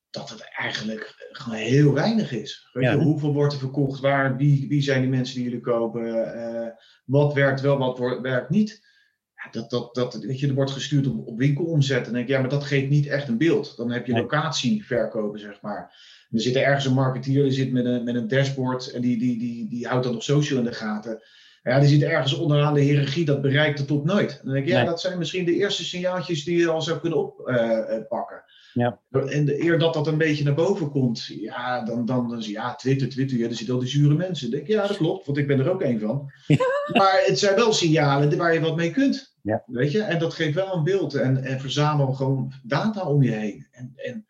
Dat 0.09 0.29
het 0.29 0.49
eigenlijk 0.57 1.29
gewoon 1.31 1.59
heel 1.59 1.93
weinig 1.93 2.31
is. 2.31 2.69
Weet 2.73 2.89
je, 2.89 2.97
hoeveel 2.97 3.33
wordt 3.33 3.53
er 3.53 3.59
verkocht? 3.59 3.99
Waar? 3.99 4.38
Wie, 4.38 4.67
wie 4.67 4.81
zijn 4.81 5.01
die 5.01 5.09
mensen 5.09 5.35
die 5.35 5.43
jullie 5.43 5.59
kopen? 5.59 6.05
Uh, 6.05 6.67
wat 7.05 7.33
werkt 7.33 7.62
wel, 7.62 7.77
wat 7.77 8.19
werkt 8.21 8.49
niet? 8.49 8.88
Ja, 9.35 9.51
dat, 9.51 9.69
dat, 9.69 9.95
dat, 9.95 10.15
weet 10.15 10.39
je, 10.39 10.47
er 10.47 10.53
wordt 10.53 10.71
gestuurd 10.71 11.07
op, 11.07 11.27
op 11.27 11.38
winkelomzet. 11.38 11.97
En 11.97 12.03
dan 12.03 12.13
denk 12.13 12.25
ik, 12.25 12.31
ja, 12.31 12.39
maar 12.39 12.49
dat 12.49 12.63
geeft 12.63 12.89
niet 12.89 13.07
echt 13.07 13.27
een 13.27 13.38
beeld. 13.38 13.77
Dan 13.77 13.91
heb 13.91 14.05
je 14.05 14.13
locatieverkopen, 14.13 15.39
zeg 15.39 15.62
maar. 15.62 15.93
Er 16.32 16.42
zit 16.42 16.56
ergens 16.56 16.86
een 16.86 16.94
marketeer, 16.94 17.44
die 17.44 17.52
zit 17.52 17.72
met 17.72 17.86
een, 17.86 18.04
met 18.04 18.15
een 18.15 18.28
dashboard 18.28 18.92
en 18.92 19.02
die, 19.02 19.18
die, 19.18 19.39
die, 19.39 19.70
die 19.70 19.88
houdt 19.88 20.04
dan 20.04 20.13
nog 20.13 20.24
social 20.24 20.60
in 20.60 20.65
de 20.65 20.74
gaten. 20.74 21.22
Ja, 21.63 21.80
die 21.80 21.89
zit 21.89 22.02
ergens 22.02 22.34
onderaan 22.34 22.74
de 22.74 22.82
hiërarchie, 22.82 23.26
dat 23.26 23.42
bereikt 23.42 23.78
de 23.78 23.86
top 23.86 24.06
nooit. 24.06 24.39
Dan 24.44 24.54
denk 24.54 24.65
ik, 24.65 24.72
ja, 24.72 24.84
dat 24.84 25.02
zijn 25.02 25.18
misschien 25.18 25.46
de 25.46 25.56
eerste 25.56 25.84
signaaltjes 25.84 26.44
die 26.44 26.58
je 26.58 26.70
al 26.70 26.82
zou 26.82 27.00
kunnen 27.00 27.20
oppakken. 27.20 28.36
Uh, 28.36 28.44
ja. 28.74 29.00
En 29.10 29.63
eer 29.63 29.80
dat 29.80 29.94
dat 29.94 30.08
een 30.08 30.18
beetje 30.18 30.44
naar 30.44 30.54
boven 30.54 30.89
komt, 30.89 31.26
ja, 31.26 31.84
dan, 31.84 32.06
dan, 32.06 32.30
dan 32.30 32.42
ja, 32.42 32.76
Twitter, 32.76 33.10
Twitter, 33.10 33.38
ja, 33.38 33.48
er 33.48 33.56
zitten 33.56 33.74
al 33.74 33.82
die 33.82 33.89
zure 33.89 34.15
mensen. 34.15 34.50
Dan 34.50 34.60
denk 34.60 34.70
ik, 34.70 34.76
ja, 34.76 34.88
dat 34.88 34.98
klopt, 34.98 35.26
want 35.26 35.38
ik 35.38 35.48
ben 35.48 35.60
er 35.60 35.70
ook 35.70 35.82
een 35.82 36.00
van. 36.00 36.32
Maar 36.98 37.24
het 37.26 37.39
zijn 37.39 37.56
wel 37.56 37.74
signalen 37.74 38.38
waar 38.38 38.54
je 38.54 38.60
wat 38.60 38.76
mee 38.76 38.92
kunt. 38.92 39.36
Ja. 39.42 39.63
Weet 39.65 39.92
je? 39.92 40.02
En 40.02 40.20
dat 40.20 40.34
geeft 40.34 40.56
wel 40.56 40.74
een 40.74 40.84
beeld. 40.84 41.13
En, 41.13 41.44
en 41.44 41.60
verzamel 41.60 42.13
gewoon 42.13 42.54
data 42.63 43.04
om 43.04 43.24
je 43.24 43.32
heen. 43.32 43.68
En, 43.72 43.94
en 43.96 44.26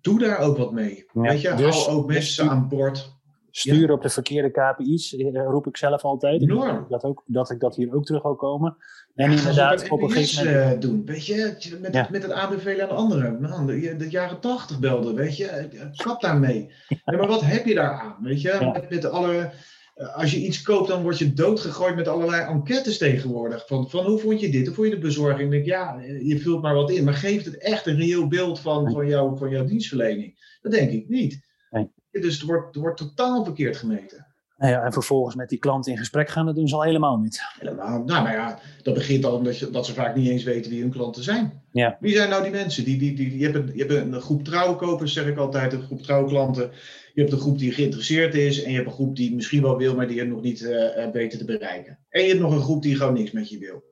doe 0.00 0.18
daar 0.18 0.38
ook 0.38 0.56
wat 0.56 0.72
mee. 0.72 1.06
Weet 1.12 1.40
je, 1.40 1.54
dus, 1.54 1.84
hou 1.84 1.96
ook 1.96 2.06
mensen 2.06 2.50
aan 2.50 2.68
boord. 2.68 3.18
Sturen 3.50 3.94
op 3.94 4.02
de 4.02 4.08
verkeerde 4.08 4.50
KPI's, 4.50 5.16
eh, 5.16 5.32
roep 5.32 5.66
ik 5.66 5.76
zelf 5.76 6.02
altijd. 6.02 6.42
Enorm. 6.42 6.86
Dat, 6.88 7.04
ook, 7.04 7.22
dat 7.26 7.50
ik 7.50 7.60
dat 7.60 7.76
hier 7.76 7.94
ook 7.94 8.04
terug 8.04 8.22
wil 8.22 8.34
komen. 8.34 8.76
En 9.14 9.30
ja, 9.30 9.36
inderdaad, 9.36 9.88
op 9.88 10.02
een 10.02 10.10
gegeven 10.10 10.46
moment. 10.46 10.74
Uh, 10.74 10.80
doen. 10.80 11.04
Weet 11.04 11.26
je, 11.26 11.78
met, 11.80 11.94
ja. 11.94 12.08
met 12.10 12.22
het 12.22 12.32
aanbevelen 12.32 12.90
aan 12.90 12.96
anderen. 12.96 13.40
Man, 13.40 13.66
de, 13.66 14.06
jaren 14.08 14.40
tachtig 14.40 14.78
belden, 14.78 15.14
weet 15.14 15.36
je. 15.36 15.68
Kap 15.96 16.20
daarmee. 16.20 16.70
Ja, 17.04 17.16
maar 17.16 17.26
wat 17.26 17.40
heb 17.40 17.66
je 17.66 17.74
daar 17.74 18.00
aan? 18.00 18.16
Weet 18.20 18.42
je, 18.42 18.70
met, 18.72 18.90
met 18.90 19.04
alle 19.04 19.38
eh, 19.38 19.50
als 19.94 20.30
je 20.30 20.44
iets 20.44 20.62
koopt, 20.62 20.88
dan 20.88 21.02
word 21.02 21.18
je 21.18 21.32
doodgegooid 21.32 21.96
met 21.96 22.08
allerlei 22.08 22.42
enquêtes 22.42 22.98
tegenwoordig. 22.98 23.66
Van, 23.66 23.90
van 23.90 24.04
hoe 24.04 24.18
vond 24.18 24.40
je 24.40 24.50
dit? 24.50 24.66
Hoe 24.66 24.74
vond 24.74 24.88
je 24.88 24.94
de 24.94 25.00
bezorging? 25.00 25.50
denk, 25.50 25.64
ja, 25.64 26.00
eh, 26.00 26.28
je 26.28 26.38
vult 26.38 26.62
maar 26.62 26.74
wat 26.74 26.90
in. 26.90 27.04
Maar 27.04 27.14
geeft 27.14 27.44
het 27.44 27.58
echt 27.58 27.86
een 27.86 27.96
reëel 27.96 28.28
beeld 28.28 28.60
van, 28.60 28.90
van, 28.90 29.06
jou, 29.06 29.38
van 29.38 29.50
jouw 29.50 29.64
dienstverlening? 29.64 30.58
Dat 30.62 30.72
denk 30.72 30.90
ik 30.90 31.08
niet. 31.08 31.40
Nee. 31.70 31.90
Dus 32.10 32.34
het 32.34 32.42
wordt, 32.42 32.66
het 32.66 32.82
wordt 32.82 32.96
totaal 32.96 33.44
verkeerd 33.44 33.76
gemeten. 33.76 34.26
Nou 34.60 34.72
ja, 34.72 34.84
en 34.84 34.92
vervolgens 34.92 35.34
met 35.34 35.48
die 35.48 35.58
klant 35.58 35.86
in 35.86 35.98
gesprek 35.98 36.28
gaan, 36.28 36.46
dat 36.46 36.54
doen 36.54 36.68
ze 36.68 36.74
al 36.74 36.82
helemaal 36.82 37.18
niet. 37.18 37.42
Helemaal. 37.58 38.02
Nou, 38.04 38.22
maar 38.22 38.32
ja, 38.32 38.58
dat 38.82 38.94
begint 38.94 39.24
al 39.24 39.36
omdat 39.36 39.58
je, 39.58 39.70
dat 39.70 39.86
ze 39.86 39.94
vaak 39.94 40.16
niet 40.16 40.28
eens 40.28 40.42
weten 40.42 40.70
wie 40.70 40.80
hun 40.80 40.90
klanten 40.90 41.22
zijn. 41.22 41.62
Ja. 41.72 41.96
Wie 42.00 42.14
zijn 42.14 42.30
nou 42.30 42.42
die 42.42 42.52
mensen? 42.52 42.84
Die, 42.84 42.98
die, 42.98 43.14
die, 43.14 43.28
die, 43.28 43.38
je, 43.38 43.44
hebt 43.44 43.56
een, 43.56 43.70
je 43.74 43.84
hebt 43.84 43.92
een 43.92 44.20
groep 44.20 44.44
trouwkopers, 44.44 45.12
zeg 45.12 45.26
ik 45.26 45.36
altijd, 45.36 45.72
een 45.72 45.82
groep 45.82 46.02
trouwklanten. 46.02 46.70
Je 47.14 47.20
hebt 47.20 47.32
een 47.32 47.40
groep 47.40 47.58
die 47.58 47.72
geïnteresseerd 47.72 48.34
is 48.34 48.62
en 48.62 48.70
je 48.70 48.76
hebt 48.76 48.88
een 48.88 48.94
groep 48.94 49.16
die 49.16 49.34
misschien 49.34 49.62
wel 49.62 49.76
wil, 49.76 49.94
maar 49.94 50.08
die 50.08 50.18
het 50.18 50.28
nog 50.28 50.42
niet 50.42 50.60
uh, 50.60 51.10
weten 51.12 51.38
te 51.38 51.44
bereiken. 51.44 51.98
En 52.08 52.22
je 52.22 52.28
hebt 52.28 52.40
nog 52.40 52.52
een 52.52 52.62
groep 52.62 52.82
die 52.82 52.96
gewoon 52.96 53.14
niks 53.14 53.30
met 53.30 53.48
je 53.48 53.58
wil. 53.58 53.82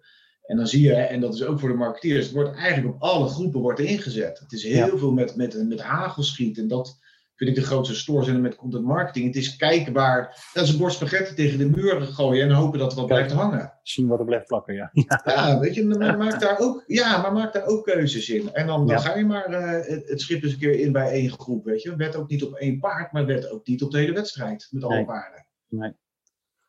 En 0.46 0.56
dan 0.56 0.66
zie 0.66 0.82
je, 0.82 0.94
en 0.94 1.20
dat 1.20 1.34
is 1.34 1.44
ook 1.44 1.60
voor 1.60 1.68
de 1.68 1.74
marketeers, 1.74 2.24
het 2.24 2.34
wordt 2.34 2.56
eigenlijk 2.56 2.94
op 2.94 3.02
alle 3.02 3.28
groepen 3.28 3.60
wordt 3.60 3.80
ingezet. 3.80 4.38
Het 4.38 4.52
is 4.52 4.62
heel 4.62 4.98
veel 4.98 5.12
met, 5.12 5.36
met, 5.36 5.68
met 5.68 5.80
hagelschiet 5.80 6.58
en 6.58 6.68
dat 6.68 6.98
vind 7.38 7.50
ik 7.50 7.56
de 7.56 7.62
grootste 7.62 7.94
stoorzender 7.94 8.42
met 8.42 8.56
content 8.56 8.84
marketing. 8.84 9.26
Het 9.26 9.36
is 9.36 9.56
kijken 9.56 9.92
waar, 9.92 10.50
dat 10.52 10.64
is 10.64 10.72
een 10.72 10.78
bord 10.78 10.92
spaghetti 10.92 11.34
tegen 11.34 11.58
de 11.58 11.68
muur 11.68 12.00
gooien 12.00 12.48
en 12.48 12.54
hopen 12.54 12.78
dat 12.78 12.88
het 12.88 12.98
wat 12.98 13.06
blijft 13.06 13.32
hangen. 13.32 13.72
Zien 13.82 14.06
wat 14.06 14.18
er 14.18 14.24
blijft 14.24 14.46
plakken, 14.46 14.74
ja. 14.74 14.90
Ja, 15.24 15.58
weet 15.58 15.74
je, 15.74 15.84
maar 15.84 16.18
maak 16.18 16.40
daar 16.40 16.58
ook, 16.58 16.84
ja, 16.86 17.22
maar 17.22 17.32
maak 17.32 17.52
daar 17.52 17.66
ook 17.66 17.84
keuzes 17.84 18.28
in. 18.28 18.52
En 18.52 18.66
dan, 18.66 18.86
dan 18.86 19.00
ga 19.00 19.16
je 19.16 19.24
maar 19.24 19.50
uh, 19.50 19.86
het, 20.06 20.20
schip 20.20 20.42
eens 20.42 20.52
een 20.52 20.58
keer 20.58 20.80
in 20.80 20.92
bij 20.92 21.10
één 21.10 21.30
groep, 21.30 21.64
weet 21.64 21.82
je. 21.82 21.96
Wet 21.96 22.16
ook 22.16 22.28
niet 22.28 22.44
op 22.44 22.54
één 22.54 22.78
paard, 22.78 23.12
maar 23.12 23.26
wet 23.26 23.50
ook 23.50 23.66
niet 23.66 23.82
op 23.82 23.90
de 23.90 23.98
hele 23.98 24.12
wedstrijd 24.12 24.68
met 24.70 24.84
alle 24.84 25.04
paarden. 25.04 25.46
Nee. 25.68 25.92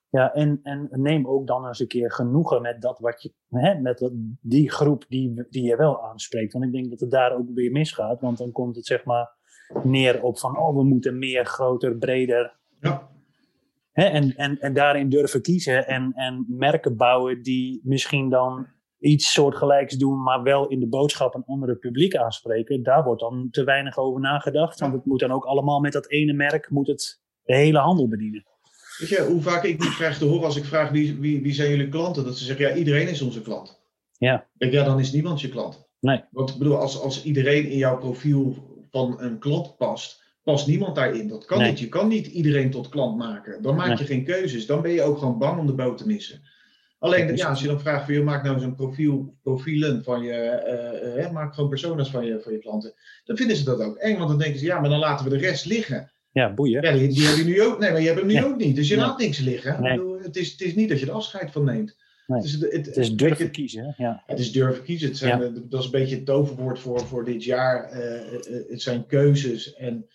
Ja, 0.10 0.34
en, 0.34 0.60
en 0.64 0.90
neem 0.92 1.28
ook 1.28 1.48
dan 1.48 1.68
eens 1.68 1.80
een 1.80 1.88
keer 1.88 2.12
genoegen 2.12 2.62
met 2.62 2.82
dat 2.82 3.00
wat 3.00 3.22
je, 3.22 3.34
hè, 3.50 3.80
met 3.80 3.98
dat, 3.98 4.12
die 4.42 4.72
groep 4.72 5.06
die, 5.08 5.46
die 5.50 5.64
je 5.64 5.76
wel 5.76 6.04
aanspreekt. 6.04 6.54
Want 6.54 6.66
ik 6.66 6.72
denk 6.72 6.90
dat 6.90 7.00
het 7.00 7.12
daar 7.12 7.36
ook 7.36 7.50
weer 7.54 7.72
misgaat, 7.72 8.22
want 8.22 8.38
dan 8.38 8.52
komt 8.52 8.76
het 8.76 8.86
zeg 8.86 9.06
maar 9.06 9.38
neer 9.84 10.24
op 10.24 10.40
van, 10.40 10.58
oh, 10.58 10.76
we 10.76 10.84
moeten 10.84 11.20
meer, 11.20 11.46
groter, 11.46 11.98
breder. 11.98 12.58
Ja. 12.80 13.10
Hè, 13.92 14.04
en, 14.04 14.36
en, 14.36 14.60
en 14.60 14.74
daarin 14.74 15.10
durven 15.10 15.42
kiezen 15.42 15.88
en, 15.88 16.12
en 16.16 16.46
merken 16.48 16.98
bouwen 16.98 17.44
die 17.44 17.82
misschien 17.84 18.30
dan 18.30 18.68
iets 19.00 19.32
soortgelijks 19.32 19.98
doen, 19.98 20.24
maar 20.24 20.44
wel 20.44 20.68
in 20.68 20.80
de 20.80 20.88
boodschap 20.88 21.36
een 21.36 21.46
andere 21.46 21.76
publiek 21.76 22.16
aanspreken. 22.16 22.84
Daar 22.84 23.04
wordt 23.04 23.22
dan 23.22 23.48
te 23.52 23.64
weinig 23.64 23.98
over 23.98 24.22
nagedacht, 24.22 24.80
want 24.80 24.94
het 24.94 25.06
moet 25.06 25.20
dan 25.20 25.32
ook 25.32 25.46
allemaal 25.46 25.80
met 25.80 25.94
dat 25.94 26.10
ene 26.10 26.34
merk, 26.34 26.70
moet 26.70 26.88
het 26.88 27.22
de 27.44 27.56
hele 27.56 27.80
handel 27.80 28.08
bedienen. 28.08 28.46
Weet 28.98 29.10
je, 29.10 29.22
hoe 29.22 29.42
vaak 29.42 29.64
ik 29.64 29.80
niet 29.80 29.96
krijg 29.96 30.18
te 30.18 30.26
horen 30.26 30.46
als 30.46 30.56
ik 30.56 30.66
vraag 30.66 30.90
wie, 30.90 31.20
wie, 31.20 31.42
wie 31.42 31.54
zijn 31.54 31.70
jullie 31.70 31.90
klanten, 31.90 32.24
dat 32.24 32.38
ze 32.38 32.46
zeggen, 32.46 32.68
ja, 32.68 32.76
iedereen 32.76 33.08
is 33.08 33.22
onze 33.22 33.42
klant. 33.42 33.82
Ja. 34.18 34.48
Ja, 34.58 34.84
dan 34.84 35.00
is 35.00 35.12
niemand 35.12 35.42
je 35.42 35.50
klant. 35.50 35.88
Nee. 36.00 36.24
Want 36.32 36.50
ik 36.50 36.58
bedoel, 36.58 36.78
als, 36.78 37.02
als 37.02 37.24
iedereen 37.24 37.70
in 37.70 37.78
jouw 37.78 37.98
profiel 37.98 38.56
van 38.92 39.22
een 39.22 39.40
klant 39.40 39.78
past, 39.78 40.24
past 40.44 40.68
niemand 40.68 40.96
daarin. 40.96 41.28
Dat 41.28 41.46
kan 41.46 41.64
niet. 41.64 41.80
Je 41.80 41.90
kan 41.90 42.08
niet 42.08 42.28
iedereen 42.28 42.72
tot 42.72 42.90
klant 42.90 43.18
maken. 43.18 43.62
Dan 43.62 43.76
maak 43.76 43.98
je 43.98 44.06
geen 44.06 44.24
keuzes. 44.24 44.66
Dan 44.66 44.82
ben 44.82 44.92
je 44.92 45.02
ook 45.02 45.18
gewoon 45.18 45.38
bang 45.38 45.60
om 45.60 45.66
de 45.66 45.74
boot 45.74 45.98
te 45.98 46.08
missen. 46.08 46.42
Alleen 47.00 47.36
ja, 47.36 47.50
als 47.50 47.62
je 47.62 47.68
dan 47.68 47.80
vraagt 47.80 48.06
van 48.06 48.14
je 48.14 48.22
maak 48.22 48.44
nou 48.44 48.56
eens 48.56 48.64
een 48.64 48.76
profiel, 48.76 49.36
profielen 49.44 50.04
van 50.04 50.22
je, 50.22 51.16
uh, 51.18 51.32
maak 51.32 51.54
gewoon 51.54 51.70
personas 51.70 52.10
van 52.10 52.26
je, 52.26 52.40
van 52.42 52.52
je 52.52 52.60
klanten. 52.60 52.94
Dan 53.24 53.38
vinden 53.38 53.56
ze 53.56 53.64
dat 53.64 53.82
ook 53.82 53.98
eng, 53.98 54.18
want 54.18 54.30
dan 54.30 54.38
denken 54.38 54.60
ze 54.60 54.66
ja, 54.66 54.80
maar 54.80 54.90
dan 54.90 55.00
laten 55.00 55.26
we 55.26 55.38
de 55.38 55.38
rest 55.38 55.66
liggen. 55.66 56.12
Ja, 56.32 56.54
boeien. 56.54 56.82
Ja, 56.82 56.92
die, 56.92 57.08
die 57.08 57.28
heb 57.28 57.38
je 57.38 57.44
nu 57.44 57.62
ook. 57.62 57.80
Nee, 57.80 57.92
maar 57.92 58.02
je 58.02 58.08
hebt 58.08 58.20
hem 58.20 58.28
nu 58.28 58.44
ook 58.44 58.58
niet. 58.58 58.76
Dus 58.76 58.88
je 58.88 58.98
laat 58.98 59.20
niks 59.20 59.40
liggen. 59.40 59.82
Nee. 59.82 59.98
Bedoel, 59.98 60.20
het, 60.20 60.36
is, 60.36 60.52
het 60.52 60.62
is 60.62 60.76
niet 60.76 60.90
dat 60.90 61.00
je 61.00 61.06
er 61.06 61.12
afscheid 61.12 61.52
van 61.52 61.64
neemt. 61.64 61.98
Nee. 62.30 62.38
Het, 62.38 62.48
is, 62.48 62.62
het, 62.62 62.86
het, 62.86 62.98
is 62.98 63.16
durven 63.16 63.52
kiezen. 63.52 63.96
Ja. 63.98 64.24
Het 64.26 64.40
is 64.40 64.52
durven 64.52 64.84
kiezen. 64.84 65.08
Het 65.08 65.18
zijn, 65.18 65.68
Dat 65.70 65.80
is 65.80 65.86
een 65.86 65.92
beetje 65.92 66.16
het 66.16 66.26
toverwoord 66.26 66.80
voor, 66.80 67.00
voor 67.00 67.26
dit 67.26 67.44
jaar. 67.44 67.94
Uh, 67.94 68.32
het 68.70 68.82
zijn 68.82 69.06
keuzes. 69.06 69.74
En 69.74 70.08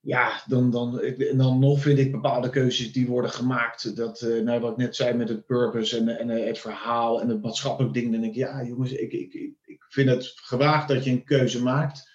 ja, 0.00 0.42
dan, 0.46 0.70
dan, 0.70 1.00
en 1.00 1.36
dan 1.36 1.58
nog 1.58 1.80
vind 1.80 1.98
ik 1.98 2.12
bepaalde 2.12 2.50
keuzes 2.50 2.92
die 2.92 3.06
worden 3.06 3.30
gemaakt. 3.30 3.96
Dat, 3.96 4.20
uh, 4.20 4.42
nou, 4.42 4.60
wat 4.60 4.70
ik 4.70 4.76
net 4.76 4.96
zei 4.96 5.14
met 5.14 5.28
het 5.28 5.46
purpose 5.46 5.96
en, 5.96 6.08
en 6.08 6.28
het 6.28 6.58
verhaal 6.58 7.20
en 7.20 7.28
het 7.28 7.42
maatschappelijk 7.42 7.94
ding. 7.94 8.12
Dan 8.12 8.20
denk 8.20 8.34
ik, 8.34 8.40
ja 8.40 8.64
jongens, 8.64 8.92
ik, 8.92 9.12
ik, 9.12 9.34
ik 9.64 9.84
vind 9.88 10.10
het 10.10 10.32
gewaagd 10.36 10.88
dat 10.88 11.04
je 11.04 11.10
een 11.10 11.24
keuze 11.24 11.62
maakt. 11.62 12.10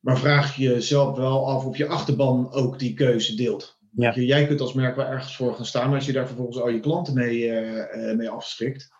Maar 0.00 0.18
vraag 0.18 0.56
je 0.56 0.62
jezelf 0.62 1.16
wel 1.16 1.48
af 1.48 1.64
of 1.64 1.76
je 1.76 1.86
achterban 1.86 2.52
ook 2.52 2.78
die 2.78 2.94
keuze 2.94 3.34
deelt. 3.34 3.80
Ja. 3.94 4.14
jij 4.14 4.46
kunt 4.46 4.60
als 4.60 4.72
merk 4.72 4.96
wel 4.96 5.06
ergens 5.06 5.36
voor 5.36 5.54
gaan 5.54 5.66
staan, 5.66 5.86
maar 5.86 5.96
als 5.96 6.06
je 6.06 6.12
daar 6.12 6.26
vervolgens 6.26 6.60
al 6.60 6.68
je 6.68 6.80
klanten 6.80 7.14
mee, 7.14 7.46
uh, 7.46 8.16
mee 8.16 8.28
afschrikt. 8.28 8.90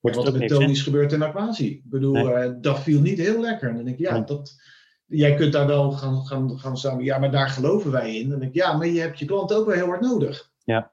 Wordt 0.00 0.16
wat 0.16 0.26
er 0.26 0.38
met 0.38 0.48
Tony's 0.48 0.82
gebeurt 0.82 1.12
in 1.12 1.22
Aquasi. 1.22 1.70
Ik 1.70 1.82
bedoel, 1.84 2.16
uh, 2.16 2.52
dat 2.60 2.80
viel 2.80 3.00
niet 3.00 3.18
heel 3.18 3.40
lekker. 3.40 3.68
En 3.68 3.74
dan 3.74 3.84
denk 3.84 3.98
ik, 3.98 4.06
ja, 4.06 4.20
dat, 4.20 4.54
jij 5.06 5.34
kunt 5.34 5.52
daar 5.52 5.66
wel 5.66 5.92
gaan, 5.92 6.26
gaan, 6.26 6.58
gaan 6.58 6.76
staan. 6.76 7.04
Ja, 7.04 7.18
maar 7.18 7.30
daar 7.30 7.48
geloven 7.48 7.90
wij 7.90 8.16
in. 8.16 8.22
En 8.22 8.30
dan 8.30 8.38
denk 8.38 8.54
ik, 8.54 8.62
ja, 8.62 8.76
maar 8.76 8.86
je 8.86 9.00
hebt 9.00 9.18
je 9.18 9.24
klant 9.24 9.52
ook 9.52 9.66
wel 9.66 9.74
heel 9.74 9.86
hard 9.86 10.00
nodig. 10.00 10.50
Ja. 10.64 10.92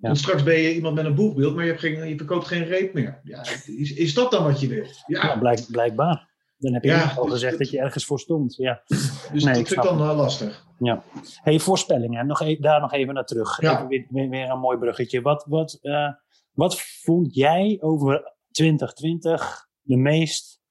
Ja. 0.00 0.08
En 0.08 0.16
straks 0.16 0.42
ben 0.42 0.58
je 0.58 0.74
iemand 0.74 0.94
met 0.94 1.04
een 1.04 1.14
boegbeeld, 1.14 1.54
maar 1.54 1.64
je, 1.64 1.70
hebt 1.70 1.82
geen, 1.82 2.08
je 2.08 2.16
verkoopt 2.16 2.46
geen 2.46 2.64
reep 2.64 2.94
meer. 2.94 3.20
Ja, 3.22 3.44
is, 3.66 3.92
is 3.94 4.14
dat 4.14 4.30
dan 4.30 4.44
wat 4.44 4.60
je 4.60 4.68
wil? 4.68 4.86
Ja, 5.06 5.26
ja 5.26 5.38
blijk, 5.38 5.66
blijkbaar. 5.70 6.28
Dan 6.56 6.72
heb 6.72 6.82
je 6.82 6.88
ja, 6.88 7.14
al 7.16 7.26
gezegd 7.26 7.58
dat 7.58 7.70
je 7.70 7.78
ergens 7.78 8.04
voor 8.04 8.20
stond. 8.20 8.56
Ja. 8.56 8.82
Dus 8.86 9.44
nee, 9.44 9.54
dat 9.54 9.68
vind 9.68 9.70
ik 9.70 9.82
dan 9.82 9.98
wel 9.98 10.14
lastig. 10.14 10.66
Ja. 10.78 11.02
Hey, 11.42 11.58
voorspellingen. 11.58 12.26
Nog 12.26 12.40
e 12.40 12.56
daar 12.60 12.80
nog 12.80 12.92
even 12.92 13.14
naar 13.14 13.24
terug. 13.24 13.60
Ja. 13.60 13.72
Even 13.74 14.06
weer, 14.10 14.28
weer, 14.28 14.50
een 14.50 14.58
mooi 14.58 14.78
bruggetje. 14.78 15.20
Wat, 15.20 15.44
wat, 15.48 15.78
uh, 15.82 16.12
wat 16.52 16.80
vond 16.80 17.34
jij 17.34 17.78
over 17.80 18.34
2020 18.50 19.68
de 19.80 19.96
meest 19.96 20.62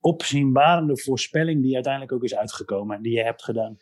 opzienbarende 0.00 0.98
voorspelling 0.98 1.62
die 1.62 1.74
uiteindelijk 1.74 2.12
ook 2.12 2.24
is 2.24 2.36
uitgekomen, 2.36 3.02
die 3.02 3.12
je 3.12 3.22
hebt 3.22 3.44
gedaan? 3.44 3.78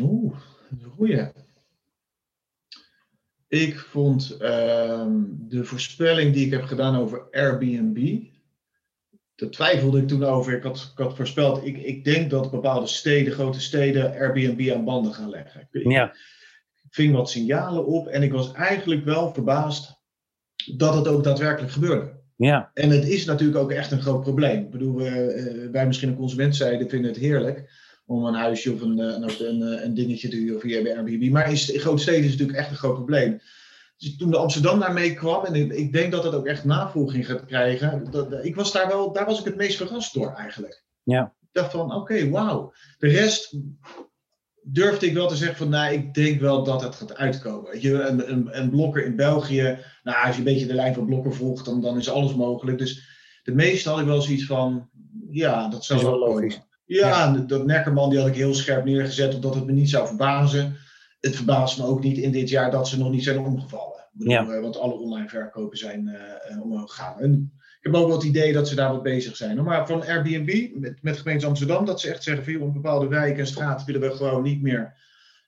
Oeh, 0.00 0.32
dat 0.70 0.78
is 0.78 0.84
een 0.84 0.90
goeie. 0.90 1.32
Ik 3.48 3.78
vond 3.78 4.32
uh, 4.32 4.38
de 5.28 5.64
voorspelling 5.64 6.34
die 6.34 6.46
ik 6.46 6.52
heb 6.52 6.62
gedaan 6.62 6.96
over 6.96 7.30
Airbnb, 7.30 8.24
daar 9.36 9.50
twijfelde 9.50 9.98
ik 9.98 10.08
toen 10.08 10.24
over. 10.24 10.52
Ik 10.52 10.62
had, 10.62 10.90
ik 10.92 10.98
had 10.98 11.16
voorspeld, 11.16 11.66
ik, 11.66 11.76
ik 11.76 12.04
denk 12.04 12.30
dat 12.30 12.50
bepaalde 12.50 12.86
steden, 12.86 13.32
grote 13.32 13.60
steden, 13.60 14.12
Airbnb 14.12 14.72
aan 14.74 14.84
banden 14.84 15.14
gaan 15.14 15.30
leggen. 15.30 15.68
Ik, 15.70 15.90
ja. 15.90 16.12
ik 16.82 16.94
ving 16.94 17.14
wat 17.14 17.30
signalen 17.30 17.86
op 17.86 18.06
en 18.06 18.22
ik 18.22 18.32
was 18.32 18.52
eigenlijk 18.52 19.04
wel 19.04 19.32
verbaasd 19.34 19.94
dat 20.76 20.94
het 20.94 21.08
ook 21.08 21.24
daadwerkelijk 21.24 21.72
gebeurde. 21.72 22.14
Ja. 22.36 22.70
En 22.74 22.90
het 22.90 23.08
is 23.08 23.24
natuurlijk 23.24 23.58
ook 23.58 23.70
echt 23.70 23.90
een 23.90 24.02
groot 24.02 24.22
probleem. 24.22 24.62
Ik 24.62 24.70
bedoel, 24.70 25.00
uh, 25.00 25.70
wij 25.70 25.86
misschien 25.86 26.08
een 26.08 26.16
consumentzijde 26.16 26.88
vinden 26.88 27.10
het 27.10 27.20
heerlijk. 27.20 27.84
om 28.06 28.24
een 28.24 28.34
huisje 28.34 28.72
of 28.72 28.80
een, 28.80 28.98
een, 28.98 29.46
een, 29.46 29.84
een 29.84 29.94
dingetje 29.94 30.28
te 30.28 30.36
huren 30.36 30.60
via 30.60 30.78
Airbnb. 30.78 31.30
Maar 31.30 31.50
in, 31.50 31.72
in 31.74 31.80
grote 31.80 32.02
steden 32.02 32.24
is 32.24 32.30
het 32.30 32.38
natuurlijk 32.38 32.58
echt 32.58 32.70
een 32.70 32.76
groot 32.76 32.94
probleem. 32.94 33.40
Dus 33.96 34.16
toen 34.16 34.30
de 34.30 34.36
Amsterdam 34.36 34.80
daarmee 34.80 35.14
kwam, 35.14 35.44
en 35.44 35.54
ik, 35.54 35.72
ik, 35.72 35.92
denk 35.92 36.12
dat 36.12 36.22
dat 36.22 36.34
ook 36.34 36.46
echt 36.46 36.64
navolging 36.64 37.26
gaat 37.26 37.44
krijgen, 37.44 38.10
dat, 38.10 38.44
ik 38.44 38.54
was 38.54 38.72
daar 38.72 38.88
wel, 38.88 39.12
daar 39.12 39.26
was 39.26 39.38
ik 39.38 39.44
het 39.44 39.56
meest 39.56 39.76
verrast 39.76 40.14
door 40.14 40.32
eigenlijk. 40.32 40.84
Ja. 41.02 41.34
Ik 41.40 41.48
dacht 41.52 41.70
van, 41.70 41.94
oké, 41.94 42.28
wauw. 42.30 42.72
De 42.98 43.08
rest 43.08 43.58
durfde 44.62 45.06
ik 45.06 45.14
wel 45.14 45.28
te 45.28 45.36
zeggen 45.36 45.56
van, 45.56 45.68
nou, 45.68 45.92
ik 45.92 46.14
denk 46.14 46.40
wel 46.40 46.64
dat 46.64 46.82
het 46.82 46.94
gaat 46.94 47.16
uitkomen. 47.16 47.80
Je, 47.80 48.02
een, 48.02 48.32
een, 48.32 48.58
een 48.58 48.70
blokker 48.70 49.04
in 49.04 49.16
België, 49.16 49.78
nou, 50.02 50.26
als 50.26 50.32
je 50.34 50.38
een 50.38 50.44
beetje 50.44 50.66
de 50.66 50.74
lijn 50.74 50.94
van 50.94 51.06
blokker 51.06 51.34
volgt, 51.34 51.64
dan, 51.64 51.80
dan 51.80 51.98
is 51.98 52.10
alles 52.10 52.34
mogelijk. 52.34 52.78
Dus 52.78 53.08
de 53.42 53.54
meeste 53.54 53.88
had 53.88 54.00
ik 54.00 54.06
wel 54.06 54.20
zoiets 54.20 54.46
van, 54.46 54.88
ja, 55.30 55.68
dat 55.68 55.84
zou 55.84 56.02
wel 56.02 56.18
logisch. 56.18 56.60
Ja, 56.84 57.08
ja, 57.08 57.32
dat 57.32 57.66
Neckerman 57.66 58.10
die 58.10 58.18
had 58.18 58.28
ik 58.28 58.34
heel 58.34 58.54
scherp 58.54 58.84
neergezet, 58.84 59.34
omdat 59.34 59.54
het 59.54 59.66
me 59.66 59.72
niet 59.72 59.90
zou 59.90 60.06
verbazen. 60.06 60.76
Het 61.26 61.36
verbaast 61.36 61.78
me 61.78 61.84
ook 61.84 62.02
niet 62.02 62.18
in 62.18 62.32
dit 62.32 62.48
jaar 62.48 62.70
dat 62.70 62.88
ze 62.88 62.98
nog 62.98 63.10
niet 63.10 63.24
zijn 63.24 63.38
omgevallen. 63.38 64.08
ja. 64.12 64.48
Eh, 64.48 64.60
want 64.60 64.78
alle 64.78 64.94
online 64.94 65.28
verkopen 65.28 65.78
zijn 65.78 66.08
uh, 66.50 66.62
omhoog 66.62 66.94
gegaan. 66.94 67.20
En 67.20 67.52
ik 67.78 67.92
heb 67.92 67.94
ook 67.94 68.06
wel 68.06 68.16
het 68.16 68.26
idee 68.26 68.52
dat 68.52 68.68
ze 68.68 68.74
daar 68.74 68.92
wat 68.92 69.02
bezig 69.02 69.36
zijn. 69.36 69.64
Maar 69.64 69.86
van 69.86 70.06
Airbnb, 70.06 70.70
met, 70.74 71.02
met 71.02 71.16
gemeente 71.16 71.46
Amsterdam, 71.46 71.84
dat 71.84 72.00
ze 72.00 72.08
echt 72.08 72.22
zeggen: 72.22 72.44
voor 72.44 72.66
een 72.66 72.72
bepaalde 72.72 73.08
wijken 73.08 73.38
en 73.38 73.46
straten 73.46 73.86
willen 73.86 74.00
we 74.00 74.16
gewoon 74.16 74.42
niet 74.42 74.62
meer 74.62 74.94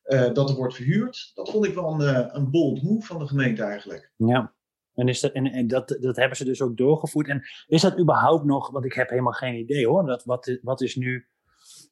uh, 0.04 0.32
dat 0.32 0.50
er 0.50 0.56
wordt 0.56 0.74
verhuurd. 0.74 1.30
Dat 1.34 1.50
vond 1.50 1.66
ik 1.66 1.74
wel 1.74 2.00
een, 2.00 2.36
een 2.36 2.50
bold 2.50 2.82
move 2.82 3.06
van 3.06 3.18
de 3.18 3.26
gemeente 3.26 3.62
eigenlijk. 3.62 4.12
Ja. 4.16 4.52
En, 4.94 5.08
is 5.08 5.20
dat, 5.20 5.32
en, 5.32 5.46
en 5.46 5.66
dat, 5.66 5.96
dat 6.00 6.16
hebben 6.16 6.36
ze 6.36 6.44
dus 6.44 6.62
ook 6.62 6.76
doorgevoerd. 6.76 7.28
En 7.28 7.42
is 7.66 7.82
dat 7.82 7.98
überhaupt 7.98 8.44
nog, 8.44 8.70
want 8.70 8.84
ik 8.84 8.92
heb 8.92 9.08
helemaal 9.08 9.32
geen 9.32 9.54
idee 9.54 9.86
hoor, 9.86 10.06
dat, 10.06 10.24
wat, 10.24 10.58
wat 10.62 10.80
is 10.80 10.96
nu 10.96 11.26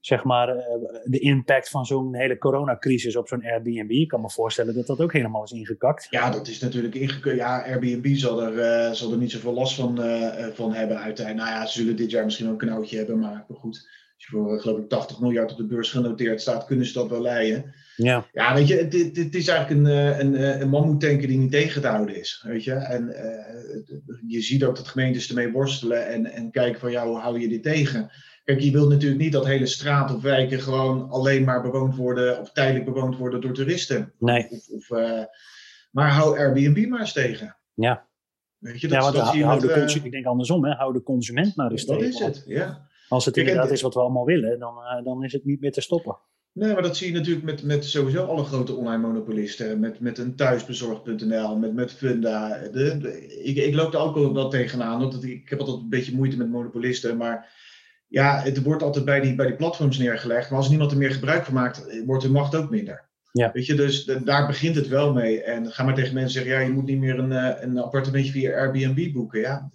zeg 0.01 0.25
maar, 0.25 0.49
eh, 0.49 0.65
de 1.05 1.19
impact 1.19 1.69
van 1.69 1.87
zo'n 1.87 2.15
hele 2.15 2.39
coronacrisis 2.39 3.17
op 3.17 3.29
zo'n 3.29 3.45
Airbnb. 3.45 3.91
Ik 3.91 4.09
kan 4.09 4.21
me 4.21 4.31
voorstellen 4.31 4.75
dat 4.75 4.87
dat 4.87 5.01
ook 5.01 5.13
helemaal 5.13 5.45
is 5.45 5.51
ingekakt. 5.51 6.07
Ja, 6.11 6.31
dat 6.31 6.49
is 6.49 6.59
natuurlijk 6.59 6.95
ingekakt. 6.95 7.37
Ja, 7.37 7.65
Airbnb 7.65 8.15
zal 8.15 8.43
er, 8.43 8.87
uh, 8.89 8.93
zal 8.93 9.13
er 9.13 9.19
niet 9.19 9.31
zoveel 9.31 9.53
last 9.53 9.75
van, 9.75 10.01
uh, 10.01 10.47
van 10.53 10.73
hebben 10.73 10.99
uiteindelijk. 10.99 11.49
Nou 11.49 11.61
ja, 11.61 11.67
ze 11.67 11.79
zullen 11.79 11.97
dit 11.97 12.11
jaar 12.11 12.25
misschien 12.25 12.47
wel 12.47 12.55
een 12.55 12.61
knoutje 12.61 12.97
hebben, 12.97 13.19
maar 13.19 13.45
goed. 13.49 13.89
Als 14.15 14.25
je 14.25 14.31
voor, 14.31 14.61
geloof 14.61 14.79
ik, 14.79 14.89
80 14.89 15.21
miljard 15.21 15.51
op 15.51 15.57
de 15.57 15.67
beurs 15.67 15.91
genoteerd 15.91 16.41
staat, 16.41 16.65
kunnen 16.65 16.87
ze 16.87 16.93
dat 16.93 17.11
wel 17.11 17.23
leiden. 17.23 17.75
Ja, 17.97 18.27
ja 18.33 18.55
weet 18.55 18.69
je, 18.69 18.75
het, 18.75 19.35
is 19.35 19.49
eigenlijk 19.49 19.71
een, 19.71 20.21
een, 20.21 20.61
een 20.61 20.69
mammoetanker 20.69 21.29
die 21.29 21.39
niet 21.39 21.51
tegen 21.51 21.81
te 21.81 21.89
houden 21.89 22.17
is. 22.17 22.45
Weet 22.47 22.65
je? 22.65 22.73
En 22.73 23.15
je 24.27 24.41
ziet 24.41 24.65
ook 24.65 24.77
dat 24.77 24.89
gemeentes 24.89 25.29
ermee 25.29 25.53
worstelen 25.53 26.07
en, 26.07 26.27
en 26.27 26.51
kijken 26.51 26.81
van, 26.81 26.91
ja, 26.91 27.07
hoe 27.07 27.19
hou 27.19 27.41
je 27.41 27.49
dit 27.49 27.63
tegen? 27.63 28.11
Kijk, 28.47 28.61
je 28.61 28.71
wilt 28.71 28.89
natuurlijk 28.89 29.21
niet 29.21 29.33
dat 29.33 29.47
hele 29.47 29.67
straten 29.67 30.17
of 30.17 30.23
wijken 30.23 30.61
gewoon 30.61 31.11
alleen 31.11 31.45
maar 31.45 31.63
bewoond 31.63 31.97
worden 31.97 32.41
of 32.41 32.53
tijdelijk 32.53 32.85
bewoond 32.85 33.17
worden 33.17 33.41
door 33.41 33.53
toeristen. 33.53 34.13
Nee. 34.19 34.49
Of, 34.51 34.69
of, 34.69 34.91
uh, 34.91 35.25
maar 35.91 36.11
hou 36.11 36.39
Airbnb 36.39 36.89
maar 36.89 37.01
eens 37.01 37.13
tegen. 37.13 37.57
Ja. 37.75 38.07
Weet 38.59 38.81
je, 38.81 38.89
dat, 38.89 38.97
ja, 38.97 39.03
want 39.03 39.15
dat 39.15 39.25
hou 39.25 39.61
de 39.61 39.95
uh, 39.97 40.05
ik 40.05 40.11
denk 40.11 40.27
andersom, 40.27 40.65
hè, 40.65 40.75
hou 40.75 40.93
de 40.93 41.03
consument 41.03 41.57
maar 41.57 41.71
eens 41.71 41.85
dat 41.85 41.99
tegen. 41.99 42.21
Dat 42.21 42.31
is 42.31 42.37
het, 42.37 42.45
ja. 42.47 42.89
Als 43.09 43.25
het 43.25 43.35
Kijk, 43.35 43.47
inderdaad 43.47 43.73
is 43.73 43.83
wat 43.83 43.95
we 43.95 44.01
allemaal 44.01 44.25
willen, 44.25 44.59
dan, 44.59 44.75
uh, 44.77 45.05
dan 45.05 45.25
is 45.25 45.33
het 45.33 45.45
niet 45.45 45.61
meer 45.61 45.73
te 45.73 45.81
stoppen. 45.81 46.19
Nee, 46.53 46.73
maar 46.73 46.83
dat 46.83 46.97
zie 46.97 47.13
je 47.13 47.19
natuurlijk 47.19 47.45
met, 47.45 47.63
met 47.63 47.85
sowieso 47.85 48.25
alle 48.25 48.45
grote 48.45 48.75
online 48.75 49.03
monopolisten. 49.03 49.81
Met, 49.81 50.01
met 50.01 50.19
een 50.19 50.37
thuisbezorgd.nl, 50.37 51.57
met, 51.57 51.75
met 51.75 51.93
Funda. 51.93 52.59
De, 52.59 52.99
de, 52.99 53.27
ik, 53.43 53.57
ik 53.57 53.75
loop 53.75 53.95
er 53.95 54.01
ook 54.01 54.33
wel 54.33 54.49
tegenaan. 54.49 54.99
Want 54.99 55.25
ik 55.25 55.49
heb 55.49 55.59
altijd 55.59 55.79
een 55.79 55.89
beetje 55.89 56.15
moeite 56.15 56.37
met 56.37 56.51
monopolisten. 56.51 57.17
Maar 57.17 57.65
ja, 58.09 58.41
het 58.41 58.63
wordt 58.63 58.83
altijd 58.83 59.05
bij 59.05 59.21
die, 59.21 59.35
bij 59.35 59.47
die 59.47 59.57
platforms 59.57 59.99
neergelegd. 59.99 60.51
Maar 60.51 60.59
als 60.59 60.69
niemand 60.69 60.91
er 60.91 60.99
meer 60.99 61.13
gebruik 61.13 61.45
van 61.45 61.55
maakt, 61.55 62.03
wordt 62.05 62.23
de 62.23 62.31
macht 62.31 62.55
ook 62.55 62.71
minder. 62.71 63.05
Ja. 63.33 63.53
Weet 63.53 63.67
je, 63.67 63.75
dus 63.75 64.05
daar 64.05 64.47
begint 64.47 64.77
het 64.77 64.89
wel 64.89 65.13
mee. 65.13 65.43
En 65.43 65.73
ga 65.73 65.85
maar 65.85 65.95
tegen 65.95 66.15
mensen 66.15 66.33
zeggen, 66.33 66.53
ja, 66.53 66.61
je 66.61 66.73
moet 66.73 66.87
niet 66.87 66.99
meer 66.99 67.19
een, 67.19 67.33
eh, 67.33 67.63
een 67.63 67.79
appartementje 67.79 68.33
via 68.33 68.59
Airbnb 68.59 69.13
boeken. 69.13 69.41
Ja, 69.41 69.71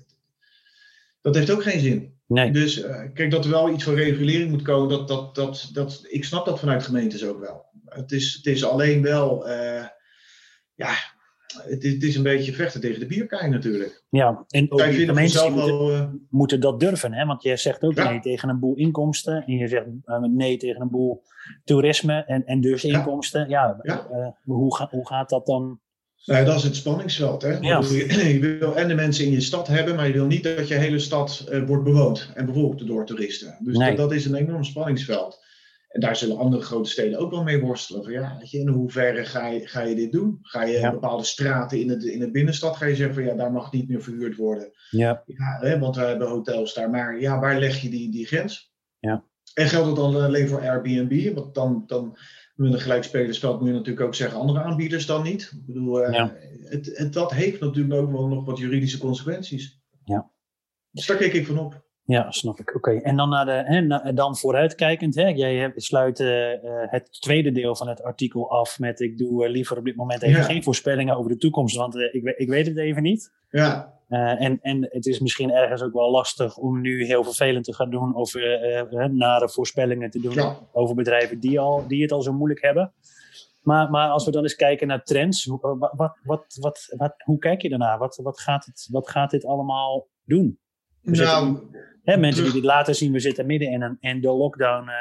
dat 1.22 1.36
heeft 1.36 1.52
ook 1.52 1.63
geen 1.63 1.80
zin. 1.80 2.13
Nee. 2.28 2.52
Dus 2.52 2.84
uh, 2.84 3.02
kijk, 3.13 3.32
dat 3.32 3.46
er 3.46 3.52
wel 3.52 3.70
iets 3.70 3.84
van 3.84 3.94
regulering 3.94 4.50
moet 4.50 4.62
komen, 4.62 4.89
dat, 4.89 5.08
dat, 5.08 5.36
dat, 5.36 5.70
dat, 5.74 6.06
ik 6.08 6.24
snap 6.24 6.46
dat 6.46 6.60
vanuit 6.60 6.84
gemeentes 6.84 7.26
ook 7.26 7.39
wel. 7.39 7.65
Het 7.86 8.12
is, 8.12 8.34
het 8.34 8.46
is 8.46 8.63
alleen 8.65 9.02
wel, 9.02 9.50
uh, 9.50 9.86
ja, 10.76 10.94
het 11.64 11.84
is, 11.84 11.94
het 11.94 12.04
is, 12.04 12.16
een 12.16 12.24
beetje 12.24 12.54
vechten 12.54 12.82
tegen 12.82 13.00
de 13.00 13.06
bierkaai 13.06 13.50
natuurlijk. 13.50 14.04
Ja, 14.10 14.46
en 14.48 14.72
ook 14.72 14.80
de 14.80 15.14
mensen 15.14 15.54
moeten, 15.54 15.78
wel, 15.78 15.92
uh... 15.92 16.04
moeten, 16.30 16.60
dat 16.60 16.80
durven. 16.80 17.14
Hè? 17.14 17.26
Want 17.26 17.44
je 17.44 17.58
zegt 17.58 17.84
ook 17.84 17.96
ja. 17.96 18.10
nee 18.10 18.20
tegen 18.20 18.50
een 18.50 18.60
boel 18.60 18.76
inkomsten. 18.76 19.44
En 19.46 19.54
je 19.54 19.68
zegt 19.68 19.86
uh, 20.06 20.18
nee 20.20 20.58
tegen 20.58 20.82
een 20.82 20.90
boel 20.90 21.24
toerisme 21.64 22.24
en, 22.24 22.46
en 22.46 22.62
dus 22.62 22.84
inkomsten. 22.84 23.50
Ja, 23.50 23.80
ja. 23.82 24.08
Uh, 24.12 24.28
hoe, 24.44 24.76
ga, 24.76 24.88
hoe 24.92 25.08
gaat 25.08 25.30
dat 25.30 25.46
dan? 25.46 25.80
Nou, 26.26 26.46
dat 26.46 26.56
is 26.56 26.64
het 26.64 26.76
spanningsveld. 26.76 27.42
Hè? 27.42 27.58
Ja. 27.58 27.80
Je, 27.80 28.34
je, 28.40 28.58
wil 28.60 28.76
en 28.76 28.88
de 28.88 28.96
mensen 28.96 29.26
in 29.26 29.32
je 29.32 29.42
stad 29.42 29.68
hebben, 29.68 29.96
maar 29.96 30.08
je 30.08 30.14
wil 30.14 30.26
niet 30.26 30.44
dat 30.44 30.68
je 30.68 30.74
hele 30.74 31.00
stad 31.00 31.50
wordt 31.66 31.84
bewoond 31.84 32.32
en 32.34 32.46
bevolkt 32.46 32.88
door 32.88 33.06
toeristen. 33.06 33.58
Dus 33.60 33.78
nee. 33.78 33.88
dat, 33.88 33.98
dat 33.98 34.12
is 34.12 34.26
een 34.26 34.36
enorm 34.36 34.64
spanningsveld. 34.64 35.40
En 35.92 36.02
daar 36.02 36.16
zullen 36.16 36.38
andere 36.38 36.64
grote 36.64 36.90
steden 36.90 37.20
ook 37.20 37.32
wel 37.32 37.44
mee 37.44 37.62
worstelen. 37.62 38.04
Van 38.04 38.12
ja, 38.12 38.36
weet 38.40 38.52
je, 38.52 38.60
in 38.60 38.68
hoeverre 38.68 39.26
ga 39.26 39.48
je, 39.48 39.68
ga 39.68 39.82
je 39.82 39.96
dit 39.96 40.12
doen? 40.12 40.40
Ga 40.42 40.64
je 40.64 40.80
ja. 40.80 40.92
bepaalde 40.92 41.24
straten 41.24 41.80
in, 41.80 41.90
het, 41.90 42.04
in 42.04 42.20
de 42.20 42.32
binnenstad 42.32 42.78
ga 42.78 42.86
je 42.86 42.96
zeggen 42.96 43.16
van 43.16 43.24
ja, 43.24 43.34
daar 43.34 43.52
mag 43.52 43.72
niet 43.72 43.88
meer 43.88 44.02
verhuurd 44.02 44.36
worden. 44.36 44.72
Ja. 44.90 45.24
ja 45.26 45.58
hè, 45.60 45.80
want 45.80 45.96
we 45.96 46.02
hebben 46.02 46.28
hotels 46.28 46.74
daar. 46.74 46.90
Maar 46.90 47.20
ja, 47.20 47.40
waar 47.40 47.60
leg 47.60 47.82
je 47.82 47.90
die, 47.90 48.12
die 48.12 48.26
grens? 48.26 48.74
Ja. 49.00 49.26
En 49.54 49.68
geldt 49.68 49.88
dat 49.88 49.96
dan 49.96 50.24
alleen 50.24 50.48
voor 50.48 50.62
Airbnb? 50.62 51.34
Want 51.36 51.56
dan, 51.56 51.84
dan 51.88 52.18
met 52.56 52.74
een 52.74 52.80
gelijkspelersveld 52.80 53.60
moet 53.60 53.68
je 53.68 53.74
natuurlijk 53.74 54.06
ook 54.06 54.16
zeggen 54.16 54.40
andere 54.40 54.60
aanbieders 54.60 55.06
dan 55.06 55.24
niet. 55.24 55.42
Ik 55.42 55.66
bedoel, 55.66 56.08
uh, 56.08 56.14
ja. 56.14 56.36
het, 56.64 56.98
het, 56.98 57.14
dat 57.14 57.32
heeft 57.32 57.60
natuurlijk 57.60 58.02
ook 58.02 58.12
wel 58.12 58.28
nog 58.28 58.46
wat 58.46 58.58
juridische 58.58 58.98
consequenties. 58.98 59.82
Ja. 60.04 60.32
Dus 60.92 61.06
daar 61.06 61.18
kijk 61.18 61.34
ik 61.34 61.46
van 61.46 61.58
op. 61.58 61.90
Ja, 62.12 62.32
snap 62.32 62.60
ik. 62.60 62.76
Oké, 62.76 62.91
en 62.91 63.15
dan, 63.15 63.30
naar 63.30 63.45
de, 63.45 63.52
hè, 63.52 63.82
na, 63.82 64.12
dan 64.12 64.38
vooruitkijkend. 64.38 65.15
Hè, 65.15 65.28
jij 65.28 65.71
sluit 65.76 66.19
uh, 66.19 66.50
het 66.86 67.21
tweede 67.21 67.52
deel 67.52 67.76
van 67.76 67.88
het 67.88 68.04
artikel 68.04 68.50
af 68.50 68.80
met: 68.80 69.00
Ik 69.00 69.17
doe 69.17 69.45
uh, 69.45 69.52
liever 69.52 69.78
op 69.78 69.86
dit 69.86 69.95
moment 69.95 70.21
even 70.21 70.39
ja. 70.39 70.45
geen 70.45 70.63
voorspellingen 70.63 71.17
over 71.17 71.32
de 71.32 71.38
toekomst, 71.38 71.76
want 71.76 71.95
ik, 71.95 72.24
ik 72.38 72.50
weet 72.50 72.67
het 72.67 72.78
even 72.78 73.04
niet. 73.04 73.32
Ja. 73.50 74.00
en, 74.08 74.60
en 74.62 74.88
het 74.89 75.06
is 75.06 75.19
misschien 75.19 75.52
ergens 75.52 75.82
ook 75.82 75.93
wel 75.93 76.12
lastig 76.12 76.58
om 76.58 76.82
nu 76.82 77.06
heel 77.06 77.24
vervelend 77.24 77.65
te 77.65 77.74
gaan 77.74 77.89
doen 77.89 78.15
over 78.15 78.41
nare 79.12 79.50
voorspellingen 79.50 80.10
te 80.10 80.19
doen 80.19 80.34
ja. 80.34 80.58
over 80.71 80.95
bedrijven 80.95 81.39
die, 81.39 81.60
al, 81.60 81.88
die 81.88 82.02
het 82.02 82.12
al 82.12 82.21
zo 82.21 82.34
moeilijk 82.34 82.62
hebben. 82.62 82.93
Maar, 83.62 83.89
maar 83.89 84.10
als 84.10 84.26
we 84.26 84.32
dan 84.32 84.43
eens 84.43 84.56
kijken 84.56 84.88
naar 84.88 85.04
trends, 85.04 85.45
hoe, 85.45 85.78
wat, 85.80 86.17
wat, 86.24 86.58
wat, 86.60 86.95
wat, 86.97 87.13
hoe 87.24 87.38
kijk 87.38 87.62
je 87.62 87.69
daarnaar? 87.69 87.97
Wat, 87.97 88.19
wat, 88.24 88.39
gaat 88.39 88.65
het, 88.65 88.88
wat 88.91 89.10
gaat 89.10 89.32
dit 89.32 89.45
allemaal 89.45 90.08
doen? 90.26 90.60
We 91.02 91.12
nou, 91.12 91.45
zitten, 91.45 91.69
hè, 92.04 92.18
mensen 92.18 92.44
die 92.44 92.54
dit 92.54 92.64
later 92.64 92.96
zien, 92.96 93.12
we 93.12 93.20
zitten 93.20 93.46
midden 93.46 93.72
in, 93.72 93.98
een, 94.02 94.22
lockdown, 94.22 94.88
uh, 94.88 94.94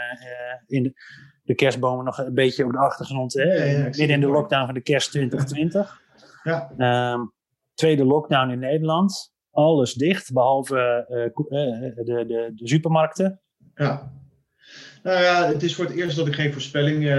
in 0.67 0.83
de, 0.83 0.93
de, 1.45 1.55
kerstbomen 1.55 2.05
nog 2.05 2.19
een 2.19 2.35
beetje 2.35 2.65
op 2.65 2.73
de 2.73 2.79
achtergrond. 2.79 3.33
Hè, 3.33 3.43
ja, 3.43 3.65
ja, 3.65 3.83
midden 3.83 4.09
in 4.09 4.21
de 4.21 4.27
lockdown 4.27 4.65
van 4.65 4.75
de 4.75 4.81
kerst 4.81 5.11
2020. 5.11 6.01
Ja. 6.43 6.71
Um, 7.13 7.33
tweede 7.75 8.05
lockdown 8.05 8.51
in 8.51 8.59
Nederland. 8.59 9.33
Alles 9.51 9.95
dicht, 9.95 10.33
behalve 10.33 11.07
uh, 11.09 12.05
de, 12.05 12.25
de, 12.27 12.53
de, 12.55 12.69
supermarkten. 12.69 13.41
Ja. 13.75 14.13
Nou 15.03 15.23
ja, 15.23 15.47
het 15.47 15.63
is 15.63 15.75
voor 15.75 15.85
het 15.85 15.95
eerst 15.95 16.17
dat 16.17 16.27
ik 16.27 16.35
geen 16.35 16.53
voorspelling 16.53 17.03
uh, 17.03 17.15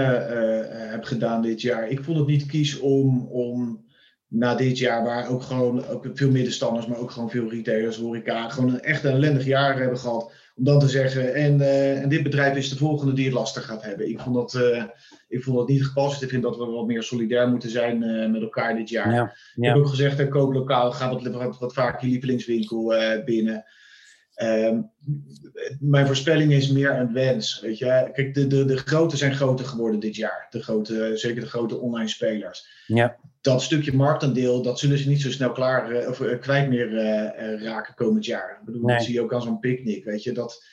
heb 0.90 1.04
gedaan 1.04 1.42
dit 1.42 1.60
jaar. 1.60 1.88
Ik 1.88 2.04
vond 2.04 2.18
het 2.18 2.26
niet 2.26 2.46
kies 2.46 2.78
om, 2.78 3.26
om 3.26 3.84
na 4.32 4.54
dit 4.54 4.78
jaar, 4.78 5.04
waar 5.04 5.28
ook 5.28 5.42
gewoon 5.42 5.86
ook 5.86 6.06
veel 6.14 6.30
middenstanders, 6.30 6.86
maar 6.86 6.98
ook 6.98 7.10
gewoon 7.10 7.30
veel 7.30 7.50
retailers, 7.50 7.96
horeca, 7.96 8.48
gewoon 8.48 8.72
een 8.72 8.80
echt 8.80 9.04
een 9.04 9.12
ellendig 9.12 9.44
jaar 9.44 9.78
hebben 9.78 9.98
gehad. 9.98 10.32
Om 10.56 10.64
dan 10.64 10.78
te 10.78 10.88
zeggen, 10.88 11.34
en, 11.34 11.58
uh, 11.58 12.02
en 12.02 12.08
dit 12.08 12.22
bedrijf 12.22 12.56
is 12.56 12.68
de 12.68 12.76
volgende 12.76 13.12
die 13.12 13.24
het 13.24 13.34
lastig 13.34 13.64
gaat 13.64 13.82
hebben. 13.82 14.08
Ik 14.08 14.20
vond 14.20 14.34
dat, 14.34 14.54
uh, 14.54 14.84
ik 15.28 15.42
vond 15.42 15.56
dat 15.56 15.68
niet 15.68 15.86
gepast. 15.86 16.22
Ik 16.22 16.28
vind 16.28 16.42
dat 16.42 16.56
we 16.56 16.64
wat 16.64 16.86
meer 16.86 17.02
solidair 17.02 17.48
moeten 17.48 17.70
zijn 17.70 18.02
uh, 18.02 18.30
met 18.30 18.42
elkaar 18.42 18.76
dit 18.76 18.88
jaar. 18.88 19.10
Ja, 19.10 19.14
ja. 19.14 19.32
Ik 19.54 19.64
heb 19.64 19.76
ook 19.76 19.88
gezegd, 19.88 20.28
koop 20.28 20.52
lokaal, 20.52 20.92
ga 20.92 21.10
wat, 21.10 21.22
wat, 21.22 21.58
wat 21.58 21.72
vaker 21.72 22.06
je 22.06 22.12
lievelingswinkel 22.12 22.94
binnen. 23.24 23.64
Um, 24.36 24.90
mijn 25.80 26.06
voorspelling 26.06 26.52
is 26.52 26.68
meer 26.70 26.90
een 26.90 27.12
wens. 27.12 27.60
Weet 27.60 27.78
je? 27.78 28.10
Kijk, 28.12 28.34
de, 28.34 28.46
de, 28.46 28.64
de 28.64 28.76
grote 28.76 29.16
zijn 29.16 29.34
groter 29.34 29.66
geworden 29.66 30.00
dit 30.00 30.16
jaar. 30.16 30.46
De 30.50 30.62
grote, 30.62 31.12
zeker 31.14 31.40
de 31.40 31.48
grote 31.48 31.78
online 31.78 32.08
spelers. 32.08 32.66
Ja. 32.86 33.16
Dat 33.40 33.62
stukje 33.62 33.94
marktaandeel, 33.94 34.62
dat 34.62 34.78
zullen 34.78 34.98
ze 34.98 35.08
niet 35.08 35.20
zo 35.20 35.30
snel 35.30 35.52
klaar, 35.52 35.92
uh, 35.92 36.08
of 36.08 36.20
uh, 36.20 36.38
kwijt 36.40 36.68
meer 36.68 36.92
uh, 36.92 37.62
raken 37.62 37.94
komend 37.94 38.24
jaar. 38.24 38.58
Ik 38.60 38.64
bedoel, 38.64 38.82
Nee. 38.82 38.96
dat 38.96 39.04
zie 39.04 39.14
je 39.14 39.22
ook 39.22 39.34
aan 39.34 39.42
zo'n 39.42 39.58
picknick. 39.58 40.04
Weet 40.04 40.22
je? 40.22 40.32
Dat, 40.32 40.64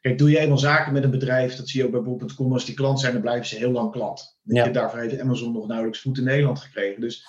kijk, 0.00 0.18
doe 0.18 0.30
je 0.30 0.38
eenmaal 0.38 0.58
zaken 0.58 0.92
met 0.92 1.04
een 1.04 1.10
bedrijf, 1.10 1.56
dat 1.56 1.68
zie 1.68 1.80
je 1.80 1.86
ook 1.86 1.92
bij 1.92 2.02
bol.com. 2.02 2.52
Als 2.52 2.64
die 2.64 2.74
klant 2.74 3.00
zijn, 3.00 3.12
dan 3.12 3.22
blijven 3.22 3.46
ze 3.46 3.56
heel 3.56 3.72
lang 3.72 3.92
klant. 3.92 4.38
Ja. 4.42 4.64
je? 4.64 4.70
Daarvoor 4.70 5.00
heeft 5.00 5.20
Amazon 5.20 5.52
nog 5.52 5.66
nauwelijks 5.66 6.00
voet 6.00 6.18
in 6.18 6.24
Nederland 6.24 6.58
gekregen. 6.58 7.00
Dus 7.00 7.26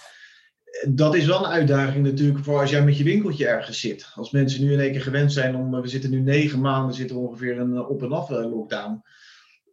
dat 0.90 1.16
is 1.16 1.26
wel 1.26 1.46
een 1.46 1.52
uitdaging 1.52 2.06
natuurlijk 2.06 2.44
voor 2.44 2.60
als 2.60 2.70
jij 2.70 2.84
met 2.84 2.98
je 2.98 3.04
winkeltje 3.04 3.48
ergens 3.48 3.80
zit. 3.80 4.12
Als 4.16 4.32
mensen 4.32 4.64
nu 4.64 4.74
in 4.74 4.80
één 4.80 4.92
keer 4.92 5.02
gewend 5.02 5.34
zijn 5.34 5.56
om, 5.56 5.82
we 5.82 5.88
zitten 5.88 6.10
nu 6.10 6.20
negen 6.20 6.62
maanden, 6.62 6.96
zitten 6.96 7.16
ongeveer 7.16 7.60
een 7.60 7.86
op- 7.86 8.04
en 8.04 8.12
af 8.12 8.30
lockdown. 8.30 9.04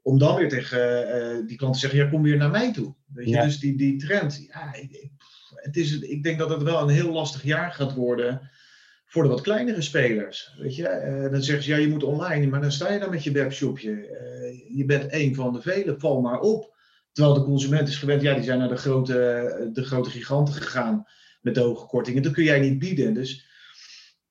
om 0.03 0.19
dan 0.19 0.37
weer 0.37 0.49
tegen 0.49 1.07
uh, 1.07 1.47
die 1.47 1.57
klant 1.57 1.75
te 1.75 1.81
zeggen, 1.81 1.99
ja, 1.99 2.09
kom 2.09 2.23
weer 2.23 2.37
naar 2.37 2.51
mij 2.51 2.73
toe. 2.73 2.95
Weet 3.13 3.29
je? 3.29 3.41
Dus 3.43 3.59
die, 3.59 3.77
die 3.77 3.97
trend, 3.97 4.47
ja, 4.49 4.75
ik, 4.75 5.11
het 5.55 5.77
is, 5.77 5.99
ik 5.99 6.23
denk 6.23 6.39
dat 6.39 6.51
het 6.51 6.63
wel 6.63 6.83
een 6.83 6.89
heel 6.89 7.13
lastig 7.13 7.43
jaar 7.43 7.73
gaat 7.73 7.95
worden 7.95 8.51
voor 9.07 9.23
de 9.23 9.29
wat 9.29 9.41
kleinere 9.41 9.83
spelers. 9.83 10.55
Weet 10.59 10.77
je? 10.77 10.83
Uh, 10.83 11.31
dan 11.31 11.43
zeggen 11.43 11.65
ze, 11.65 11.71
ja, 11.71 11.77
je 11.77 11.89
moet 11.89 12.05
online, 12.05 12.47
maar 12.47 12.61
dan 12.61 12.73
sta 12.73 12.93
je 12.93 12.99
dan 12.99 13.11
met 13.11 13.25
je 13.25 13.33
webshopje. 13.33 13.91
Uh, 13.91 14.77
je 14.77 14.85
bent 14.85 15.07
één 15.07 15.35
van 15.35 15.53
de 15.53 15.61
vele, 15.61 15.95
val 15.99 16.21
maar 16.21 16.41
op. 16.41 16.72
Terwijl 17.13 17.35
de 17.35 17.45
consument 17.45 17.89
is 17.89 17.97
gewend, 17.97 18.23
ja, 18.23 18.35
die 18.35 18.45
zijn 18.45 18.59
naar 18.59 18.69
de 18.69 18.77
grote, 18.77 19.71
de 19.73 19.85
grote 19.85 20.11
giganten 20.11 20.55
gegaan 20.55 21.07
met 21.41 21.55
de 21.55 21.61
hoge 21.61 21.87
kortingen. 21.87 22.23
Dat 22.23 22.33
kun 22.33 22.45
jij 22.45 22.61
niet 22.61 22.79
bieden. 22.79 23.15
Dus 23.15 23.51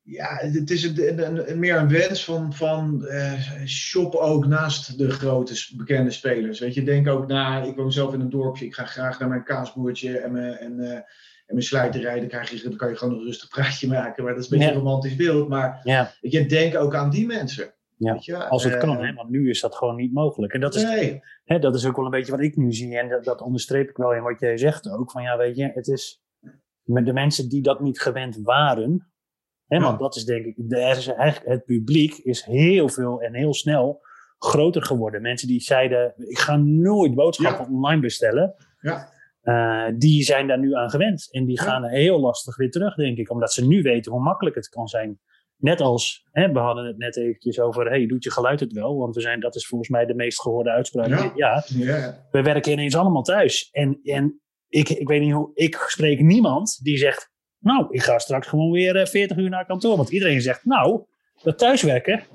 ja, 0.02 0.38
het 0.38 0.70
is 0.70 0.84
een, 0.84 1.50
een, 1.50 1.60
meer 1.60 1.78
een 1.78 1.90
wens 1.90 2.24
van, 2.24 2.54
van 2.54 3.06
uh, 3.06 3.66
shop 3.66 4.16
ook 4.16 4.48
naast 4.48 4.98
de 4.98 5.10
grote 5.10 5.74
bekende 5.76 6.12
spelers. 6.12 6.60
Weet 6.60 6.74
je, 6.74 6.84
denk 6.84 7.08
ook 7.08 7.28
na, 7.28 7.64
ik 7.64 7.76
woon 7.76 7.92
zelf 7.92 8.14
in 8.14 8.20
een 8.20 8.30
dorpje, 8.30 8.66
ik 8.66 8.74
ga 8.74 8.86
graag 8.86 9.20
naar 9.20 9.30
mijn 9.30 9.44
kaasboertje 9.44 10.18
en 10.18 10.32
mijn, 10.32 10.58
en, 10.58 10.80
uh, 10.80 10.92
en 10.92 11.04
mijn 11.48 11.64
slijterij. 11.64 12.20
Dan, 12.20 12.28
krijg 12.28 12.50
je, 12.50 12.64
dan 12.64 12.76
kan 12.76 12.90
je 12.90 12.96
gewoon 12.96 13.14
een 13.14 13.26
rustig 13.26 13.50
praatje 13.50 13.88
maken, 13.88 14.24
maar 14.24 14.34
dat 14.34 14.44
is 14.44 14.52
een 14.52 14.58
beetje 14.58 14.74
een 14.74 14.80
romantisch 14.80 15.16
beeld. 15.16 15.50
Maar 15.50 15.80
ja. 15.84 16.14
je, 16.22 16.46
denk 16.46 16.76
ook 16.76 16.96
aan 16.96 17.10
die 17.10 17.26
mensen. 17.26 17.74
Ja, 18.04 18.14
weet 18.14 18.26
je? 18.26 18.48
als 18.48 18.64
het 18.64 18.78
kan, 18.78 19.04
hè, 19.04 19.14
want 19.14 19.30
nu 19.30 19.50
is 19.50 19.62
dat 19.62 19.76
gewoon 19.76 19.96
niet 19.96 20.14
mogelijk. 20.14 20.54
En 20.54 20.62
dat 20.62 20.76
is, 20.76 20.84
nee. 20.84 21.20
hè, 21.44 21.60
dat 21.60 21.76
is 21.76 21.86
ook 21.86 21.96
wel 21.96 22.06
een 22.06 22.12
beetje 22.12 22.32
wat 22.32 22.42
ik 22.42 22.56
nu 22.56 22.72
zie. 22.72 22.98
En 22.98 23.10
dat, 23.10 23.24
dat 23.24 23.42
onderstreep 23.42 23.90
ik 23.90 23.98
wel 23.98 24.14
in 24.14 24.24
wat 24.24 24.40
jij 24.40 24.58
zegt 24.58 24.90
ook. 24.90 25.12
Van 25.12 25.24
ja, 25.24 25.38
weet 25.38 25.56
je, 25.56 25.72
het 25.74 25.88
is 25.88 26.24
met 26.84 27.06
de 27.06 27.14
mensen 27.14 27.50
die 27.50 27.62
dat 27.62 27.80
niet 27.80 28.00
gewend 28.00 28.40
waren, 28.44 29.12
Hè, 29.72 29.80
want 29.80 30.00
dat 30.00 30.16
is 30.16 30.26
denk 30.26 30.46
ik, 30.46 30.58
er 30.58 30.98
is 30.98 31.08
eigenlijk, 31.08 31.46
het 31.46 31.66
publiek 31.66 32.18
is 32.18 32.44
heel 32.44 32.90
veel 32.90 33.22
en 33.22 33.34
heel 33.34 33.54
snel 33.54 34.02
groter 34.38 34.84
geworden. 34.84 35.22
Mensen 35.22 35.48
die 35.48 35.60
zeiden, 35.60 36.14
ik 36.18 36.38
ga 36.38 36.56
nooit 36.56 37.16
boodschappen 37.16 37.68
online 37.68 38.02
bestellen. 38.02 38.56
Ja. 38.80 39.10
Uh, 39.44 39.98
die 39.98 40.24
zijn 40.24 40.48
daar 40.48 40.60
nu 40.60 40.74
aan 40.74 40.90
gewend. 40.90 41.28
En 41.32 41.46
die 41.46 41.60
gaan 41.60 41.86
heel 41.86 42.20
lastig 42.20 42.58
weer 42.58 42.72
terug, 42.72 42.96
denk 42.96 43.18
ik. 43.18 43.32
Omdat 43.32 43.54
ze 43.54 43.68
nu 43.68 43.82
weten 43.82 44.12
hoe 44.12 44.22
makkelijk 44.22 44.56
het 44.56 44.70
kan 44.70 44.88
zijn. 44.88 45.20
Net 45.62 45.82
als, 45.82 46.28
hè, 46.32 46.52
we 46.52 46.60
hadden 46.60 46.86
het 46.86 46.98
net 46.98 47.18
eventjes 47.18 47.60
over, 47.60 47.90
hey, 47.90 48.06
doet 48.06 48.24
je 48.24 48.32
geluid 48.32 48.60
het 48.60 48.74
wel? 48.74 48.98
Want 48.98 49.16
we 49.16 49.22
zijn, 49.22 49.40
dat 49.40 49.56
is 49.56 49.68
volgens 49.68 49.90
mij 49.90 50.06
de 50.06 50.16
meest 50.16 50.42
gehoorde 50.42 50.70
uitspraak. 50.70 51.08
Ja. 51.08 51.32
ja. 51.36 51.64
ja. 51.68 52.28
We 52.32 52.42
werken 52.42 52.72
ineens 52.72 52.96
allemaal 52.96 53.24
thuis. 53.24 53.70
En, 53.72 54.00
en 54.04 54.42
ik, 54.70 54.90
ik 54.90 55.08
weet 55.08 55.22
niet 55.22 55.34
hoe, 55.34 55.52
ik 55.54 55.86
spreek 55.88 56.22
niemand 56.22 56.80
die 56.84 56.98
zegt, 56.98 57.32
nou, 57.60 57.88
ik 57.90 58.02
ga 58.02 58.20
straks 58.20 58.48
gewoon 58.48 58.72
weer 58.72 59.08
40 59.08 59.38
eh, 59.38 59.44
uur 59.44 59.50
naar 59.50 59.66
kantoor. 59.66 59.98
Want 59.98 60.10
iedereen 60.10 60.42
zegt, 60.42 60.66
nou, 60.66 61.04
dat 61.44 61.58
thuiswerken, 61.58 62.24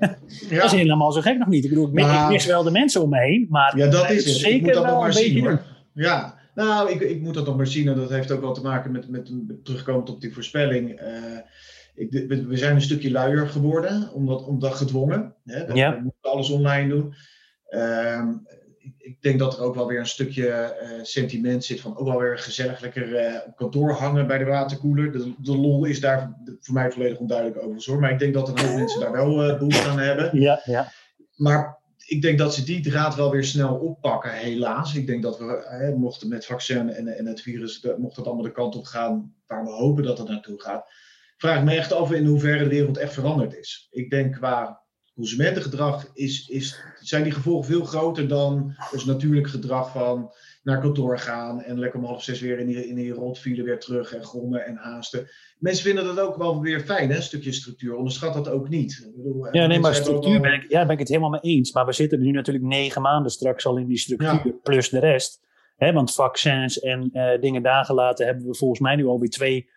dat 0.49 0.63
is 0.63 0.71
helemaal 0.71 1.11
zo 1.11 1.21
gek 1.21 1.37
nog 1.37 1.47
niet. 1.47 1.63
Ik 1.63 1.69
bedoel, 1.69 1.87
ik, 1.87 1.93
nou, 1.93 2.31
mis 2.31 2.45
wel 2.45 2.63
de 2.63 2.71
mensen 2.71 3.01
om 3.01 3.09
me 3.09 3.19
heen, 3.19 3.45
maar 3.49 3.77
ja, 3.77 3.87
dat 3.87 4.09
is 4.09 4.25
het. 4.25 4.35
zeker 4.35 4.73
dat 4.73 4.83
wel 4.83 5.01
een 5.01 5.07
beetje 5.07 5.23
zien, 5.23 5.59
Ja, 5.93 6.37
nou, 6.55 6.91
ik, 6.91 7.01
ik 7.01 7.21
moet 7.21 7.33
dat 7.33 7.45
nog 7.45 7.57
maar 7.57 7.67
zien. 7.67 7.87
En 7.87 7.95
dat 7.95 8.09
heeft 8.09 8.31
ook 8.31 8.41
wel 8.41 8.53
te 8.53 8.61
maken 8.61 8.91
met, 8.91 9.09
met, 9.09 9.31
terugkomend 9.63 10.09
op 10.09 10.21
die 10.21 10.33
voorspelling. 10.33 11.01
Uh, 11.01 11.07
ik, 11.97 12.11
we, 12.27 12.57
zijn 12.57 12.75
een 12.75 12.81
stukje 12.81 13.11
luier 13.11 13.47
geworden, 13.47 14.11
omdat, 14.13 14.45
omdat 14.45 14.73
gedwongen. 14.73 15.35
Hè? 15.43 15.65
ja. 15.65 15.95
We 15.95 16.01
moeten 16.03 16.31
alles 16.31 16.49
online 16.49 16.89
doen. 16.89 17.13
Uh, 17.69 18.29
ik 18.97 19.21
denk 19.21 19.39
dat 19.39 19.57
er 19.57 19.63
ook 19.63 19.75
wel 19.75 19.87
weer 19.87 19.99
een 19.99 20.05
stukje 20.05 20.77
uh, 20.81 21.03
sentiment 21.03 21.65
zit 21.65 21.81
van 21.81 21.97
ook 21.97 22.07
wel 22.07 22.19
weer 22.19 22.37
gezellig 22.37 22.79
lekker 22.79 23.07
uh, 23.07 23.39
op 23.47 23.55
kantoor 23.55 23.91
hangen 23.91 24.27
bij 24.27 24.37
de 24.37 24.45
waterkoeler. 24.45 25.11
De, 25.11 25.33
de, 25.37 25.57
lol 25.57 25.85
is 25.85 25.99
daar 25.99 26.37
voor 26.59 26.73
mij 26.73 26.91
volledig 26.91 27.17
onduidelijk 27.17 27.63
over 27.63 27.83
hoor. 27.85 27.99
Maar 27.99 28.11
ik 28.11 28.19
denk 28.19 28.33
dat 28.33 28.47
een 28.47 28.65
hoop 28.65 28.75
mensen 28.75 28.99
daar 28.99 29.11
wel 29.11 29.49
uh, 29.49 29.57
behoefte 29.57 29.89
aan 29.89 29.99
hebben. 29.99 30.39
Ja, 30.39 30.61
ja. 30.63 30.91
Maar 31.35 31.79
ik 32.05 32.21
denk 32.21 32.37
dat 32.37 32.53
ze 32.53 32.63
die 32.63 32.81
draad 32.81 33.15
wel 33.15 33.31
weer 33.31 33.43
snel 33.43 33.75
oppakken, 33.75 34.31
helaas. 34.31 34.95
Ik 34.95 35.07
denk 35.07 35.23
dat 35.23 35.37
we, 35.37 35.95
mochten 35.97 36.29
met 36.29 36.45
vaccin 36.45 36.89
en, 36.89 37.07
en 37.07 37.25
het 37.25 37.41
virus, 37.41 37.81
de, 37.81 37.95
mocht 37.97 38.15
het 38.15 38.25
allemaal 38.25 38.43
de 38.43 38.51
kant 38.51 38.75
op 38.75 38.85
gaan 38.85 39.33
waar 39.47 39.63
we 39.63 39.71
hopen 39.71 40.03
dat 40.03 40.17
het 40.17 40.27
naartoe 40.27 40.61
gaat. 40.61 40.89
Vraag 41.37 41.63
me 41.63 41.75
echt 41.75 41.93
af 41.93 42.11
in 42.11 42.25
hoeverre 42.25 42.63
de 42.63 42.69
wereld 42.69 42.97
echt 42.97 43.13
veranderd 43.13 43.57
is. 43.57 43.87
Ik 43.89 44.09
denk 44.09 44.33
qua 44.33 44.85
consumentengedrag 45.13 46.11
is, 46.13 46.47
is, 46.47 46.83
zijn 46.99 47.23
die 47.23 47.31
gevolgen 47.31 47.65
veel 47.71 47.85
groter 47.85 48.27
dan 48.27 48.73
het 48.75 49.05
natuurlijk 49.05 49.47
gedrag 49.47 49.91
van 49.91 50.31
naar 50.63 50.81
kantoor 50.81 51.19
gaan 51.19 51.61
en 51.61 51.79
lekker 51.79 51.99
om 51.99 52.05
half 52.05 52.23
zes 52.23 52.41
weer 52.41 52.59
in 52.59 52.67
die, 52.67 52.87
in 52.87 52.95
die 52.95 53.11
rotfile 53.11 53.63
weer 53.63 53.79
terug 53.79 54.13
en 54.13 54.23
grommen 54.23 54.65
en 54.65 54.75
haasten. 54.75 55.29
Mensen 55.57 55.83
vinden 55.83 56.05
dat 56.05 56.19
ook 56.19 56.37
wel 56.37 56.61
weer 56.61 56.79
fijn, 56.79 57.09
hè? 57.09 57.15
een 57.15 57.21
stukje 57.21 57.51
structuur. 57.51 57.95
Onderschat 57.95 58.33
dat 58.33 58.49
ook 58.49 58.69
niet. 58.69 59.05
Ik 59.07 59.15
bedoel, 59.15 59.53
ja, 59.55 59.67
nee, 59.67 59.79
maar 59.79 59.95
structuur 59.95 60.41
ben, 60.41 60.53
ik, 60.53 60.65
ja, 60.69 60.83
ben 60.83 60.93
ik 60.93 60.99
het 60.99 61.07
helemaal 61.07 61.29
mee 61.29 61.41
eens. 61.41 61.71
Maar 61.73 61.85
we 61.85 61.93
zitten 61.93 62.21
nu 62.21 62.31
natuurlijk 62.31 62.65
negen 62.65 63.01
maanden 63.01 63.31
straks 63.31 63.65
al 63.65 63.77
in 63.77 63.87
die 63.87 63.97
structuur, 63.97 64.53
plus 64.63 64.89
de 64.89 64.99
rest. 64.99 65.45
Hè, 65.75 65.93
want 65.93 66.13
vaccins 66.13 66.79
en 66.79 67.09
uh, 67.13 67.41
dingen 67.41 67.63
daar 67.63 67.85
gelaten 67.85 68.25
hebben 68.25 68.45
we 68.45 68.55
volgens 68.55 68.79
mij 68.79 68.95
nu 68.95 69.05
alweer 69.05 69.29
twee, 69.29 69.69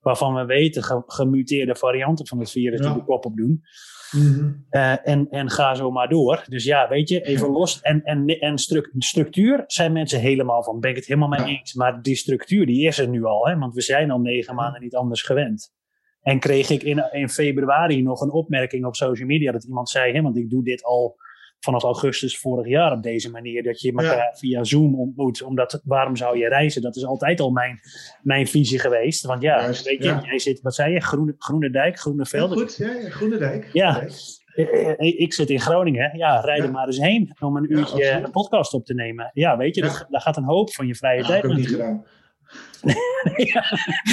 waarvan 0.00 0.34
we 0.34 0.44
weten, 0.44 1.04
gemuteerde 1.06 1.74
varianten 1.74 2.26
van 2.26 2.38
het 2.38 2.50
virus 2.50 2.80
die 2.80 2.94
de 2.94 3.04
kop 3.04 3.24
op 3.24 3.36
doen. 3.36 3.62
Mm 4.10 4.66
en, 4.70 5.28
en 5.30 5.50
ga 5.50 5.74
zo 5.74 5.90
maar 5.90 6.08
door. 6.08 6.44
Dus 6.48 6.64
ja, 6.64 6.88
weet 6.88 7.08
je, 7.08 7.20
even 7.20 7.48
los. 7.48 7.80
En, 7.80 8.02
en, 8.02 8.26
en 8.26 8.58
structuur 8.98 9.64
zijn 9.66 9.92
mensen 9.92 10.20
helemaal 10.20 10.62
van, 10.62 10.80
ben 10.80 10.90
ik 10.90 10.96
het 10.96 11.06
helemaal 11.06 11.28
mee 11.28 11.58
eens. 11.58 11.74
Maar 11.74 12.02
die 12.02 12.16
structuur, 12.16 12.66
die 12.66 12.86
is 12.86 12.98
er 12.98 13.08
nu 13.08 13.24
al. 13.24 13.46
Hè? 13.46 13.58
Want 13.58 13.74
we 13.74 13.82
zijn 13.82 14.10
al 14.10 14.20
negen 14.20 14.54
maanden 14.54 14.80
niet 14.80 14.94
anders 14.94 15.22
gewend. 15.22 15.72
En 16.20 16.38
kreeg 16.38 16.70
ik 16.70 16.82
in, 16.82 17.12
in 17.12 17.28
februari 17.28 18.02
nog 18.02 18.20
een 18.20 18.32
opmerking 18.32 18.84
op 18.84 18.96
social 18.96 19.26
media 19.26 19.52
dat 19.52 19.64
iemand 19.64 19.88
zei, 19.88 20.12
hè, 20.12 20.22
want 20.22 20.36
ik 20.36 20.50
doe 20.50 20.62
dit 20.64 20.82
al 20.84 21.16
vanaf 21.60 21.82
augustus 21.82 22.38
vorig 22.38 22.66
jaar 22.66 22.92
op 22.92 23.02
deze 23.02 23.30
manier. 23.30 23.62
Dat 23.62 23.80
je 23.80 23.92
elkaar 23.92 24.36
via 24.38 24.64
Zoom 24.64 25.00
ontmoet. 25.00 25.42
Omdat, 25.42 25.80
waarom 25.84 26.16
zou 26.16 26.38
je 26.38 26.48
reizen? 26.48 26.82
Dat 26.82 26.96
is 26.96 27.04
altijd 27.04 27.40
al 27.40 27.50
mijn, 27.50 27.80
mijn 28.22 28.46
visie 28.46 28.78
geweest. 28.78 29.24
Want 29.24 29.42
ja, 29.42 29.66
weet 29.66 29.84
je, 29.84 30.18
jij 30.22 30.38
zit, 30.38 30.60
wat 30.60 30.74
zei 30.74 30.92
je? 30.92 31.00
Groene, 31.00 31.34
Groene 31.38 31.70
Dijk, 31.70 31.98
Groene 31.98 32.26
Velden. 32.26 32.58
goed, 32.58 32.76
ja, 32.76 33.10
Groene 33.10 33.38
Dijk. 33.38 33.68
Ja. 33.72 34.06
Eh, 34.54 34.88
eh, 34.88 35.20
ik 35.20 35.32
zit 35.32 35.50
in 35.50 35.60
Groningen. 35.60 36.16
Ja, 36.16 36.40
rijd 36.40 36.62
er 36.62 36.70
maar 36.70 36.86
eens 36.86 36.98
heen 36.98 37.36
om 37.40 37.56
een 37.56 37.72
uurtje 37.72 38.10
een 38.10 38.30
podcast 38.30 38.74
op 38.74 38.84
te 38.84 38.94
nemen. 38.94 39.30
Ja, 39.32 39.56
weet 39.56 39.74
je, 39.74 39.80
dat, 39.80 40.06
daar 40.08 40.20
gaat 40.20 40.36
een 40.36 40.44
hoop 40.44 40.74
van 40.74 40.86
je 40.86 40.94
vrije 40.94 41.22
tijd. 41.22 41.42
Dat 41.42 41.50
heb 41.50 41.50
ik 41.50 41.56
niet 41.56 41.68
gedaan. 41.68 42.04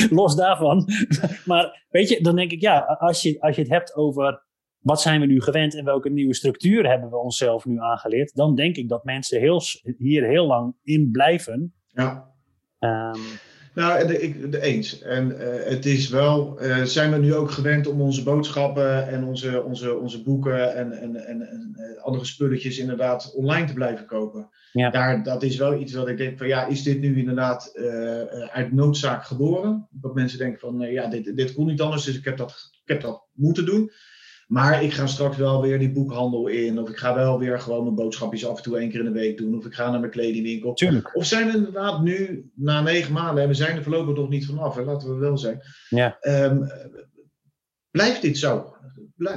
los 0.19 0.35
daarvan. 0.35 0.87
maar 1.45 1.85
weet 1.89 2.09
je, 2.09 2.21
dan 2.21 2.35
denk 2.35 2.51
ik, 2.51 2.61
ja, 2.61 2.79
als 2.99 3.21
je, 3.21 3.41
als 3.41 3.55
je 3.55 3.61
het 3.61 3.71
hebt 3.71 3.95
over 3.95 4.44
wat 4.85 5.01
zijn 5.01 5.19
we 5.19 5.25
nu 5.25 5.41
gewend 5.41 5.75
en 5.75 5.85
welke 5.85 6.09
nieuwe 6.09 6.33
structuur 6.33 6.89
hebben 6.89 7.09
we 7.09 7.17
onszelf 7.17 7.65
nu 7.65 7.79
aangeleerd, 7.79 8.35
dan 8.35 8.55
denk 8.55 8.75
ik 8.75 8.89
dat 8.89 9.03
mensen 9.03 9.39
heel, 9.39 9.61
hier 9.97 10.23
heel 10.23 10.47
lang 10.47 10.75
in 10.83 11.11
blijven. 11.11 11.73
Ja. 11.87 12.31
Um, 12.79 13.21
nou, 13.73 14.07
de, 14.07 14.21
ik, 14.21 14.51
de 14.51 14.61
eens. 14.61 15.01
En 15.01 15.31
uh, 15.31 15.37
het 15.69 15.85
is 15.85 16.09
wel, 16.09 16.63
uh, 16.63 16.83
zijn 16.83 17.11
we 17.11 17.17
nu 17.17 17.33
ook 17.33 17.51
gewend 17.51 17.87
om 17.87 18.01
onze 18.01 18.23
boodschappen 18.23 19.07
en 19.07 19.23
onze, 19.23 19.63
onze, 19.63 19.97
onze 19.97 20.23
boeken 20.23 20.75
en, 20.75 20.91
en, 20.91 21.15
en, 21.15 21.41
en 21.41 21.75
uh, 21.75 22.03
andere 22.03 22.25
spulletjes 22.25 22.79
inderdaad 22.79 23.33
online 23.35 23.67
te 23.67 23.73
blijven 23.73 24.05
kopen. 24.05 24.49
Ja. 24.71 24.89
Daar, 24.89 25.23
dat 25.23 25.43
is 25.43 25.57
wel 25.57 25.79
iets 25.79 25.93
wat 25.93 26.07
ik 26.07 26.17
denk 26.17 26.37
van 26.37 26.47
ja, 26.47 26.65
is 26.65 26.83
dit 26.83 26.99
nu 26.99 27.17
inderdaad 27.17 27.71
uit 28.51 28.71
noodzaak 28.71 29.23
geboren? 29.23 29.87
Dat 29.91 30.13
mensen 30.13 30.39
denken 30.39 30.59
van 30.59 30.79
ja, 30.79 31.07
dit, 31.07 31.37
dit 31.37 31.53
kon 31.53 31.65
niet 31.65 31.81
anders, 31.81 32.03
dus 32.03 32.17
ik 32.17 32.25
heb 32.25 32.37
dat, 32.37 32.69
ik 32.83 32.87
heb 32.89 33.01
dat 33.01 33.27
moeten 33.33 33.65
doen. 33.65 33.91
Maar 34.45 34.83
ik 34.83 34.93
ga 34.93 35.07
straks 35.07 35.37
wel 35.37 35.61
weer 35.61 35.79
die 35.79 35.91
boekhandel 35.91 36.47
in. 36.47 36.79
Of 36.79 36.89
ik 36.89 36.97
ga 36.97 37.15
wel 37.15 37.39
weer 37.39 37.59
gewoon 37.59 37.83
mijn 37.83 37.95
boodschapjes 37.95 38.45
af 38.45 38.57
en 38.57 38.63
toe 38.63 38.77
één 38.77 38.89
keer 38.89 38.99
in 38.99 39.05
de 39.05 39.11
week 39.11 39.37
doen. 39.37 39.57
Of 39.57 39.65
ik 39.65 39.73
ga 39.73 39.91
naar 39.91 39.99
mijn 39.99 40.11
kledingwinkel. 40.11 40.73
Tuurlijk. 40.73 41.15
Of 41.15 41.25
zijn 41.25 41.47
we 41.47 41.57
inderdaad 41.57 42.01
nu, 42.01 42.49
na 42.55 42.81
negen 42.81 43.13
maanden, 43.13 43.43
en 43.43 43.49
we 43.49 43.55
zijn 43.55 43.75
er 43.75 43.83
voorlopig 43.83 44.15
nog 44.15 44.29
niet 44.29 44.45
vanaf, 44.45 44.75
hè, 44.75 44.83
laten 44.83 45.09
we 45.09 45.15
wel 45.15 45.37
zijn. 45.37 45.61
Ja. 45.89 46.17
Um, 46.21 46.67
blijft 47.91 48.21
dit 48.21 48.37
zo? 48.37 48.75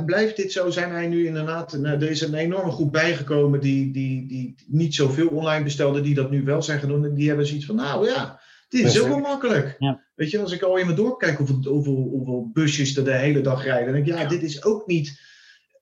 Blijft 0.07 0.37
dit 0.37 0.53
zo? 0.53 0.71
Zijn 0.71 0.93
wij 0.93 1.09
nu 1.09 1.27
inderdaad. 1.27 1.79
Nou, 1.79 1.97
er 1.97 2.11
is 2.11 2.21
een 2.21 2.35
enorme 2.35 2.71
groep 2.71 2.93
bijgekomen 2.93 3.61
die, 3.61 3.93
die, 3.93 4.29
die 4.29 4.55
niet 4.67 4.95
zoveel 4.95 5.29
online 5.29 5.65
bestelden, 5.65 6.03
die 6.03 6.15
dat 6.15 6.31
nu 6.31 6.45
wel 6.45 6.63
zijn 6.63 6.79
gaan 6.79 6.89
doen. 6.89 7.05
En 7.05 7.15
die 7.15 7.29
hebben 7.29 7.47
zoiets 7.47 7.67
van: 7.67 7.77
nou 7.77 8.07
ja, 8.07 8.41
dit 8.69 8.85
is 8.85 9.01
ook 9.01 9.09
wel 9.09 9.19
makkelijk. 9.19 9.77
Ja. 9.79 10.07
Weet 10.19 10.31
je, 10.31 10.41
als 10.41 10.53
ik 10.53 10.63
al 10.63 10.77
in 10.77 10.85
mijn 10.85 10.97
dorp 10.97 11.19
kijk 11.19 11.37
hoeveel, 11.37 11.73
hoeveel, 11.73 11.95
hoeveel 11.95 12.51
busjes 12.53 12.97
er 12.97 13.05
de 13.05 13.17
hele 13.17 13.41
dag 13.41 13.65
rijden, 13.65 13.85
dan 13.85 13.95
denk 13.95 14.07
ik, 14.07 14.23
ja, 14.23 14.29
dit 14.29 14.43
is 14.43 14.65
ook 14.65 14.87
niet 14.87 15.21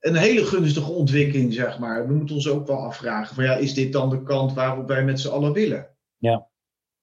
een 0.01 0.15
hele 0.15 0.45
gunstige 0.45 0.91
ontwikkeling, 0.91 1.53
zeg 1.53 1.79
maar. 1.79 2.07
We 2.07 2.15
moeten 2.15 2.35
ons 2.35 2.49
ook 2.49 2.67
wel 2.67 2.77
afvragen, 2.77 3.35
van 3.35 3.45
ja, 3.45 3.55
is 3.55 3.75
dit 3.75 3.93
dan 3.93 4.11
de 4.11 4.23
kant 4.23 4.53
waarop 4.53 4.89
wij 4.89 5.05
met 5.05 5.21
z'n 5.21 5.29
allen 5.29 5.53
willen? 5.53 5.89
Ja. 6.17 6.49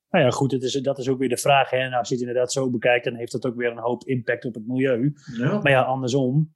Nou 0.09 0.25
ja, 0.25 0.29
goed, 0.29 0.51
het 0.51 0.63
is, 0.63 0.73
dat 0.73 0.97
is 0.97 1.09
ook 1.09 1.19
weer 1.19 1.29
de 1.29 1.37
vraag. 1.37 1.69
Hè? 1.69 1.77
Nou, 1.77 1.93
als 1.93 2.07
je 2.07 2.15
het 2.15 2.23
inderdaad 2.23 2.51
zo 2.51 2.69
bekijkt, 2.69 3.05
dan 3.05 3.15
heeft 3.15 3.31
dat 3.31 3.45
ook 3.45 3.55
weer 3.55 3.71
een 3.71 3.77
hoop 3.77 4.03
impact 4.03 4.45
op 4.45 4.53
het 4.53 4.67
milieu. 4.67 5.13
Ja. 5.37 5.59
Maar 5.61 5.71
ja, 5.71 5.81
andersom, 5.81 6.53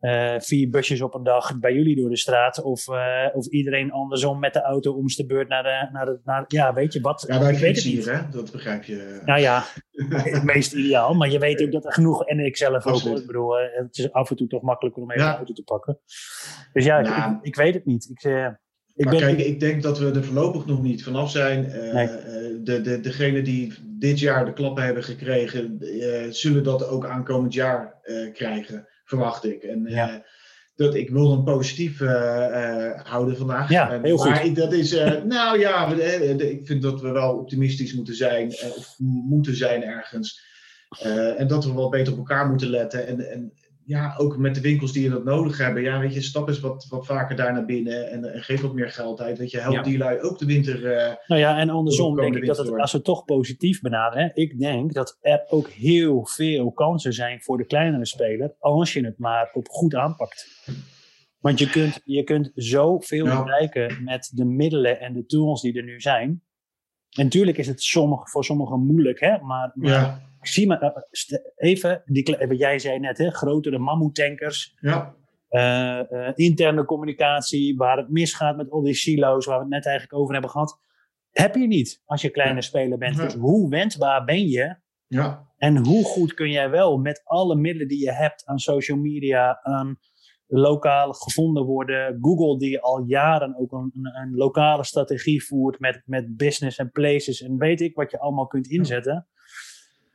uh, 0.00 0.34
vier 0.38 0.70
busjes 0.70 1.00
op 1.00 1.14
een 1.14 1.22
dag 1.22 1.58
bij 1.58 1.72
jullie 1.72 1.96
door 1.96 2.08
de 2.08 2.16
straat. 2.16 2.62
Of, 2.62 2.88
uh, 2.88 3.26
of 3.32 3.46
iedereen 3.46 3.92
andersom 3.92 4.38
met 4.38 4.52
de 4.52 4.62
auto 4.62 4.92
om 4.92 5.06
de 5.06 5.26
beurt 5.26 5.48
naar 5.48 5.62
de. 5.62 5.88
Naar 5.92 6.06
de 6.06 6.20
naar, 6.24 6.44
ja, 6.48 6.74
weet 6.74 6.92
je 6.92 7.00
wat? 7.00 7.24
Ja, 7.26 7.40
wij 7.40 7.58
weet 7.58 7.78
hier, 7.78 8.12
hè? 8.12 8.28
Dat 8.30 8.52
begrijp 8.52 8.84
je. 8.84 9.20
Nou 9.24 9.40
ja, 9.40 9.64
het 10.08 10.44
meest 10.44 10.72
ideaal. 10.72 11.14
Maar 11.14 11.30
je 11.30 11.38
weet 11.38 11.62
ook 11.62 11.72
dat 11.72 11.84
er 11.84 11.92
genoeg. 11.92 12.24
En 12.26 12.38
ik 12.38 12.56
zelf 12.56 12.86
ook. 12.86 13.02
Ik 13.02 13.26
bedoel, 13.26 13.60
uh, 13.60 13.66
het 13.72 13.98
is 13.98 14.12
af 14.12 14.30
en 14.30 14.36
toe 14.36 14.46
toch 14.46 14.62
makkelijker 14.62 15.02
om 15.02 15.10
even 15.10 15.24
ja. 15.24 15.30
de 15.30 15.36
auto 15.36 15.52
te 15.52 15.62
pakken. 15.62 15.98
Dus 16.72 16.84
ja, 16.84 16.98
ik, 16.98 17.38
ik, 17.42 17.56
weet 17.56 17.74
het 17.74 17.84
niet. 17.84 18.10
Ik, 18.10 18.22
Ik 18.94 19.10
ben... 19.10 19.18
kijk, 19.18 19.38
ik 19.38 19.60
denk 19.60 19.82
dat 19.82 19.98
we 19.98 20.10
er 20.10 20.24
voorlopig 20.24 20.66
nog 20.66 20.82
niet 20.82 21.04
vanaf 21.04 21.30
zijn. 21.30 21.60
Nee. 21.92 22.06
de, 22.62 22.80
de, 22.80 23.00
degene 23.00 23.42
die 23.42 23.74
dit 23.98 24.18
jaar 24.18 24.44
de 24.44 24.52
klappen 24.52 24.84
hebben 24.84 25.04
gekregen, 25.04 25.78
zullen 26.30 26.64
dat 26.64 26.88
ook 26.88 27.06
aankomend 27.06 27.54
jaar 27.54 28.00
krijgen, 28.32 28.88
verwacht 29.10 29.44
ik. 29.44 29.62
En, 29.62 29.84
ja 29.88 30.24
dat 30.80 30.94
ik 30.94 31.10
wil 31.10 31.30
hem 31.30 31.44
positief 31.44 32.00
uh, 32.00 32.08
uh, 32.10 33.00
houden 33.02 33.36
vandaag. 33.36 33.70
Ja, 33.70 34.00
heel 34.02 34.16
maar 34.16 34.36
goed. 34.36 34.56
dat 34.56 34.72
is, 34.72 34.92
nou 35.24 35.58
ja, 35.58 35.92
ik 36.38 36.66
vind 36.66 36.82
dat 36.82 37.00
we 37.00 37.10
wel 37.10 37.36
optimistisch 37.36 37.94
moeten 37.94 38.14
zijn, 38.14 38.48
of 38.48 38.94
moeten 39.28 39.56
zijn 39.56 39.82
ergens. 39.82 40.42
en 41.36 41.46
dat 41.46 41.64
we 41.64 41.74
wel 41.74 41.88
beter 41.88 42.12
op 42.12 42.18
elkaar 42.18 42.48
moeten 42.48 42.68
letten. 42.68 43.06
En, 43.06 43.30
en 43.30 43.52
ja, 43.90 44.14
ook 44.16 44.36
met 44.36 44.54
de 44.54 44.60
winkels 44.60 44.92
die 44.92 45.10
dat 45.10 45.24
nodig 45.24 45.58
hebben. 45.58 45.82
Ja, 45.82 46.00
weet 46.00 46.14
je, 46.14 46.20
stap 46.20 46.48
eens 46.48 46.60
wat, 46.60 46.86
wat 46.88 47.06
vaker 47.06 47.36
daar 47.36 47.52
naar 47.52 47.64
binnen 47.64 48.10
en, 48.10 48.32
en 48.34 48.42
geef 48.42 48.60
wat 48.60 48.74
meer 48.74 48.90
geld 48.90 49.20
uit. 49.20 49.38
Weet 49.38 49.50
je, 49.50 49.58
help 49.58 49.84
die 49.84 49.98
lui 49.98 50.20
ook 50.20 50.38
de 50.38 50.46
winter. 50.46 50.82
Uh, 50.82 51.14
nou 51.26 51.40
ja, 51.40 51.58
en 51.58 51.70
andersom 51.70 52.16
denk 52.16 52.36
ik 52.36 52.46
dat 52.46 52.58
het, 52.58 52.78
als 52.78 52.92
we 52.92 53.02
toch 53.02 53.24
positief 53.24 53.80
benaderen, 53.80 54.30
ik 54.34 54.58
denk 54.58 54.92
dat 54.92 55.18
er 55.20 55.44
ook 55.48 55.68
heel 55.68 56.26
veel 56.26 56.72
kansen 56.72 57.12
zijn 57.12 57.42
voor 57.42 57.58
de 57.58 57.66
kleinere 57.66 58.06
speler 58.06 58.54
als 58.58 58.92
je 58.92 59.04
het 59.04 59.18
maar 59.18 59.50
op 59.52 59.68
goed 59.68 59.94
aanpakt. 59.94 60.48
Want 61.38 61.58
je 61.58 61.70
kunt, 61.70 62.00
je 62.04 62.24
kunt 62.24 62.50
zoveel 62.54 63.26
ja. 63.26 63.42
bereiken 63.42 64.04
met 64.04 64.30
de 64.34 64.44
middelen 64.44 65.00
en 65.00 65.12
de 65.12 65.26
tools 65.26 65.62
die 65.62 65.76
er 65.76 65.84
nu 65.84 66.00
zijn. 66.00 66.42
En 67.10 67.24
natuurlijk 67.24 67.58
is 67.58 67.66
het 67.66 67.82
sommige, 67.82 68.28
voor 68.28 68.44
sommigen 68.44 68.86
moeilijk, 68.86 69.20
hè? 69.20 69.40
maar, 69.40 69.72
maar 69.74 69.90
ja 69.90 70.28
zie 70.40 70.66
maar 70.66 70.80
eh, 70.80 71.02
even, 71.56 72.02
die, 72.04 72.36
wat 72.48 72.58
jij 72.58 72.78
zei 72.78 72.98
net, 72.98 73.18
hè, 73.18 73.30
grotere 73.30 73.78
mammoetankers. 73.78 74.76
Ja. 74.80 75.14
Uh, 75.50 76.00
uh, 76.10 76.30
interne 76.34 76.84
communicatie, 76.84 77.76
waar 77.76 77.96
het 77.96 78.08
misgaat 78.08 78.56
met 78.56 78.70
al 78.70 78.82
die 78.82 78.94
silo's, 78.94 79.46
waar 79.46 79.56
we 79.56 79.62
het 79.62 79.72
net 79.72 79.86
eigenlijk 79.86 80.20
over 80.20 80.32
hebben 80.32 80.50
gehad. 80.50 80.80
Heb 81.30 81.54
je 81.54 81.66
niet 81.66 82.02
als 82.04 82.22
je 82.22 82.30
kleine 82.30 82.54
ja. 82.54 82.60
speler 82.60 82.98
bent. 82.98 83.16
Dus 83.16 83.34
hoe 83.34 83.68
wendbaar 83.68 84.24
ben 84.24 84.48
je? 84.48 84.76
Ja. 85.06 85.48
En 85.56 85.86
hoe 85.86 86.04
goed 86.04 86.34
kun 86.34 86.50
jij 86.50 86.70
wel 86.70 86.98
met 86.98 87.22
alle 87.24 87.56
middelen 87.56 87.88
die 87.88 88.04
je 88.04 88.12
hebt 88.12 88.46
aan 88.46 88.58
social 88.58 88.98
media, 88.98 89.62
aan 89.62 89.98
lokaal 90.46 91.12
gevonden 91.12 91.64
worden. 91.64 92.18
Google 92.20 92.58
die 92.58 92.80
al 92.80 93.04
jaren 93.06 93.56
ook 93.58 93.72
een, 93.72 93.92
een, 93.94 94.16
een 94.22 94.34
lokale 94.34 94.84
strategie 94.84 95.44
voert 95.44 95.80
met, 95.80 96.02
met 96.04 96.36
business 96.36 96.78
en 96.78 96.90
places 96.90 97.42
en 97.42 97.56
weet 97.56 97.80
ik 97.80 97.94
wat 97.94 98.10
je 98.10 98.18
allemaal 98.18 98.46
kunt 98.46 98.66
inzetten. 98.66 99.26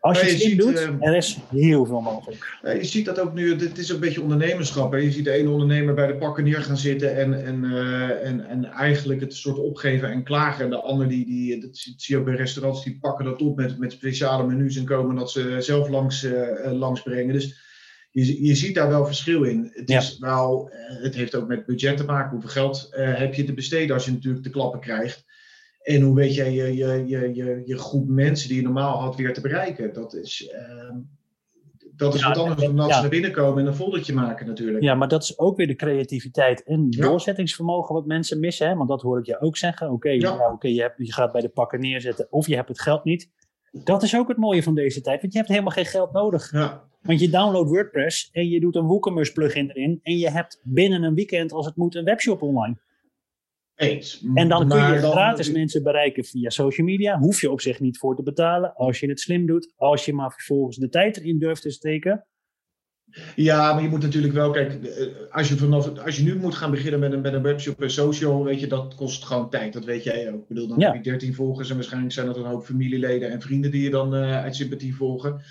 Als 0.06 0.22
je, 0.22 0.26
het 0.26 0.42
slim 0.42 0.58
doet, 0.58 0.80
uh, 0.80 1.08
er 1.08 1.16
is 1.16 1.38
heel 1.50 1.86
veel 1.86 2.02
mogelijk. 2.02 2.58
je 2.62 2.84
ziet 2.84 3.06
dat 3.06 3.20
ook 3.20 3.34
nu, 3.34 3.56
dit 3.56 3.78
is 3.78 3.90
een 3.90 4.00
beetje 4.00 4.22
ondernemerschap. 4.22 4.92
Hè? 4.92 4.98
Je 4.98 5.12
ziet 5.12 5.24
de 5.24 5.32
ene 5.32 5.50
ondernemer 5.50 5.94
bij 5.94 6.08
de 6.08 6.16
pakken 6.16 6.44
neer 6.44 6.62
gaan 6.62 6.78
zitten 6.78 7.16
en, 7.16 7.46
en, 7.46 7.64
uh, 7.64 8.28
en, 8.28 8.48
en 8.48 8.66
eigenlijk 8.66 9.22
het 9.22 9.34
soort 9.34 9.58
opgeven 9.58 10.10
en 10.12 10.24
klagen. 10.24 10.64
En 10.64 10.70
de 10.70 10.82
ander, 10.82 11.08
die, 11.08 11.26
die, 11.26 11.62
dat 11.62 11.78
zie 11.78 11.96
je 11.98 12.18
ook 12.18 12.26
bij 12.26 12.36
restaurants, 12.36 12.84
die 12.84 12.98
pakken 13.00 13.26
dat 13.26 13.42
op 13.42 13.56
met, 13.56 13.80
met 13.80 13.92
speciale 13.92 14.48
menus 14.48 14.78
en 14.78 14.86
komen 14.86 15.16
dat 15.16 15.32
ze 15.32 15.56
zelf 15.60 15.90
langs, 15.90 16.24
uh, 16.24 16.72
langs 16.72 17.02
brengen. 17.02 17.34
Dus 17.34 17.64
je, 18.12 18.46
je 18.46 18.56
ziet 18.56 18.76
daar 18.76 18.90
wel 18.90 19.06
verschil 19.06 19.44
in. 19.44 19.72
Het, 19.74 19.90
Ja. 19.90 20.00
is 20.00 20.18
wel, 20.20 20.70
het 21.02 21.16
heeft 21.16 21.36
ook 21.36 21.48
met 21.48 21.66
budget 21.66 21.98
te 21.98 22.06
maken. 22.06 22.32
Hoeveel 22.32 22.50
geld 22.50 22.88
heb 22.92 23.34
je 23.34 23.44
te 23.44 23.54
besteden 23.54 23.96
als 23.96 24.06
je 24.06 24.12
natuurlijk 24.12 24.44
de 24.44 24.50
klappen 24.50 24.80
krijgt? 24.80 25.26
En 25.86 26.02
hoe 26.02 26.16
weet 26.16 26.36
jij 26.36 26.54
je, 26.54 26.76
je, 26.76 27.04
je, 27.08 27.32
je, 27.36 27.62
je 27.66 27.78
groep 27.78 28.08
mensen 28.08 28.48
die 28.48 28.58
je 28.58 28.64
normaal 28.64 28.98
had 29.00 29.16
weer 29.16 29.34
te 29.34 29.42
bereiken? 29.42 29.94
Dat 29.94 30.14
is, 30.16 30.52
uh, 30.54 30.96
dat 31.96 32.14
is 32.14 32.22
Ja, 32.22 32.28
wat 32.28 32.38
anders 32.38 32.62
dan 32.62 32.76
dat 32.76 32.88
ja. 32.88 32.94
ze 32.96 33.02
naar 33.02 33.10
binnen 33.10 33.32
komen 33.32 33.62
en 33.62 33.68
een 33.68 33.76
foldertje 33.76 34.14
maken 34.14 34.48
natuurlijk. 34.48 34.84
Ja, 34.84 34.96
maar 34.96 35.08
dat 35.08 35.24
is 35.24 35.40
ook 35.40 35.58
weer 35.58 35.68
de 35.68 35.76
creativiteit 35.76 36.64
en 36.64 36.88
Ja. 36.90 37.02
doorzettingsvermogen 37.08 37.96
wat 37.96 38.06
mensen 38.06 38.40
missen. 38.40 38.68
Hè? 38.68 38.76
Want 38.76 38.90
dat 38.90 39.02
hoor 39.02 39.20
ik 39.20 39.26
je 39.26 39.40
ook 39.42 39.58
zeggen. 39.58 39.92
Oké, 39.92 40.18
oké, 40.52 40.68
je, 40.68 40.82
hebt- 40.82 40.98
je 40.98 41.14
gaat 41.14 41.32
bij 41.32 41.42
de 41.42 41.50
pakken 41.50 41.80
neerzetten 41.80 42.28
of 42.30 42.48
je 42.48 42.56
hebt 42.56 42.70
het 42.70 42.82
geld 42.82 43.04
niet. 43.04 43.32
Dat 43.84 44.04
is 44.04 44.16
ook 44.18 44.28
het 44.28 44.38
mooie 44.38 44.64
van 44.64 44.76
deze 44.76 45.02
tijd, 45.02 45.22
want 45.22 45.32
je 45.34 45.40
hebt 45.40 45.52
helemaal 45.52 45.72
geen 45.72 45.86
geld 45.86 46.12
nodig. 46.12 46.52
Ja, 46.52 46.84
Want 47.02 47.20
je 47.20 47.30
downloadt 47.30 47.70
WordPress 47.70 48.30
en 48.32 48.50
je 48.50 48.60
doet 48.60 48.76
een 48.76 48.86
WooCommerce 48.86 49.32
plugin 49.34 49.70
erin 49.70 50.00
en 50.04 50.18
je 50.18 50.30
hebt 50.30 50.60
binnen 50.64 51.04
een 51.04 51.14
weekend, 51.16 51.52
als 51.52 51.66
het 51.66 51.76
moet, 51.76 51.96
een 51.96 52.04
webshop 52.04 52.42
online. 52.42 52.78
Eens. 53.76 54.24
En 54.34 54.48
dan 54.50 54.70
kun 54.70 54.94
je 54.94 55.00
dan- 55.02 55.12
gratis 55.12 55.52
mensen 55.52 55.84
bereiken 55.84 56.24
via 56.26 56.50
social 56.50 56.88
media. 56.88 57.18
Hoef 57.18 57.42
je 57.42 57.52
op 57.52 57.62
zich 57.62 57.80
niet 57.80 57.98
voor 57.98 58.16
te 58.16 58.24
betalen 58.24 58.76
als 58.76 59.00
je 59.00 59.10
het 59.10 59.20
slim 59.20 59.46
doet. 59.46 59.74
Als 59.76 60.06
je 60.06 60.14
maar 60.14 60.32
vervolgens 60.32 60.78
de 60.78 60.90
tijd 60.90 61.18
erin 61.18 61.40
durft 61.40 61.62
te 61.62 61.72
steken. 61.72 62.26
Ja, 63.36 63.74
maar 63.74 63.84
je 63.84 63.90
moet 63.90 64.02
natuurlijk 64.02 64.34
wel, 64.34 64.52
kijk, 64.52 64.84
eh, 64.84 65.08
als 65.32 65.48
je, 65.50 65.56
vanaf, 65.58 65.98
als 66.00 66.18
je 66.18 66.24
nu 66.24 66.36
moet 66.36 66.56
gaan 66.56 66.72
beginnen 66.72 67.00
met 67.00 67.12
een, 67.14 67.22
met 67.22 67.34
een 67.34 67.42
webshop 67.42 67.82
en 67.82 67.92
social, 67.92 68.44
weet 68.44 68.60
je, 68.60 68.68
dat 68.68 68.96
kost 68.96 69.24
gewoon 69.26 69.50
tijd. 69.50 69.74
Dat 69.74 69.86
weet 69.86 70.04
jij 70.04 70.32
ook. 70.32 70.42
Ik 70.42 70.48
bedoel, 70.48 70.68
dan 70.68 70.80
Ja. 70.80 70.86
heb 70.92 70.96
je 71.04 71.10
13 71.10 71.34
volgers 71.34 71.70
en 71.70 71.76
waarschijnlijk 71.76 72.14
zijn 72.14 72.26
dat 72.26 72.38
een 72.38 72.44
hoop 72.46 72.66
familieleden 72.66 73.30
en 73.32 73.42
vrienden 73.42 73.72
die 73.72 73.82
je 73.84 73.90
dan 73.90 74.16
eh, 74.16 74.42
uit 74.44 74.56
sympathie 74.56 74.96
volgen. 74.96 75.42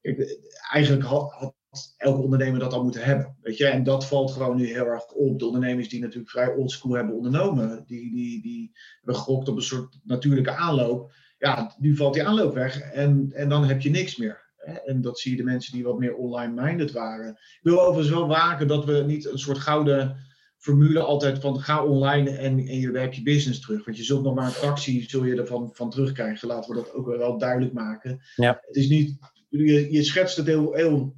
Kijk, 0.00 0.18
eh, 0.18 0.26
eigenlijk 0.72 1.04
had, 1.06 1.32
had 1.32 1.54
elke 1.96 2.22
ondernemer 2.22 2.60
dat 2.60 2.72
al 2.72 2.82
moeten 2.82 3.04
hebben. 3.04 3.36
Weet 3.40 3.56
je, 3.56 3.66
en 3.66 3.82
dat 3.82 4.06
valt 4.06 4.30
gewoon 4.30 4.56
nu 4.56 4.66
heel 4.66 4.86
erg 4.86 5.12
op. 5.12 5.38
De 5.38 5.46
ondernemers 5.46 5.88
die 5.88 6.00
natuurlijk 6.00 6.30
vrij 6.30 6.54
oldschool 6.54 6.92
hebben 6.92 7.14
ondernomen, 7.14 7.84
die, 7.86 8.12
die, 8.12 8.42
die 8.42 8.72
hebben 8.96 9.14
gegokt 9.14 9.48
op 9.48 9.56
een 9.56 9.62
soort 9.62 9.98
natuurlijke 10.04 10.56
aanloop. 10.56 11.12
Ja, 11.38 11.74
nu 11.78 11.96
valt 11.96 12.14
die 12.14 12.26
aanloop 12.26 12.54
weg 12.54 12.80
en, 12.80 13.32
en 13.34 13.48
dan 13.48 13.64
heb 13.64 13.80
je 13.80 13.90
niks 13.90 14.16
meer. 14.16 14.46
En 14.84 15.00
dat 15.00 15.18
zie 15.18 15.30
je 15.30 15.36
de 15.36 15.42
mensen 15.42 15.72
die 15.72 15.84
wat 15.84 15.98
meer 15.98 16.14
online-minded 16.14 16.92
waren. 16.92 17.30
Ik 17.30 17.58
wil 17.62 17.80
overigens 17.80 18.14
wel 18.14 18.28
waken 18.28 18.68
dat 18.68 18.84
we 18.84 19.04
niet 19.06 19.26
een 19.26 19.38
soort 19.38 19.58
gouden 19.58 20.16
formule 20.56 21.00
altijd 21.00 21.38
van 21.38 21.60
ga 21.60 21.84
online 21.84 22.30
en, 22.30 22.58
en 22.58 22.80
je 22.80 22.98
heb 22.98 23.12
je 23.12 23.22
business 23.22 23.60
terug. 23.60 23.84
Want 23.84 23.96
je 23.96 24.02
zult 24.02 24.22
nog 24.22 24.34
maar 24.34 24.44
een 24.44 24.50
fractie 24.50 25.10
zul 25.10 25.24
je 25.24 25.36
ervan 25.36 25.70
van 25.72 25.90
terugkrijgen. 25.90 26.48
Laten 26.48 26.70
we 26.70 26.76
dat 26.76 26.92
ook 26.92 27.06
wel 27.06 27.38
duidelijk 27.38 27.72
maken. 27.72 28.20
Ja. 28.34 28.62
Het 28.66 28.76
is 28.76 28.88
niet, 28.88 29.18
je, 29.48 29.92
je 29.92 30.02
schetst 30.02 30.36
het 30.36 30.46
heel, 30.46 30.72
heel 30.72 31.16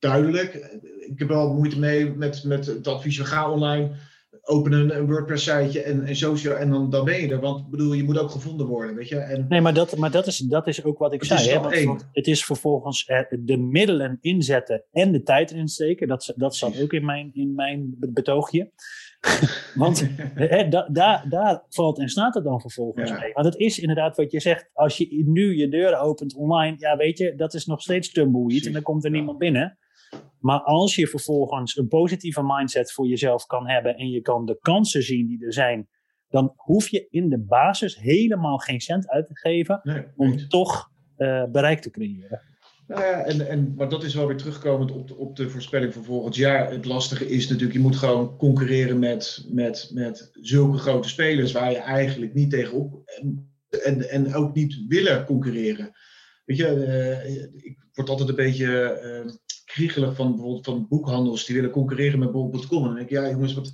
duidelijk. 0.00 0.54
Ik 1.00 1.18
heb 1.18 1.28
wel 1.28 1.54
moeite 1.54 1.78
mee 1.78 2.10
met, 2.10 2.44
met 2.44 2.66
het 2.66 2.86
advies 2.88 3.16
van 3.16 3.26
ga 3.26 3.50
online, 3.50 3.90
open 4.42 4.72
een, 4.72 5.06
WordPress-siteje 5.06 5.82
en, 5.82 6.04
en 6.04 6.16
social 6.16 6.54
en 6.54 6.70
dan, 6.70 6.90
dan 6.90 7.04
ben 7.04 7.20
je 7.20 7.28
er. 7.28 7.40
Want 7.40 7.60
ik 7.60 7.70
bedoel, 7.70 7.92
je 7.92 8.04
moet 8.04 8.18
ook 8.18 8.30
gevonden 8.30 8.66
worden, 8.66 8.94
weet 8.94 9.08
je. 9.08 9.16
En, 9.16 9.46
Nee, 9.48 9.60
maar 9.60 9.74
dat, 9.74 9.96
maar 9.96 10.10
dat, 10.10 10.26
is, 10.26 10.38
dat 10.38 10.66
is 10.66 10.84
ook 10.84 10.98
wat 10.98 11.12
ik 11.12 11.24
zei. 11.24 11.48
Hè? 11.48 11.84
Want, 11.84 12.08
het 12.12 12.26
is 12.26 12.44
vervolgens 12.44 13.04
eh, 13.04 13.20
de 13.40 13.56
middelen 13.58 14.18
inzetten 14.20 14.84
en 14.92 15.12
de 15.12 15.22
tijd 15.22 15.50
erin 15.50 15.68
steken. 15.68 16.08
Dat, 16.08 16.32
dat 16.36 16.56
zat 16.56 16.82
ook 16.82 16.92
in 16.92 17.04
mijn, 17.04 17.30
in 17.32 17.54
mijn 17.54 17.94
be- 17.98 18.12
betoogje. 18.12 18.70
Want 19.74 20.08
hè, 20.34 20.68
da, 20.68 20.88
daar, 20.92 21.26
daar 21.28 21.62
valt 21.68 21.98
en 21.98 22.08
staat 22.08 22.34
het 22.34 22.44
dan 22.44 22.60
vervolgens 22.60 23.10
Ja. 23.10 23.18
mee. 23.18 23.32
Want 23.32 23.46
het 23.46 23.56
is 23.56 23.78
inderdaad 23.78 24.16
wat 24.16 24.30
je 24.30 24.40
zegt. 24.40 24.70
Als 24.72 24.96
je 24.96 25.22
nu 25.26 25.56
je 25.56 25.68
deuren 25.68 26.00
opent 26.00 26.34
online, 26.34 26.76
ja 26.78 26.96
weet 26.96 27.18
je, 27.18 27.34
dat 27.34 27.54
is 27.54 27.66
nog 27.66 27.82
steeds 27.82 28.12
tumbleweed 28.12 28.46
Precies, 28.46 28.66
en 28.66 28.72
dan 28.72 28.82
komt 28.82 29.04
er 29.04 29.10
ja. 29.10 29.16
niemand 29.16 29.38
binnen. 29.38 29.78
Maar 30.40 30.60
als 30.60 30.94
je 30.94 31.06
vervolgens 31.06 31.76
een 31.76 31.88
positieve 31.88 32.42
mindset 32.44 32.92
voor 32.92 33.06
jezelf 33.06 33.46
kan 33.46 33.68
hebben 33.68 33.96
en 33.96 34.10
je 34.10 34.20
kan 34.20 34.46
de 34.46 34.58
kansen 34.60 35.02
zien 35.02 35.26
die 35.26 35.44
er 35.44 35.52
zijn, 35.52 35.88
dan 36.28 36.52
hoef 36.56 36.88
je 36.88 37.06
in 37.10 37.28
de 37.28 37.38
basis 37.38 37.96
helemaal 37.96 38.58
geen 38.58 38.80
cent 38.80 39.08
uit 39.08 39.26
te 39.26 39.38
geven 39.38 39.80
nee, 39.82 40.04
om 40.16 40.48
toch 40.48 40.90
eh, 41.16 41.44
bereik 41.44 41.80
te 41.80 41.90
creëren. 41.90 42.40
Nou 42.86 43.02
ja, 43.02 43.24
en, 43.24 43.48
en, 43.48 43.74
maar 43.76 43.88
dat 43.88 44.04
is 44.04 44.14
wel 44.14 44.26
weer 44.26 44.36
terugkomend 44.36 44.92
op 44.92 45.08
de, 45.08 45.16
op 45.16 45.36
de 45.36 45.50
voorspelling 45.50 45.94
voor 45.94 46.04
volgend 46.04 46.36
jaar. 46.36 46.70
Het 46.70 46.84
lastige 46.84 47.28
is 47.28 47.48
natuurlijk, 47.48 47.72
je 47.72 47.82
moet 47.82 47.96
gewoon 47.96 48.36
concurreren 48.36 48.98
met, 48.98 49.46
met, 49.48 49.90
met 49.92 50.30
zulke 50.40 50.78
grote 50.78 51.08
spelers 51.08 51.52
waar 51.52 51.70
je 51.70 51.78
eigenlijk 51.78 52.34
niet 52.34 52.50
tegenop 52.50 53.02
en, 53.04 53.52
en, 53.84 54.10
en 54.10 54.34
ook 54.34 54.54
niet 54.54 54.84
willen 54.88 55.24
concurreren. 55.24 55.90
Weet 56.44 56.56
je, 56.56 56.66
eh, 56.66 57.64
ik 57.64 57.78
word 57.92 58.08
altijd 58.08 58.28
een 58.28 58.34
beetje 58.34 58.82
eh 58.82 59.32
kriegelig 59.72 60.14
van 60.14 60.30
bijvoorbeeld 60.30 60.64
van 60.64 60.86
boekhandels 60.88 61.44
die 61.44 61.54
willen 61.56 61.70
concurreren 61.70 62.18
met 62.18 62.32
bol.com. 62.32 62.78
En 62.78 62.84
dan 62.84 62.94
denk 62.94 63.10
ik, 63.10 63.16
ja 63.16 63.30
jongens, 63.30 63.54
wat, 63.54 63.72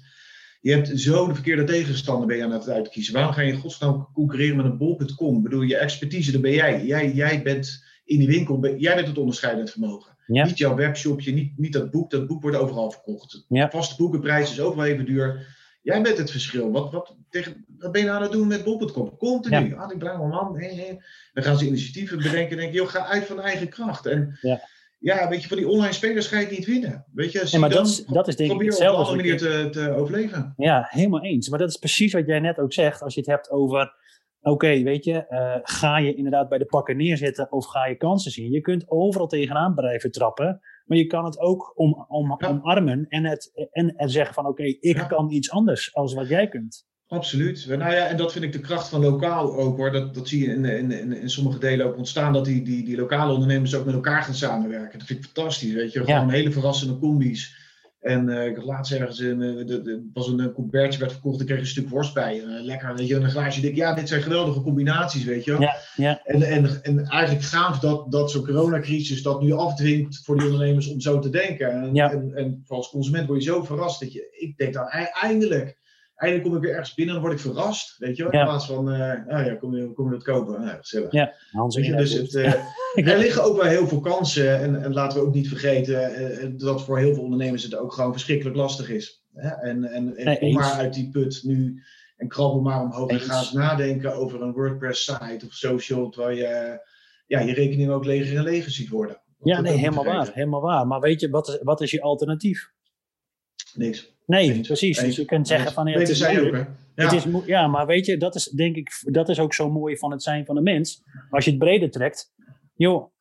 je 0.60 0.72
hebt 0.72 1.00
zo 1.00 1.26
de 1.26 1.34
verkeerde 1.34 1.64
tegenstander 1.64 2.26
ben 2.26 2.36
je 2.36 2.44
aan 2.44 2.50
het 2.52 2.68
uitkiezen. 2.68 3.14
Waarom 3.14 3.32
ga 3.32 3.40
je 3.40 3.52
in 3.52 3.58
godsnaam 3.58 4.08
concurreren 4.12 4.56
met 4.56 4.64
een 4.66 4.78
bol.com? 4.78 5.36
Ik 5.36 5.42
bedoel, 5.42 5.62
je 5.62 5.76
expertise, 5.76 6.32
dat 6.32 6.40
ben 6.40 6.52
jij. 6.52 6.84
Jij, 6.84 7.12
jij 7.12 7.42
bent 7.42 7.84
in 8.04 8.18
die 8.18 8.28
winkel, 8.28 8.58
ben- 8.58 8.78
jij 8.78 8.94
bent 8.94 9.06
het 9.06 9.18
onderscheidend 9.18 9.70
vermogen. 9.70 10.14
Ja. 10.26 10.44
Niet 10.44 10.58
jouw 10.58 10.74
webshopje, 10.74 11.32
niet, 11.32 11.58
niet 11.58 11.72
dat 11.72 11.90
boek. 11.90 12.10
Dat 12.10 12.26
boek 12.26 12.42
wordt 12.42 12.56
overal 12.56 12.90
verkocht. 12.90 13.44
Ja. 13.48 13.70
Vaste 13.70 13.96
boekenprijs 13.96 14.50
is 14.50 14.60
ook 14.60 14.74
wel 14.74 14.84
even 14.84 15.04
duur. 15.04 15.54
Jij 15.82 16.02
bent 16.02 16.18
het 16.18 16.30
verschil. 16.30 16.70
Wat, 16.70 16.92
wat, 16.92 17.16
tegen, 17.30 17.64
wat 17.78 17.92
ben 17.92 18.00
je 18.00 18.06
nou 18.06 18.16
aan 18.18 18.22
het 18.24 18.32
doen 18.32 18.46
met 18.46 18.64
bol.com? 18.64 19.16
Continu. 19.16 19.74
Ah, 19.76 19.88
die 19.88 19.98
blauwe 19.98 20.28
man. 20.28 20.58
Hé, 20.58 20.74
hé. 20.74 20.96
Dan 21.32 21.44
gaan 21.44 21.58
ze 21.58 21.66
initiatieven 21.66 22.16
bedenken 22.16 22.50
en 22.50 22.56
denken, 22.56 22.74
joh, 22.74 22.88
ga 22.88 23.06
uit 23.06 23.24
van 23.24 23.40
eigen 23.40 23.68
kracht. 23.68 24.06
En 24.06 24.38
Ja. 24.40 24.60
Ja, 24.98 25.28
weet 25.28 25.42
je, 25.42 25.48
van 25.48 25.56
die 25.56 25.68
online 25.68 25.92
spelers 25.92 26.26
ga 26.26 26.38
je 26.38 26.46
het 26.46 26.56
niet 26.56 26.66
winnen. 26.66 27.06
Weet 27.12 27.32
je, 27.32 27.48
Nee, 27.50 27.60
maar 27.60 27.70
dat 27.70 27.86
is, 27.86 28.04
dat 28.04 28.28
is 28.28 28.36
denk 28.36 28.50
ik 28.50 28.56
probeer 28.56 28.74
op 28.74 28.80
een 28.80 28.88
andere 28.88 29.16
manier 29.16 29.36
te, 29.36 29.68
te 29.70 29.90
overleven. 29.90 30.52
Ja, 30.56 30.86
helemaal 30.90 31.22
eens. 31.22 31.48
Maar 31.48 31.58
dat 31.58 31.68
is 31.68 31.76
precies 31.76 32.12
wat 32.12 32.26
jij 32.26 32.40
net 32.40 32.58
ook 32.58 32.72
zegt. 32.72 33.02
Als 33.02 33.14
je 33.14 33.20
het 33.20 33.28
hebt 33.28 33.50
over, 33.50 33.94
oké, 34.40 34.82
weet 34.82 35.04
je, 35.04 35.26
eh, 35.26 35.58
ga 35.62 35.98
je 35.98 36.14
inderdaad 36.14 36.48
bij 36.48 36.58
de 36.58 36.64
pakken 36.64 36.96
neerzetten 36.96 37.52
of 37.52 37.66
ga 37.66 37.86
je 37.86 37.96
kansen 37.96 38.30
zien? 38.30 38.50
Je 38.50 38.60
kunt 38.60 38.90
overal 38.90 39.26
tegenaan 39.26 39.74
blijven 39.74 40.10
trappen. 40.10 40.60
Maar 40.84 40.98
je 40.98 41.06
kan 41.06 41.24
het 41.24 41.38
ook 41.38 41.72
om, 41.74 42.04
om, 42.08 42.36
omarmen 42.44 43.06
en, 43.08 43.24
het, 43.24 43.68
en, 43.70 43.94
en 43.96 44.08
zeggen 44.08 44.34
van 44.34 44.46
oké, 44.46 44.62
ik 44.62 45.04
kan 45.08 45.30
iets 45.30 45.50
anders 45.50 45.94
als 45.94 46.14
wat 46.14 46.28
jij 46.28 46.48
kunt. 46.48 46.86
Absoluut. 47.08 47.66
Nou 47.68 47.92
ja, 47.92 48.06
en 48.06 48.16
dat 48.16 48.32
vind 48.32 48.44
ik 48.44 48.52
de 48.52 48.60
kracht 48.60 48.88
van 48.88 49.00
lokaal 49.00 49.56
ook 49.56 49.76
hoor. 49.76 49.92
Dat, 49.92 50.14
dat 50.14 50.28
zie 50.28 50.40
je 50.42 50.54
in, 50.54 50.64
in, 50.64 50.90
in, 50.90 51.12
in 51.12 51.30
sommige 51.30 51.58
delen 51.58 51.86
ook 51.86 51.96
ontstaan, 51.96 52.32
dat 52.32 52.44
die, 52.44 52.62
die, 52.62 52.84
die 52.84 52.96
lokale 52.96 53.32
ondernemers 53.32 53.74
ook 53.74 53.84
met 53.84 53.94
elkaar 53.94 54.22
gaan 54.22 54.34
samenwerken. 54.34 54.98
Dat 54.98 55.06
vind 55.06 55.18
ik 55.18 55.30
fantastisch, 55.32 55.72
weet 55.72 55.92
je. 55.92 56.04
Gewoon 56.04 56.30
hele 56.30 56.52
verrassende 56.52 56.98
combis. 56.98 57.64
En 58.00 58.28
uh, 58.28 58.46
ik 58.46 58.56
had 58.56 58.64
laatst 58.64 58.92
ergens 58.92 59.18
een, 59.18 59.40
uh, 59.40 59.66
de, 59.66 59.82
de, 59.82 60.10
was 60.12 60.28
een, 60.28 60.38
een 60.38 60.70
werd 60.70 60.96
verkocht, 60.96 61.40
ik 61.40 61.46
kreeg 61.46 61.58
een 61.58 61.66
stuk 61.66 61.88
worst 61.88 62.14
bij. 62.14 62.36
Uh, 62.36 62.64
lekker, 62.64 62.94
weet 62.94 63.08
je, 63.08 63.14
een 63.14 63.30
glaasje 63.30 63.60
dik. 63.60 63.74
Ja, 63.74 63.94
dit 63.94 64.08
zijn 64.08 64.22
geweldige 64.22 64.60
combinaties, 64.60 65.24
weet 65.24 65.44
je. 65.44 65.56
Ja, 65.58 65.76
ja. 65.96 66.20
En, 66.24 66.42
en, 66.42 66.82
en 66.82 67.06
eigenlijk 67.06 67.44
gaaf 67.44 67.78
dat, 67.78 68.12
dat 68.12 68.30
zo'n 68.30 68.44
coronacrisis 68.44 69.22
dat 69.22 69.42
nu 69.42 69.52
afdwingt 69.52 70.20
voor 70.24 70.36
die 70.38 70.46
ondernemers 70.46 70.88
om 70.88 71.00
zo 71.00 71.18
te 71.18 71.30
denken. 71.30 71.70
En, 71.70 71.94
ja. 71.94 72.10
en, 72.10 72.32
en 72.34 72.64
als 72.66 72.90
consument 72.90 73.26
word 73.26 73.44
je 73.44 73.50
zo 73.50 73.62
verrast 73.62 74.00
dat 74.00 74.12
je, 74.12 74.28
ik 74.30 74.56
denk 74.56 74.74
dan 74.74 74.88
eindelijk 75.20 75.78
eindelijk 76.16 76.48
kom 76.48 76.56
ik 76.56 76.62
weer 76.62 76.74
ergens 76.74 76.94
binnen 76.94 77.14
en 77.14 77.20
dan 77.20 77.30
word 77.30 77.44
ik 77.44 77.52
verrast. 77.52 77.98
Weet 77.98 78.16
je 78.16 78.22
wel? 78.22 78.32
In 78.32 78.46
plaats 78.46 78.66
van, 78.66 78.92
uh, 78.92 79.12
oh 79.26 79.44
ja, 79.44 79.54
kom 79.54 79.76
je, 79.76 79.92
kom 79.92 80.04
je 80.04 80.10
dat 80.10 80.22
kopen? 80.22 80.60
Nou, 80.60 80.76
gezellig. 80.78 81.12
Ja, 81.12 81.34
Hans, 81.50 81.76
weet 81.76 81.86
je, 81.86 81.94
dus 81.94 82.12
het, 82.12 82.34
uh, 82.94 83.08
er 83.08 83.18
liggen 83.18 83.44
ook 83.44 83.56
wel 83.56 83.66
heel 83.66 83.86
veel 83.86 84.00
kansen. 84.00 84.60
En, 84.60 84.82
en 84.82 84.92
laten 84.92 85.20
we 85.20 85.26
ook 85.26 85.34
niet 85.34 85.48
vergeten 85.48 86.20
uh, 86.20 86.50
dat 86.56 86.84
voor 86.84 86.98
heel 86.98 87.14
veel 87.14 87.22
ondernemers 87.22 87.62
het 87.62 87.76
ook 87.76 87.92
gewoon 87.92 88.12
verschrikkelijk 88.12 88.56
lastig 88.56 88.90
is. 88.90 89.24
Hè? 89.34 89.48
En, 89.48 89.84
en, 89.84 90.16
en 90.16 90.24
nee, 90.24 90.38
kom 90.38 90.52
maar 90.52 90.72
uit 90.72 90.94
die 90.94 91.10
put 91.10 91.40
nu 91.44 91.82
en 92.16 92.28
krabbel 92.28 92.60
maar 92.60 92.82
omhoog 92.82 93.10
eens. 93.10 93.22
en 93.22 93.28
ga 93.28 93.38
eens 93.38 93.52
nadenken 93.52 94.14
over 94.14 94.42
een 94.42 94.52
WordPress-site 94.52 95.46
of 95.46 95.52
social, 95.52 96.10
terwijl 96.10 96.36
je 96.36 96.80
ja, 97.26 97.40
je 97.40 97.52
rekening 97.52 97.90
ook 97.90 98.04
leger 98.04 98.36
en 98.36 98.42
leger 98.42 98.70
ziet 98.70 98.88
worden. 98.88 99.20
Ja, 99.38 99.60
nee, 99.60 99.76
helemaal 99.76 100.04
waar, 100.04 100.30
helemaal 100.32 100.60
waar. 100.60 100.86
Maar 100.86 101.00
weet 101.00 101.20
je, 101.20 101.30
wat 101.30 101.48
is, 101.48 101.58
wat 101.62 101.80
is 101.80 101.90
je 101.90 102.00
alternatief? 102.02 102.72
Niks. 103.74 104.15
Nee, 104.26 104.60
precies. 104.60 104.98
Dus 104.98 105.16
je 105.16 105.24
kunt 105.24 105.48
zeggen 105.48 105.72
van 105.72 105.86
ja, 105.86 105.98
het 105.98 106.08
is 106.08 106.32
moeilijk. 106.32 106.68
Ja. 106.94 107.04
Het 107.04 107.12
is 107.12 107.24
ja, 107.46 107.66
maar 107.66 107.86
weet 107.86 108.06
je, 108.06 108.16
dat 108.16 108.34
is 108.34 108.44
denk 108.44 108.76
ik, 108.76 109.02
dat 109.04 109.28
is 109.28 109.38
ook 109.38 109.54
zo 109.54 109.70
mooi 109.70 109.96
van 109.96 110.10
het 110.10 110.22
zijn 110.22 110.44
van 110.44 110.54
de 110.54 110.60
mens. 110.60 111.02
Als 111.30 111.44
je 111.44 111.50
het 111.50 111.58
breder 111.58 111.90
trekt, 111.90 112.32
joh, 112.74 113.12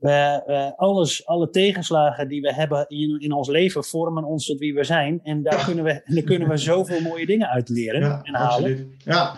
uh, 0.00 0.70
alles, 0.76 1.26
alle 1.26 1.50
tegenslagen 1.50 2.28
die 2.28 2.40
we 2.40 2.54
hebben 2.54 2.84
in, 2.88 3.20
in 3.20 3.32
ons 3.32 3.48
leven 3.48 3.84
vormen 3.84 4.24
ons 4.24 4.46
tot 4.46 4.58
wie 4.58 4.74
we 4.74 4.84
zijn. 4.84 5.20
En 5.22 5.42
daar, 5.42 5.58
ja. 5.58 5.64
kunnen, 5.64 5.84
we, 5.84 6.02
daar 6.14 6.22
kunnen 6.22 6.48
we 6.48 6.56
zoveel 6.56 7.00
mooie 7.00 7.26
dingen 7.26 7.48
uit 7.48 7.68
leren 7.68 8.00
ja, 8.00 8.20
en 8.22 8.34
halen. 8.34 8.48
Absoluut. 8.48 8.86
Ja, 9.04 9.34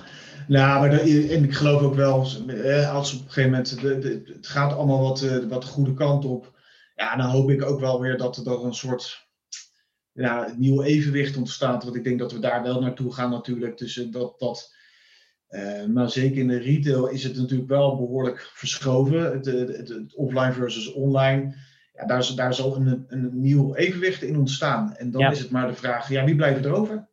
nou, 0.49 0.81
maar 0.81 0.91
de, 0.91 1.29
en 1.31 1.45
ik 1.45 1.55
geloof 1.55 1.83
ook 1.83 1.95
wel, 1.95 2.15
als 2.15 3.15
op 3.15 3.21
een 3.21 3.31
gegeven 3.31 3.51
moment, 3.51 3.81
de, 3.81 3.99
de, 3.99 4.33
het 4.33 4.47
gaat 4.47 4.73
allemaal 4.73 5.03
wat, 5.03 5.21
wat 5.49 5.63
de 5.63 5.69
goede 5.69 5.95
kant 5.95 6.25
op. 6.25 6.55
Ja, 6.95 7.17
dan 7.17 7.27
hoop 7.27 7.51
ik 7.51 7.65
ook 7.65 7.81
wel 7.81 8.01
weer 8.01 8.17
dat 8.17 8.37
er 8.37 8.45
dat 8.45 8.63
een 8.63 8.75
soort 8.75 9.26
ja, 10.17 10.49
een 10.49 10.59
nieuw 10.59 10.83
evenwicht 10.83 11.37
ontstaat. 11.37 11.85
Want 11.85 11.97
ik 11.97 12.05
denk 12.05 12.19
dat 12.19 12.33
we 12.33 12.39
daar 12.39 12.63
wel 12.63 12.81
naartoe 12.81 13.13
gaan 13.13 13.31
natuurlijk. 13.31 13.77
Tussen 13.77 14.11
dat, 14.11 14.39
dat, 14.39 14.75
uh, 15.51 15.85
maar 15.85 16.11
zeker 16.11 16.39
in 16.39 16.49
de 16.49 16.59
retail 16.59 17.09
is 17.09 17.23
het 17.23 17.37
natuurlijk 17.37 17.69
wel 17.69 17.97
behoorlijk 17.97 18.51
verschoven. 18.55 19.33
Het, 19.33 19.47
het, 19.47 19.89
het 19.89 20.15
offline 20.15 20.53
versus 20.53 20.93
online. 20.93 21.55
Ja, 21.95 22.07
daar, 22.07 22.33
daar 22.35 22.55
zal 22.55 22.77
een, 22.77 23.05
een 23.09 23.31
nieuw 23.33 23.75
evenwicht 23.75 24.23
in 24.23 24.37
ontstaan. 24.37 24.95
En 24.97 25.11
dan 25.11 25.31
is 25.31 25.39
het 25.39 25.51
maar 25.51 25.67
de 25.67 25.75
vraag, 25.75 26.09
ja, 26.09 26.25
wie 26.25 26.37
blijft 26.37 26.65
er 26.65 26.73
over? 26.73 27.09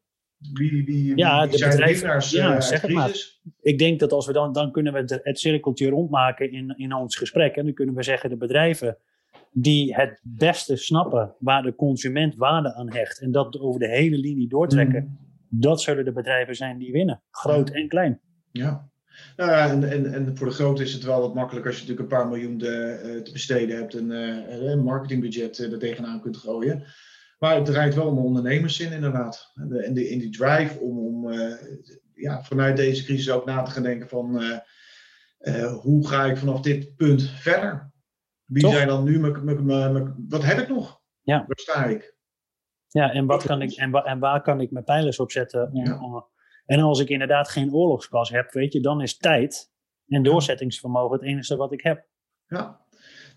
Wie, 0.54 0.86
wie, 0.86 1.18
ja, 1.18 1.41
wie 1.41 1.51
de 1.51 1.58
zijn 1.58 1.70
bedrijven, 1.70 2.20
de 2.20 2.38
ja, 2.38 2.62
zeg 2.62 2.82
het 2.82 2.91
maar. 2.91 3.12
Ik 3.62 3.78
denk 3.78 3.99
dat 3.99 4.12
als 4.12 4.28
we 4.28 4.34
dan, 4.34 4.54
dan 4.54 4.72
kunnen 4.72 4.93
we 4.93 4.99
het, 4.99 5.20
het 5.24 5.39
cirkeltje 5.39 5.89
rondmaken 5.89 6.51
in, 6.51 6.74
in 6.78 6.93
ons 6.93 7.16
gesprek. 7.16 7.56
En 7.56 7.66
dan 7.66 7.74
kunnen 7.74 7.95
we 7.95 8.04
zeggen, 8.04 8.30
de 8.30 8.38
bedrijven 8.38 8.97
die 9.54 9.95
het 9.95 10.20
beste 10.24 10.76
snappen 10.76 11.36
waar 11.39 11.64
de 11.64 11.76
consument 11.76 12.36
waarde 12.36 12.74
aan 12.74 12.93
hecht 12.93 13.20
en 13.20 13.32
dat 13.32 13.60
over 13.60 13.80
de 13.80 13.89
hele 13.89 14.18
linie 14.18 14.47
doortrekken, 14.47 15.04
mm. 15.04 15.18
dat 15.60 15.82
zullen 15.82 16.06
de 16.06 16.12
bedrijven 16.12 16.56
zijn 16.56 16.78
die 16.78 16.91
winnen, 16.91 17.22
groot 17.32 17.70
en 17.70 17.88
klein. 17.88 18.20
Ja. 18.51 18.91
Nou 19.38 19.51
ja, 19.51 19.70
en, 19.70 19.91
en, 19.91 20.14
en 20.14 20.38
voor 20.38 20.47
de 20.47 20.54
grote 20.54 20.84
is 20.84 20.93
het 20.93 21.04
wel 21.04 21.22
wat 21.22 21.34
makkelijker 21.34 21.72
als 21.72 21.82
je 21.82 21.88
natuurlijk 21.88 22.12
een 22.12 22.18
paar 22.20 22.28
miljoen 22.28 22.58
de, 22.58 23.01
uh, 23.06 23.22
te 23.22 23.32
besteden 23.32 23.78
hebt 23.78 23.93
en 23.93 24.12
uh, 24.12 24.72
een 24.72 24.84
marketingbudget 24.84 25.58
er 25.58 25.80
tegenaan 25.80 26.22
kunt 26.22 26.38
gooien. 26.38 26.84
Maar 27.39 27.56
het 27.56 27.66
draait 27.66 27.95
wel 27.95 28.08
om 28.08 28.18
ondernemers 28.18 28.80
in, 28.80 28.91
inderdaad. 28.91 29.51
En, 29.56 29.70
de, 29.70 29.84
en 29.84 29.93
de, 29.93 30.10
in 30.10 30.20
die 30.20 30.30
drive 30.30 30.80
om, 30.80 30.99
om 30.99 31.34
ja, 32.14 32.43
vanuit 32.43 32.78
deze 32.78 33.04
crisis 33.04 33.32
ook 33.32 33.45
na 33.45 33.62
te 33.62 33.72
gaan 33.72 33.84
denken 33.84 34.10
van 34.10 34.43
hoe 35.82 36.08
ga 36.08 36.26
ik 36.26 36.38
vanaf 36.38 36.62
dit 36.62 36.95
punt 36.95 37.22
verder? 37.22 37.93
Wie 38.54 38.62
Toch? 38.62 38.74
zijn 38.74 38.88
dan 38.88 39.04
nu, 39.04 39.20
wat 40.30 40.43
heb 40.43 40.58
ik 40.58 40.68
nog? 40.68 41.01
Ja. 41.22 41.38
Waar 41.47 41.58
sta 41.60 41.86
ik? 41.86 42.16
Ja, 42.88 43.12
en, 43.12 43.26
wat 43.26 43.43
kan 43.43 43.62
ik, 43.62 43.72
en, 43.72 43.91
wa, 43.91 44.04
en 44.04 44.20
waar 44.20 44.41
kan 44.41 44.62
ik 44.62 44.72
mijn 44.72 44.86
pijlers 44.86 45.20
op 45.20 45.32
zetten? 45.32 45.72
Om, 45.72 45.86
ja. 45.86 45.99
om, 45.99 46.26
en 46.66 46.80
als 46.80 46.99
ik 46.99 47.10
inderdaad 47.10 47.49
geen 47.49 47.74
oorlogspas 47.74 48.30
heb, 48.30 48.51
weet 48.51 48.74
je, 48.74 48.80
dan 48.80 49.01
is 49.01 49.18
tijd 49.18 49.72
en 50.08 50.24
doorzettingsvermogen 50.24 51.18
het 51.18 51.28
enige 51.28 51.56
wat 51.56 51.72
ik 51.72 51.82
heb. 51.82 52.06
Ja, 52.47 52.82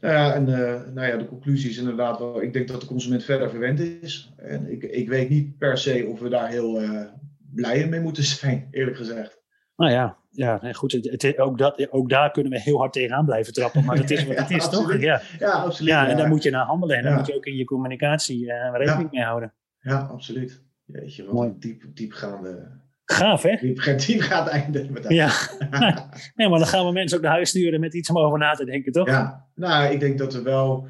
nou 0.01 0.15
ja, 0.15 0.35
en 0.35 0.49
uh, 0.49 0.95
nou 0.95 1.07
ja, 1.07 1.17
de 1.17 1.27
conclusie 1.27 1.71
is 1.71 1.79
inderdaad 1.79 2.19
wel, 2.19 2.43
ik 2.43 2.53
denk 2.53 2.69
dat 2.69 2.81
de 2.81 2.87
consument 2.87 3.25
verder 3.25 3.51
verwend 3.51 3.81
is. 3.81 4.33
En 4.37 4.71
ik, 4.71 4.83
ik 4.83 5.09
weet 5.09 5.29
niet 5.29 5.59
per 5.59 5.79
se 5.79 6.07
of 6.09 6.21
we 6.21 6.29
daar 6.29 6.49
heel 6.49 6.83
uh, 6.83 7.07
blij 7.55 7.89
mee 7.89 8.01
moeten 8.01 8.23
zijn, 8.23 8.69
eerlijk 8.71 8.97
gezegd. 8.97 9.43
Nou 9.77 9.93
ja, 9.93 10.19
ja 10.37 10.73
goed. 10.73 10.93
Het, 10.93 11.23
het, 11.23 11.39
ook, 11.39 11.59
dat, 11.59 11.93
ook 11.93 12.09
daar 12.09 12.31
kunnen 12.31 12.53
we 12.53 12.61
heel 12.61 12.79
hard 12.79 12.93
tegenaan 12.93 13.25
blijven 13.25 13.53
trappen. 13.53 13.85
Maar 13.85 13.97
het 13.97 14.11
is 14.11 14.25
wat 14.27 14.37
het 14.37 14.51
is, 14.57 14.65
ja, 14.65 14.71
toch? 14.71 14.99
Ja, 14.99 15.23
ja 15.39 15.51
absoluut. 15.51 15.93
Ja, 15.93 16.09
en 16.09 16.17
daar 16.17 16.29
moet 16.29 16.43
je 16.43 16.51
naar 16.51 16.65
handelen. 16.65 16.97
En 16.97 17.03
daar 17.03 17.15
moet 17.15 17.27
je 17.27 17.35
ook 17.35 17.47
in 17.47 17.57
je 17.57 17.65
communicatie 17.65 18.45
uh, 18.45 18.71
rekening 18.73 19.11
mee 19.11 19.23
houden. 19.23 19.53
Ja, 19.81 19.99
absoluut. 19.99 20.63
Jeetje, 20.85 21.25
wat 21.25 21.35
Mooi. 21.35 21.49
een 21.49 21.61
diep, 21.61 21.83
diepgaande... 21.95 22.85
Gaaf, 23.05 23.43
hè? 23.43 23.57
Diep, 23.61 23.99
diep 24.07 24.21
gaat 24.21 24.49
einde. 24.49 24.87
Met 24.91 25.09
ja. 25.09 25.31
nee, 26.35 26.49
maar 26.49 26.59
dan 26.59 26.69
gaan 26.69 26.87
we 26.87 26.93
mensen 26.93 27.17
ook 27.17 27.25
naar 27.25 27.33
huis 27.33 27.49
sturen 27.49 27.81
met 27.81 27.95
iets 27.95 28.11
om 28.11 28.19
over 28.19 28.39
na 28.39 28.53
te 28.53 28.65
denken, 28.65 28.93
toch? 28.93 29.07
Ja, 29.07 29.47
nou, 29.55 29.93
ik 29.93 30.01
denk 30.01 30.19
dat 30.19 30.35
we 30.35 30.43
wel... 30.43 30.89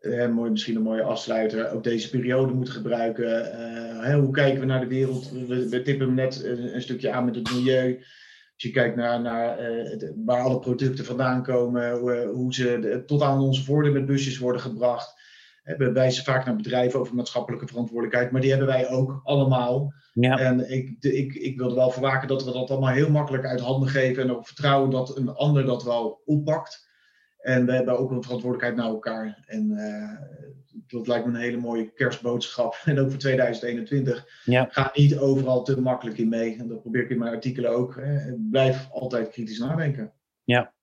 Eh, 0.00 0.28
mooi, 0.28 0.50
misschien 0.50 0.76
een 0.76 0.82
mooie 0.82 1.02
afsluiter. 1.02 1.72
Ook 1.72 1.84
deze 1.84 2.10
periode 2.10 2.52
moeten 2.52 2.74
gebruiken. 2.74 3.24
Uh, 3.24 4.04
hè, 4.04 4.18
hoe 4.18 4.32
kijken 4.32 4.60
we 4.60 4.66
naar 4.66 4.80
de 4.80 4.86
wereld? 4.86 5.30
We, 5.30 5.68
we 5.68 5.82
tippen 5.82 6.14
net 6.14 6.44
een, 6.44 6.74
een, 6.74 6.82
stukje 6.82 7.12
aan 7.12 7.24
met 7.24 7.34
het 7.34 7.52
milieu. 7.52 8.04
Als 8.58 8.66
je 8.66 8.72
kijkt 8.72 8.96
naar, 8.96 9.20
naar 9.20 9.70
uh, 9.70 10.10
waar 10.24 10.42
alle 10.42 10.58
producten 10.58 11.04
vandaan 11.04 11.42
komen, 11.42 11.98
hoe, 11.98 12.30
hoe 12.34 12.54
ze 12.54 12.78
de, 12.80 13.04
tot 13.04 13.22
aan 13.22 13.40
onze 13.40 13.64
voordeur 13.64 13.92
met 13.92 14.06
busjes 14.06 14.38
worden 14.38 14.60
gebracht. 14.60 15.20
We 15.62 15.92
wijzen 15.92 16.24
vaak 16.24 16.46
naar 16.46 16.56
bedrijven 16.56 17.00
over 17.00 17.14
maatschappelijke 17.14 17.66
verantwoordelijkheid, 17.66 18.30
maar 18.30 18.40
die 18.40 18.50
hebben 18.50 18.68
wij 18.68 18.88
ook 18.88 19.20
allemaal. 19.24 19.92
Ja. 20.12 20.38
En 20.38 20.70
ik, 20.70 20.96
ik, 21.00 21.34
ik 21.34 21.58
wilde 21.58 21.74
wel 21.74 21.90
verwaken 21.90 22.28
dat 22.28 22.44
we 22.44 22.52
dat 22.52 22.70
allemaal 22.70 22.92
heel 22.92 23.10
makkelijk 23.10 23.44
uit 23.44 23.60
handen 23.60 23.88
geven 23.88 24.22
en 24.22 24.30
ook 24.36 24.46
vertrouwen 24.46 24.90
dat 24.90 25.16
een 25.16 25.34
ander 25.34 25.64
dat 25.64 25.84
wel 25.84 26.22
oppakt. 26.24 26.87
En 27.38 27.66
we 27.66 27.72
hebben 27.72 27.98
ook 27.98 28.10
een 28.10 28.22
verantwoordelijkheid 28.22 28.76
naar 28.76 28.92
elkaar. 28.94 29.44
En 29.46 29.70
uh, 29.70 30.20
dat 30.86 31.06
lijkt 31.06 31.26
me 31.26 31.32
een 31.32 31.40
hele 31.40 31.56
mooie 31.56 31.92
kerstboodschap. 31.92 32.80
En 32.84 32.98
ook 32.98 33.10
voor 33.10 33.18
2021. 33.18 34.26
Ja. 34.44 34.68
Ga 34.70 34.90
niet 34.94 35.18
overal 35.18 35.62
te 35.62 35.80
makkelijk 35.80 36.18
in 36.18 36.28
mee. 36.28 36.56
En 36.58 36.68
dat 36.68 36.80
probeer 36.80 37.02
ik 37.02 37.10
in 37.10 37.18
mijn 37.18 37.34
artikelen 37.34 37.70
ook. 37.70 37.96
Hè. 37.96 38.34
Blijf 38.50 38.88
altijd 38.90 39.28
kritisch 39.28 39.58
nadenken. 39.58 40.12
Ja. 40.44 40.76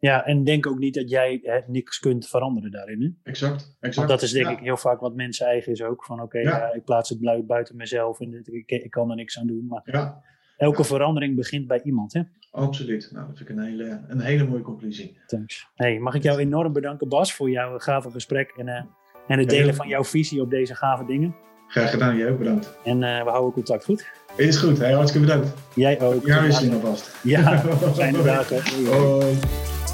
Ja, 0.00 0.24
en 0.26 0.44
denk 0.44 0.66
ook 0.66 0.78
niet 0.78 0.94
dat 0.94 1.10
jij 1.10 1.40
hè, 1.42 1.60
niks 1.66 1.98
kunt 1.98 2.28
veranderen 2.28 2.70
daarin. 2.70 3.02
Hè? 3.02 3.30
Exact, 3.30 3.76
exact. 3.80 3.96
Want 3.96 4.08
dat 4.08 4.22
is 4.22 4.32
denk 4.32 4.46
ja. 4.46 4.52
ik 4.52 4.58
heel 4.58 4.76
vaak 4.76 5.00
wat 5.00 5.14
mensen 5.14 5.46
eigen 5.46 5.72
is 5.72 5.82
ook. 5.82 6.04
Van 6.04 6.20
oké, 6.20 6.38
okay, 6.38 6.42
ja. 6.42 6.72
ik 6.72 6.84
plaats 6.84 7.08
het 7.08 7.46
buiten 7.46 7.76
mezelf 7.76 8.20
en 8.20 8.42
ik, 8.44 8.70
ik, 8.70 8.90
kan 8.90 9.10
er 9.10 9.16
niks 9.16 9.38
aan 9.38 9.46
doen. 9.46 9.66
Maar 9.66 9.82
ja. 9.84 10.22
elke 10.56 10.84
verandering 10.84 11.36
begint 11.36 11.66
bij 11.66 11.82
iemand. 11.82 12.12
Hè? 12.12 12.22
Absoluut. 12.50 13.10
Nou, 13.12 13.26
dat 13.26 13.36
vind 13.36 13.48
ik 13.48 13.56
een 13.56 13.62
hele, 13.62 14.00
een 14.08 14.20
hele 14.20 14.44
mooie 14.46 14.62
conclusie. 14.62 15.18
Thanks. 15.26 15.66
Hey, 15.74 15.98
mag 15.98 16.14
ik 16.14 16.22
jou 16.22 16.38
enorm 16.38 16.72
bedanken, 16.72 17.08
Bas, 17.08 17.34
voor 17.34 17.50
jouw 17.50 17.78
gave 17.78 18.10
gesprek 18.10 18.52
en, 18.56 18.66
uh, 18.66 18.82
en 19.26 19.38
het 19.38 19.48
delen 19.48 19.74
van 19.74 19.88
jouw 19.88 20.04
visie 20.04 20.40
op 20.40 20.50
deze 20.50 20.74
gave 20.74 21.04
dingen. 21.04 21.34
Graag 21.68 21.90
gedaan, 21.90 22.16
jij 22.16 22.30
ook 22.30 22.38
bedankt. 22.38 22.78
En 22.84 23.02
uh, 23.02 23.22
we 23.22 23.30
houden 23.30 23.52
contact 23.52 23.84
goed. 23.84 24.06
Is 24.36 24.56
goed, 24.56 24.78
hey, 24.78 24.92
hartstikke 24.92 25.26
bedankt. 25.26 25.54
Jij 25.74 26.00
ook. 26.00 26.26
Jaarwisseling 26.26 26.74
alvast. 26.74 27.16
Ja, 27.22 27.58
fijne 27.94 28.22
dagen. 28.22 28.86
Hoi. 28.86 29.36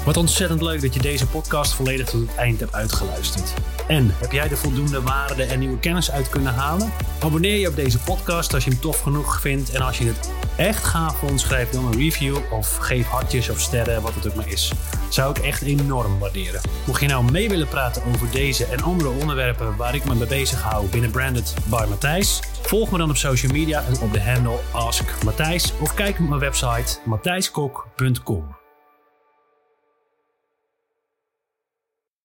Wat 0.05 0.17
ontzettend 0.17 0.61
leuk 0.61 0.81
dat 0.81 0.93
je 0.93 0.99
deze 0.99 1.27
podcast 1.27 1.73
volledig 1.73 2.09
tot 2.09 2.21
het 2.21 2.35
eind 2.35 2.59
hebt 2.59 2.73
uitgeluisterd. 2.73 3.53
En 3.87 4.09
heb 4.13 4.31
jij 4.31 4.49
er 4.49 4.57
voldoende 4.57 5.01
waarde 5.01 5.43
en 5.43 5.59
nieuwe 5.59 5.79
kennis 5.79 6.11
uit 6.11 6.29
kunnen 6.29 6.53
halen? 6.53 6.91
Abonneer 7.19 7.57
je 7.57 7.67
op 7.67 7.75
deze 7.75 7.99
podcast 7.99 8.53
als 8.53 8.63
je 8.63 8.69
hem 8.69 8.79
tof 8.79 8.99
genoeg 8.99 9.41
vindt. 9.41 9.71
En 9.71 9.81
als 9.81 9.97
je 9.97 10.05
het 10.05 10.31
echt 10.57 10.83
gaaf 10.83 11.17
vond, 11.17 11.39
schrijf 11.39 11.69
dan 11.69 11.85
een 11.85 11.97
review 11.97 12.37
of 12.51 12.75
geef 12.75 13.07
hartjes 13.07 13.49
of 13.49 13.59
sterren, 13.59 14.01
wat 14.01 14.15
het 14.15 14.27
ook 14.27 14.35
maar 14.35 14.49
is. 14.49 14.71
Zou 15.09 15.29
ik 15.29 15.37
echt 15.37 15.61
enorm 15.61 16.19
waarderen. 16.19 16.61
Mocht 16.85 17.01
je 17.01 17.07
nou 17.07 17.31
mee 17.31 17.49
willen 17.49 17.67
praten 17.67 18.03
over 18.13 18.31
deze 18.31 18.65
en 18.65 18.83
andere 18.83 19.09
onderwerpen 19.09 19.75
waar 19.75 19.95
ik 19.95 20.05
me 20.05 20.15
mee 20.15 20.27
bezig 20.27 20.61
hou 20.61 20.87
binnen 20.87 21.11
Branded 21.11 21.53
by 21.65 21.85
Matthijs, 21.89 22.39
volg 22.61 22.91
me 22.91 22.97
dan 22.97 23.09
op 23.09 23.17
social 23.17 23.51
media 23.51 23.83
en 23.83 23.99
op 24.01 24.13
de 24.13 24.21
handle 24.21 24.59
Ask 24.71 25.23
Matthijs 25.23 25.73
of 25.79 25.93
kijk 25.93 26.19
op 26.19 26.27
mijn 26.27 26.39
website 26.39 26.99
matthijskok.com. 27.05 28.64